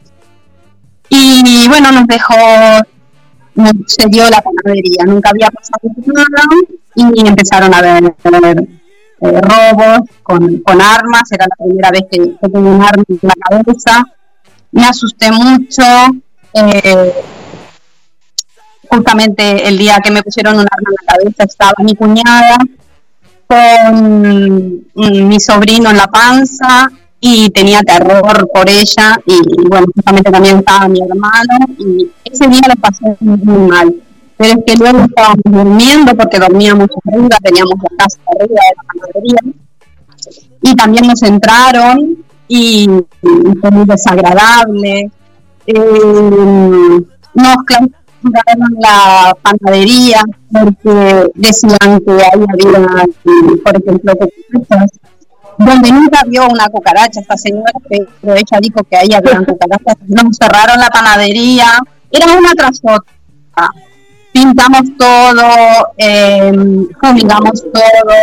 [1.09, 2.33] Y bueno, nos dejó,
[3.53, 6.47] nos cedió la panadería, nunca había pasado nada
[6.95, 8.03] y empezaron a ver,
[9.21, 13.19] eh, robos con, con armas, era la primera vez que, que tuve un arma en
[13.21, 14.03] la cabeza,
[14.71, 15.83] me asusté mucho,
[16.57, 17.13] eh,
[18.89, 22.57] justamente el día que me pusieron un arma en la cabeza estaba mi cuñada
[23.47, 26.89] con mi sobrino en la panza
[27.19, 32.61] y tenía terror por ella y, bueno, justamente también estaba mi hermano y ese día
[32.67, 33.93] lo pasé muy, mal.
[34.37, 38.83] Pero es que luego estábamos durmiendo porque dormíamos arriba, teníamos la casa arriba de la
[38.83, 39.57] panadería
[40.61, 42.17] y también nos entraron
[42.47, 42.87] y
[43.61, 45.09] fue muy desagradable.
[45.67, 47.01] Eh,
[47.33, 53.05] nos clausuraron la panadería porque decían que ahí había,
[53.63, 54.13] por ejemplo,
[55.57, 59.97] donde nunca vio una cucaracha esta señora, pero ella dijo que ahí había cucarachas.
[60.07, 61.67] Nos cerraron la panadería,
[62.11, 63.69] era una tras otra.
[64.31, 66.87] Pintamos todo, eh, todo,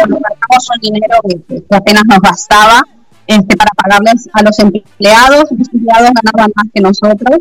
[0.09, 2.85] nos gastamos un dinero que apenas nos bastaba
[3.27, 7.41] este, para pagarles a los empleados, los empleados ganaban más que nosotros.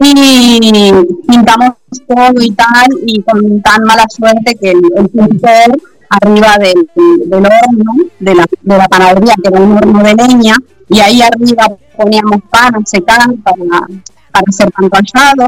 [0.00, 0.92] Y
[1.26, 1.70] pintamos
[2.06, 5.76] todo y tal y con tan mala suerte que el, el pintor
[6.08, 6.88] arriba del,
[7.26, 10.54] del horno de la, de la panadería que era un horno de leña
[10.88, 11.66] y ahí arriba
[11.96, 13.86] poníamos pan a secar para,
[14.30, 15.46] para hacer pan rallado.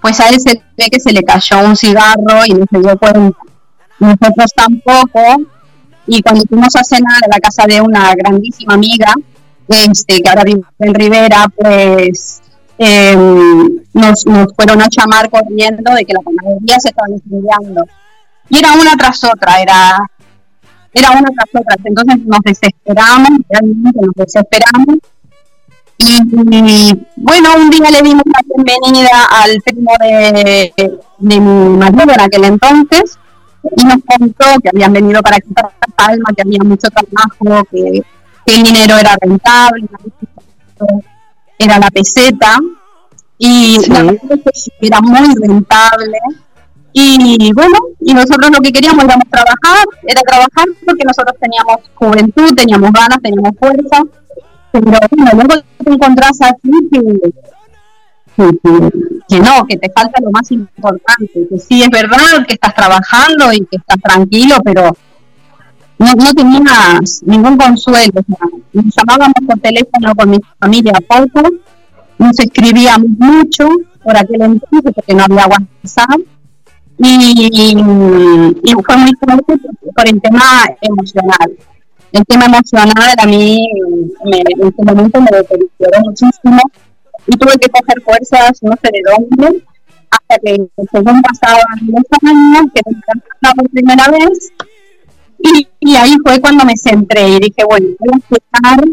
[0.00, 2.98] Pues a él se ve que se le cayó un cigarro y no se dio
[2.98, 3.38] cuenta.
[4.00, 5.20] Nosotros tampoco
[6.06, 9.12] y cuando fuimos a cenar a la casa de una grandísima amiga,
[9.68, 12.42] este, que ahora vive en Rivera, pues
[12.78, 13.16] eh,
[13.92, 14.24] nos,
[14.56, 17.86] fueron a llamar corriendo de que la panadería se estaba incendiando.
[18.50, 19.98] Y era una tras otra, era,
[20.92, 21.76] era una tras otra.
[21.84, 24.98] Entonces nos desesperamos, realmente nos desesperamos.
[25.96, 26.18] Y,
[26.50, 30.72] y, bueno, un día le dimos la bienvenida al primo de,
[31.18, 33.16] de mi marido en aquel entonces,
[33.76, 38.02] y nos contó que habían venido para quitar Palma, que había mucho trabajo, que,
[38.44, 39.86] que el dinero era rentable,
[41.58, 42.58] era la peseta,
[43.38, 46.18] y la verdad es que era muy rentable.
[46.96, 52.54] Y bueno, y nosotros lo que queríamos era trabajar, era trabajar porque nosotros teníamos juventud,
[52.54, 54.02] teníamos ganas, teníamos fuerza,
[54.70, 57.00] pero bueno, luego te encontrás aquí que,
[58.36, 58.90] que, que,
[59.28, 63.52] que no, que te falta lo más importante, que sí es verdad que estás trabajando
[63.52, 64.96] y que estás tranquilo, pero
[65.98, 68.12] no, no tenías ningún consuelo.
[68.20, 71.48] O sea, nos llamábamos por teléfono con mi familia poco,
[72.18, 73.68] nos escribíamos mucho
[74.02, 76.20] por aquel entonces porque no había WhatsApp
[76.98, 79.54] y, y fue muy fuerte
[79.94, 81.56] por el tema emocional.
[82.12, 83.66] El tema emocional a mí
[84.24, 86.60] me, en ese momento me deterioró muchísimo
[87.26, 89.62] y tuve que coger fuerzas, no sé de dónde,
[90.10, 90.56] hasta que
[90.92, 94.52] según pasaban los años, que me encantaba por primera vez,
[95.38, 98.84] y, y, ahí fue cuando me centré y dije, bueno, voy a empezar,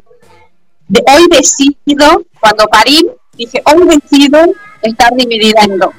[0.90, 4.40] de, hoy decido, cuando parí, dije, hoy decido
[4.82, 5.94] estar dividida en dos.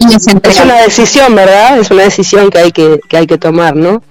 [0.00, 0.50] Y me centré.
[0.50, 1.78] Es una decisión, ¿verdad?
[1.78, 4.02] Es una decisión que hay que, que, hay que tomar, ¿no?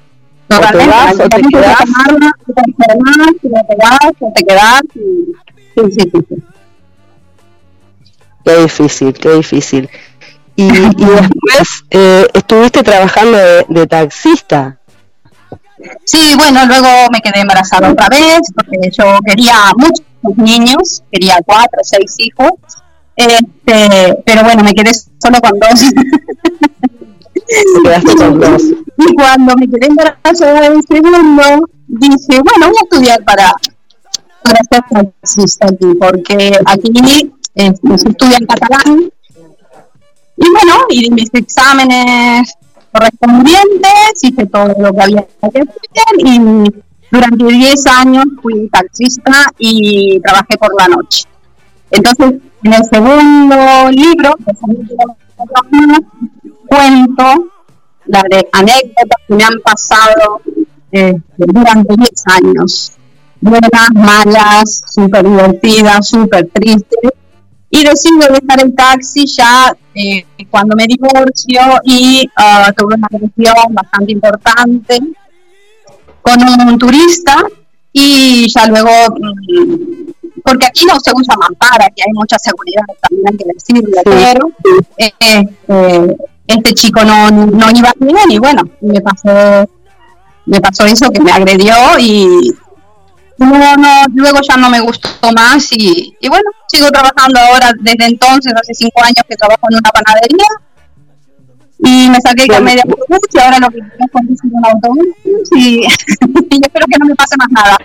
[0.47, 1.77] Totalmente, o te vas, o te quedas.
[1.79, 4.81] Tomarla, te enfermas, o te vas, o te quedas.
[4.95, 5.33] Y...
[5.75, 6.43] Sí, sí, sí, sí.
[8.47, 9.89] Qué difícil, qué difícil.
[10.55, 14.79] Y, y después eh, estuviste trabajando de, de, taxista.
[16.05, 20.01] Sí, bueno, luego me quedé embarazada otra vez porque yo quería muchos
[20.37, 22.51] niños, quería cuatro, seis hijos,
[23.17, 25.81] este, pero bueno, me quedé solo con dos.
[27.83, 28.63] quedaste con dos.
[28.63, 33.51] Y cuando me quedé embarazada del segundo, dije, bueno, voy a estudiar para,
[34.41, 36.91] para ser taxista aquí, porque aquí
[37.57, 39.11] este, se estudia en catalán
[40.37, 42.53] y bueno, y mis exámenes
[42.91, 45.67] correspondientes, hice todo lo que había que hacer
[46.19, 46.39] y
[47.11, 51.23] durante 10 años fui taxista y trabajé por la noche.
[51.89, 54.35] Entonces, en el segundo libro,
[56.67, 57.51] cuento
[58.05, 60.41] la de anécdotas que me han pasado
[60.91, 62.91] eh, durante 10 años.
[63.41, 67.11] Buenas, malas, súper divertidas, súper tristes
[67.69, 73.73] y decido dejar el taxi ya eh, cuando me divorcio y uh, tuve una relación
[73.73, 74.99] bastante importante
[76.21, 77.35] con un turista
[77.91, 78.89] y ya luego
[79.19, 80.11] mm,
[80.43, 84.49] porque aquí no se usa mampara, aquí hay mucha seguridad, también hay que decirlo, pero
[84.97, 85.11] eh,
[85.67, 86.17] eh,
[86.47, 89.69] este chico no, no iba bien y bueno, me pasó,
[90.45, 92.55] me pasó eso que me agredió y
[93.37, 98.05] no, no, luego ya no me gustó más y, y bueno, sigo trabajando ahora desde
[98.05, 100.47] entonces, hace cinco años que trabajo en una panadería
[101.79, 105.07] y me saqué carnet de autobús y ahora lo que quiero es conducir un autobús
[105.55, 105.81] y,
[106.49, 107.77] y espero que no me pase más nada.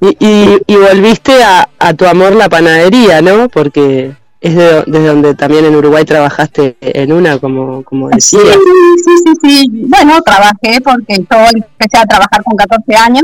[0.00, 3.48] Y, y, y volviste a, a tu amor la panadería, ¿no?
[3.48, 8.52] Porque es de- desde donde también en Uruguay trabajaste en una, como, como Sí, decía.
[8.52, 9.70] sí, sí, sí.
[9.86, 13.22] Bueno, trabajé porque yo empecé a trabajar con 14 años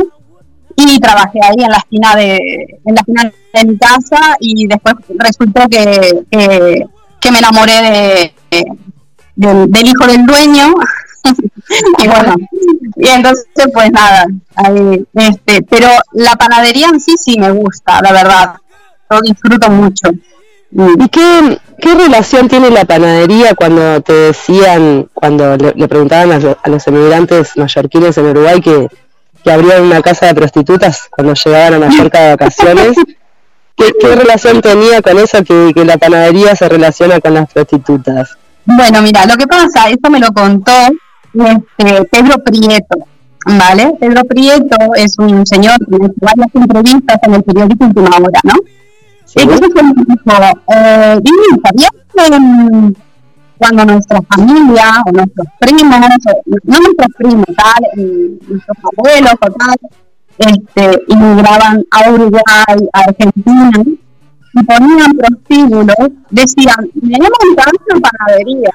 [0.81, 4.95] y trabajé ahí en la esquina de, en la esquina de mi casa y después
[5.09, 6.25] resultó que,
[7.21, 8.65] que, me enamoré de,
[9.35, 10.73] del, hijo del dueño
[11.99, 12.37] y bueno,
[12.95, 13.45] y entonces
[13.75, 18.55] pues nada, ahí, este, pero la panadería en sí sí me gusta, la verdad,
[19.11, 20.11] lo disfruto mucho.
[20.71, 26.69] ¿Y qué, qué relación tiene la panadería cuando te decían, cuando le, preguntaban a, a
[26.69, 28.87] los emigrantes mallorquines en Uruguay que,
[29.49, 32.97] que abrían una casa de prostitutas cuando llegaban a Mallorca de vacaciones?
[33.75, 38.37] ¿Qué, qué relación tenía con eso que, que la panadería se relaciona con las prostitutas?
[38.67, 40.73] Bueno, mira, lo que pasa, esto me lo contó
[41.33, 42.99] este, Pedro Prieto,
[43.47, 43.95] ¿vale?
[43.99, 48.55] Pedro Prieto es un señor que hizo varias entrevistas en el periódico Última Hora, ¿no?
[49.35, 50.37] Entonces él dijo,
[50.75, 51.21] eh,
[51.65, 52.93] ¿sabías que mm,
[53.59, 57.83] cuando nuestra familia o nuestros primos, no nuestros primos, tal,
[58.49, 59.77] nuestros abuelos o tal,
[60.39, 63.71] este, inmigraban a Uruguay, a Argentina,
[64.55, 65.97] y ponían prostíbulos,
[66.31, 68.71] decían, tenemos una panadería.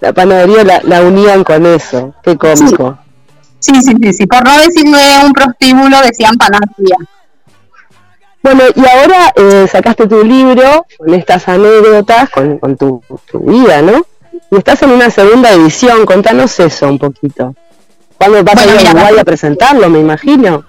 [0.00, 2.98] La panadería la, la unían con eso, qué cómico.
[3.58, 6.96] Sí, sí, sí, sí, por no decirle un prostíbulo, decían panadería.
[8.42, 13.82] Bueno, y ahora eh, sacaste tu libro con estas anécdotas, con, con tu, tu vida,
[13.82, 14.04] ¿no?
[14.50, 17.54] Y estás en una segunda edición, contanos eso un poquito.
[18.16, 20.64] ¿Cuándo vas Bueno, a ir a Uruguay a presentarlo, me imagino?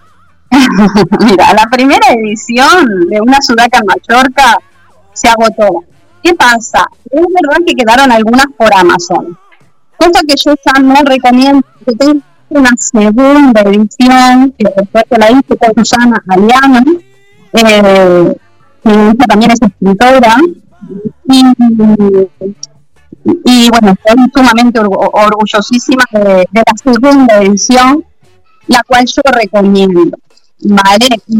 [1.20, 4.58] Mira, la primera edición de una sudaca en Mallorca
[5.14, 5.84] se agotó.
[6.22, 6.86] ¿Qué pasa?
[7.10, 9.38] Es verdad que quedaron algunas por Amazon.
[9.98, 15.32] Cosa que yo ya no recomiendo, que tengo una segunda edición, que después que la
[15.32, 16.82] hice con Susana Aliano,
[17.54, 18.36] eh,
[18.84, 20.36] que ella también es escritora,
[21.28, 21.42] y,
[23.46, 28.04] y bueno, estoy sumamente orgu- orgullosísima de, de la segunda edición,
[28.68, 30.18] la cual yo recomiendo.
[30.64, 31.08] ¿Vale?
[31.28, 31.40] Y,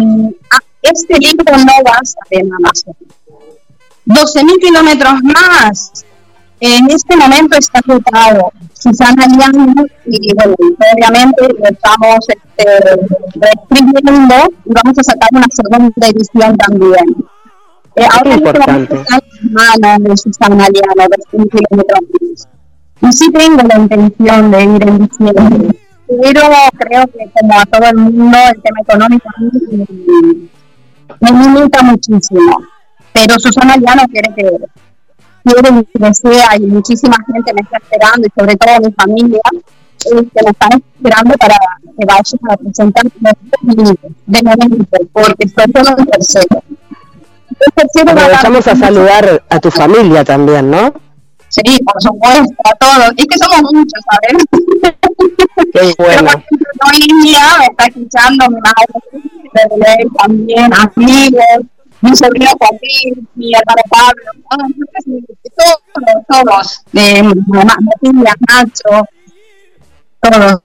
[0.52, 2.96] ah, este libro no va a salir en Amazon.
[4.06, 5.92] 12.000 kilómetros más.
[6.62, 8.52] En este momento está agotado.
[8.74, 9.76] Susana Liang,
[10.06, 10.56] y bueno,
[10.96, 12.66] obviamente lo estamos este,
[13.36, 14.36] reescribiendo
[14.66, 17.26] y vamos a sacar una segunda edición también.
[17.96, 22.48] Eh, ahora mismo vamos a estar en manos de Susana Liang, 12.000 kilómetros.
[23.02, 26.42] Y sí tengo la intención de ir en diciembre, pero
[26.78, 29.30] creo que como a todo el mundo el tema económico
[31.22, 32.62] me, limita muchísimo.
[33.14, 34.44] Pero Susana ya no quiere que
[35.44, 40.28] quiere que desea y muchísima gente me está esperando y sobre todo mi familia eh,
[40.34, 41.56] que me están esperando para
[41.98, 43.04] que vaya a presentar
[44.26, 46.64] de momento porque estoy solo en tercero.
[47.50, 50.94] El tercero Aprovechamos a saludar a tu familia también, ¿no?
[51.52, 53.12] Sí, por supuesto, a todos.
[53.18, 54.46] Es que somos muchos, ¿sabes?
[55.74, 56.32] Qué bueno.
[56.88, 61.66] Hoy día me está escuchando mi madre, también, amigos,
[62.02, 64.68] mi sobrino Joaquín, mi hermano Pablo, ah,
[65.56, 66.82] todos, todos,
[67.48, 69.06] mamá, Matías, Nacho,
[70.20, 70.62] todos,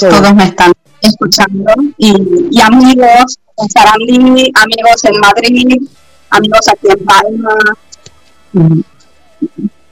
[0.00, 2.14] todos me están escuchando y,
[2.50, 5.88] y amigos en Sarandí, amigos en Madrid,
[6.30, 7.54] amigos aquí en Palma.
[8.52, 8.80] Mm.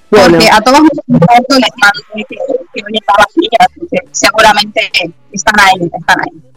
[0.08, 2.36] Porque a todos contactos les mandé que,
[2.72, 2.82] que
[3.18, 3.48] así
[3.90, 4.90] que seguramente
[5.32, 6.55] están ahí, están ahí.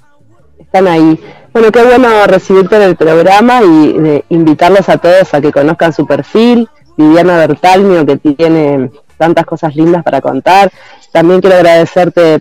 [0.71, 1.19] Están ahí.
[1.51, 5.93] Bueno, qué bueno recibirte en el programa y de invitarlos a todos a que conozcan
[5.93, 10.71] su perfil, Viviana Bertalmio, que tiene tantas cosas lindas para contar.
[11.11, 12.39] También quiero agradecerte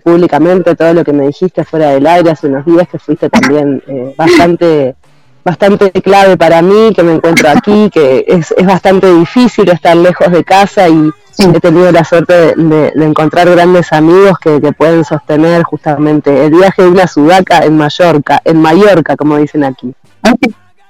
[5.49, 10.31] bastante clave para mí, que me encuentro aquí, que es, es bastante difícil estar lejos
[10.31, 11.09] de casa y
[11.39, 16.45] he tenido la suerte de, de- de encontrar grandes amigos que, que pueden sostener justamente
[16.45, 19.93] el viaje de una sudaca en Mallorca, en Mallorca, como dicen aquí.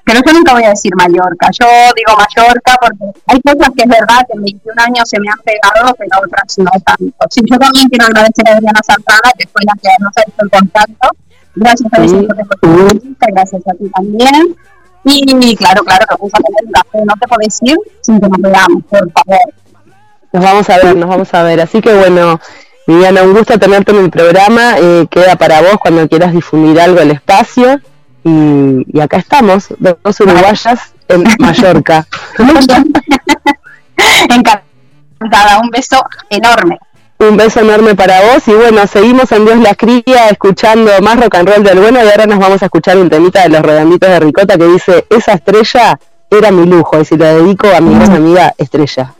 [0.05, 3.89] Pero yo nunca voy a decir Mallorca, yo digo Mallorca porque hay cosas que es
[3.89, 7.13] verdad que en 21 años se me han pegado, pero otras no tanto.
[7.29, 10.41] Sí, yo también quiero agradecer a Adriana Santana, que fue la que nos ha hecho
[10.41, 11.07] el contacto.
[11.59, 12.27] Gracias a ella
[12.61, 14.55] por entrevista, gracias a ti también.
[15.03, 17.05] Y claro, claro, que vamos a tener un café.
[17.05, 19.53] No te podés ir sin que nos veamos, por favor.
[20.31, 21.59] Nos vamos a ver, nos vamos a ver.
[21.61, 22.39] Así que bueno,
[22.87, 24.75] Viviana, un gusto tenerte en el programa.
[24.77, 27.81] Eh, queda para vos cuando quieras difundir algo el espacio.
[28.23, 32.05] Y, y acá estamos, dos uruguayas en Mallorca.
[34.29, 36.79] Encantada, un beso enorme.
[37.21, 41.35] Un beso enorme para vos y bueno, seguimos en Dios la cría escuchando más rock
[41.35, 44.09] and roll del bueno y ahora nos vamos a escuchar un temita de los redonditos
[44.09, 45.99] de Ricota que dice, esa estrella
[46.31, 49.13] era mi lujo y si la dedico a mi amiga Estrella.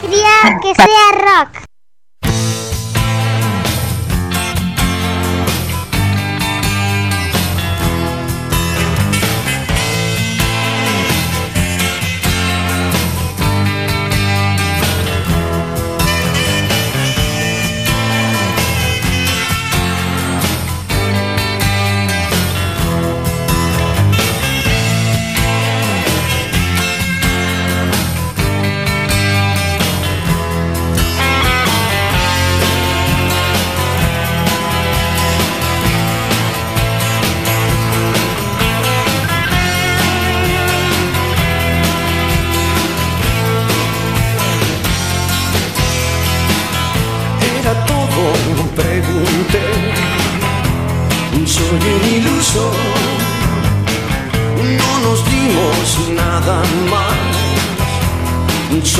[0.00, 1.69] Cría que sea rock.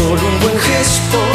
[0.01, 1.30] Solo un buen gesto.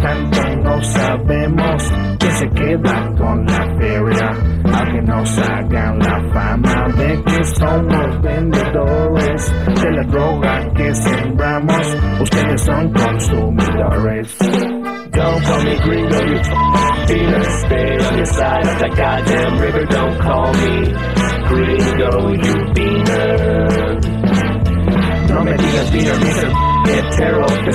[0.00, 0.47] Mientras tanto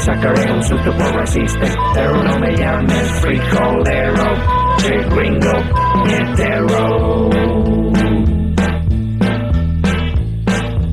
[0.03, 1.67] sacaré un susto por racista.
[1.93, 4.63] Pero no me llames frijolero.
[4.77, 5.55] che gringo,
[6.05, 7.29] hetero.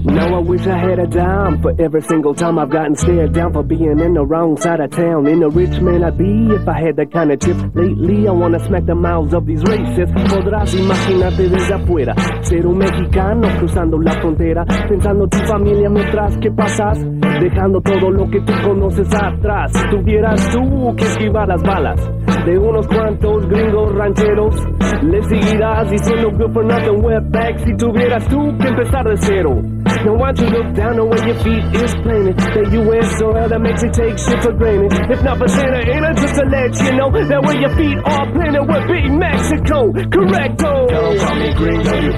[0.03, 3.53] Now I wish I had a dime for every single time I've gotten stared down
[3.53, 5.27] for being in the wrong side of town.
[5.27, 7.61] In a rich man I'd be if I had that kind of chips.
[7.75, 10.13] Lately I wanna smack the mouths of these racists.
[10.29, 16.51] Podrás imaginarte desde afuera, ser un mexicano cruzando la frontera, pensando tu familia mientras que
[16.51, 16.99] pasas,
[17.41, 19.73] dejando todo lo que tú conoces atrás.
[19.73, 22.11] Si tuvieras tú que esquivar las balas
[22.47, 24.55] de unos cuantos gringos rancheros,
[25.03, 29.80] le seguirás diciendo good for nothing wetback si tuvieras tú que empezar de cero.
[30.05, 32.37] Now why don't you look down on where your feet is planted?
[32.39, 33.19] The U.S.
[33.19, 34.93] soil that makes you take shit for granted.
[35.11, 38.27] If not for Santa Ana, just to let you know that where your feet are
[38.33, 39.93] planted would be Mexico.
[39.93, 40.73] Correcto.
[40.89, 42.13] Don't call me gringo, you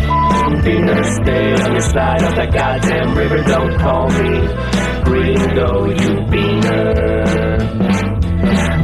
[0.62, 1.04] beaner.
[1.04, 3.42] Stay on your side of the goddamn river.
[3.42, 4.82] Don't call me
[5.12, 7.02] you beaner.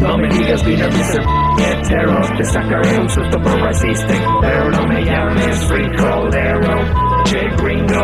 [0.00, 1.20] No me digas beaner, Mr.
[1.58, 2.36] Hetero.
[2.36, 4.14] Te sacaré un susto por racista.
[4.40, 5.68] Pero no me llames.
[7.28, 8.02] Che gringo,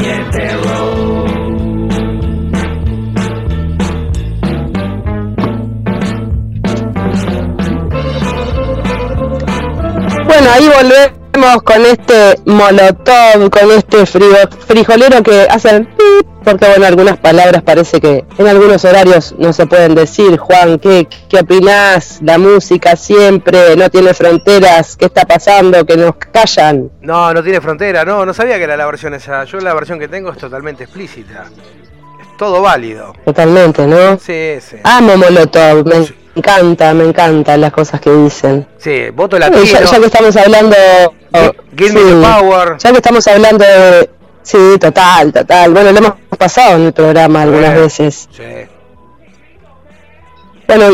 [0.00, 1.24] hetero.
[10.26, 11.25] Bueno, ahí volvemos
[11.64, 15.88] con este molotov, con este frijolero que hacen
[16.46, 20.36] porque bueno, algunas palabras parece que en algunos horarios no se pueden decir.
[20.38, 22.20] Juan, ¿qué, qué opinás?
[22.22, 24.96] La música siempre no tiene fronteras.
[24.96, 25.84] ¿Qué está pasando?
[25.84, 26.88] Que nos callan.
[27.00, 29.42] No, no tiene frontera, no, no sabía que era la versión esa.
[29.42, 31.46] Yo la versión que tengo es totalmente explícita.
[32.20, 33.12] Es todo válido.
[33.24, 34.16] Totalmente, ¿no?
[34.16, 34.76] Sí, sí.
[34.84, 38.66] Amo Molotov, me encanta, me encantan las cosas que dicen.
[38.78, 39.64] Sí, voto latino.
[39.64, 40.76] ya, ya que estamos hablando.
[41.76, 42.76] Give me the power.
[42.78, 44.10] Ya que estamos hablando de.
[44.42, 45.72] Sí, total, total.
[45.72, 47.80] Bueno, lo hemos pasado en el programa algunas Sí.
[47.80, 48.28] veces.
[48.36, 48.42] Sí.
[50.68, 50.84] Bueno,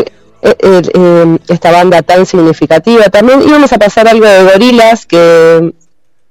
[0.41, 3.05] eh, eh, eh, esta banda tan significativa.
[3.05, 5.73] También íbamos a pasar algo de gorilas que,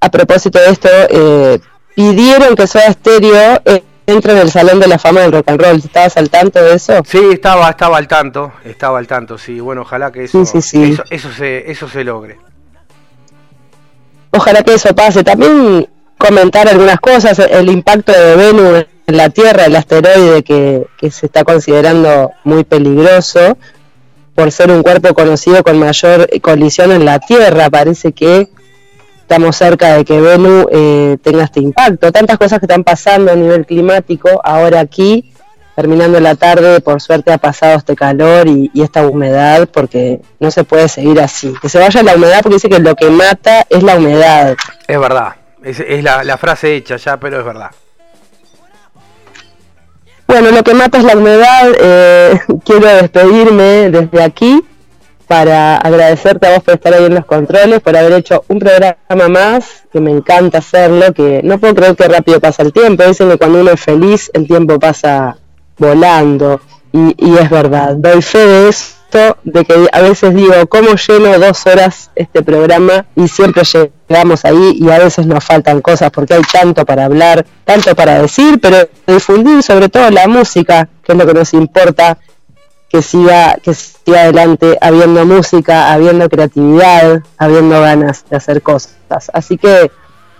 [0.00, 1.58] a propósito de esto, eh,
[1.94, 3.60] pidieron que Soda Stereo
[4.06, 5.76] eh, entre en el Salón de la Fama del Rock and Roll.
[5.78, 7.02] ¿Estabas al tanto de eso?
[7.06, 9.60] Sí, estaba, estaba al tanto, estaba al tanto, sí.
[9.60, 10.92] Bueno, ojalá que eso, Sí, sí, sí.
[10.92, 12.38] eso, eso se, eso se logre.
[14.30, 15.22] Ojalá que eso pase.
[15.24, 15.88] También
[16.18, 21.26] comentar algunas cosas, el impacto de Venus en la Tierra, el asteroide que, que se
[21.26, 23.58] está considerando muy peligroso
[24.34, 27.68] por ser un cuerpo conocido con mayor colisión en la Tierra.
[27.68, 28.48] Parece que
[29.32, 32.12] estamos cerca de que Venus eh, tenga este impacto.
[32.12, 34.28] Tantas cosas que están pasando a nivel climático.
[34.44, 35.32] Ahora aquí,
[35.74, 40.50] terminando la tarde, por suerte ha pasado este calor y, y esta humedad porque no
[40.50, 41.54] se puede seguir así.
[41.62, 44.54] Que se vaya la humedad porque dice que lo que mata es la humedad.
[44.86, 47.70] Es verdad, es, es la, la frase hecha ya, pero es verdad.
[50.26, 51.72] Bueno, lo que mata es la humedad.
[51.80, 54.62] eh, quiero despedirme desde aquí
[55.32, 59.28] para agradecerte a vos por estar ahí en los controles, por haber hecho un programa
[59.30, 63.02] más, que me encanta hacerlo, que no puedo creer que rápido pasa el tiempo.
[63.02, 65.38] Dicen que cuando uno es feliz, el tiempo pasa
[65.78, 66.60] volando.
[66.92, 71.38] Y, y es verdad, doy fe de esto, de que a veces digo, ¿cómo lleno
[71.38, 73.06] dos horas este programa?
[73.16, 77.46] Y siempre llegamos ahí y a veces nos faltan cosas porque hay tanto para hablar,
[77.64, 82.18] tanto para decir, pero difundir sobre todo la música, que es lo que nos importa,
[82.92, 89.30] que siga, que siga adelante habiendo música, habiendo creatividad, habiendo ganas de hacer cosas.
[89.32, 89.90] Así que,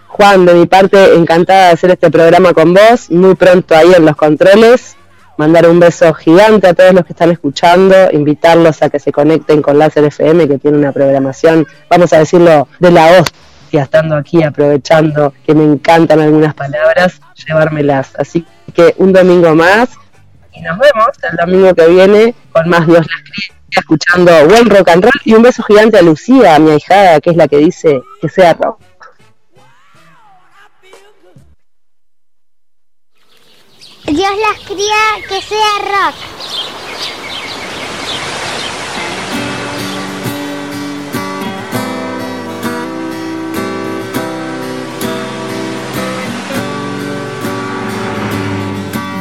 [0.08, 4.04] Juan, de mi parte, encantada de hacer este programa con vos, muy pronto ahí en
[4.04, 4.96] los controles.
[5.38, 9.62] Mandar un beso gigante a todos los que están escuchando, invitarlos a que se conecten
[9.62, 14.42] con Láser FM, que tiene una programación, vamos a decirlo, de la hostia, estando aquí
[14.42, 18.10] aprovechando que me encantan algunas palabras, llevármelas.
[18.18, 19.88] Así que un domingo más
[20.52, 24.88] y nos vemos el domingo que viene con más Dios las cría, escuchando buen rock
[24.90, 28.02] and roll y un beso gigante a Lucía, mi ahijada, que es la que dice
[28.20, 28.78] que sea rock.
[34.06, 36.61] Dios las cría que sea rock.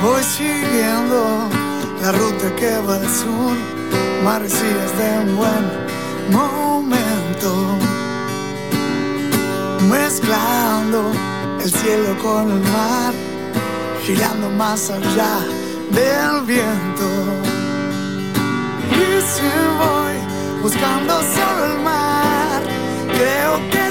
[0.02, 1.48] Voy siguiendo
[2.02, 3.56] la ruta que va al sur,
[4.24, 5.64] marecillas de un buen
[6.32, 7.78] momento,
[9.92, 11.12] mezclando
[11.64, 13.14] el cielo con el mar,
[14.04, 15.38] girando más allá
[15.92, 17.08] del viento.
[18.90, 19.52] Y si
[19.82, 20.16] voy
[20.64, 22.62] buscando solo el mar,
[23.14, 23.91] creo que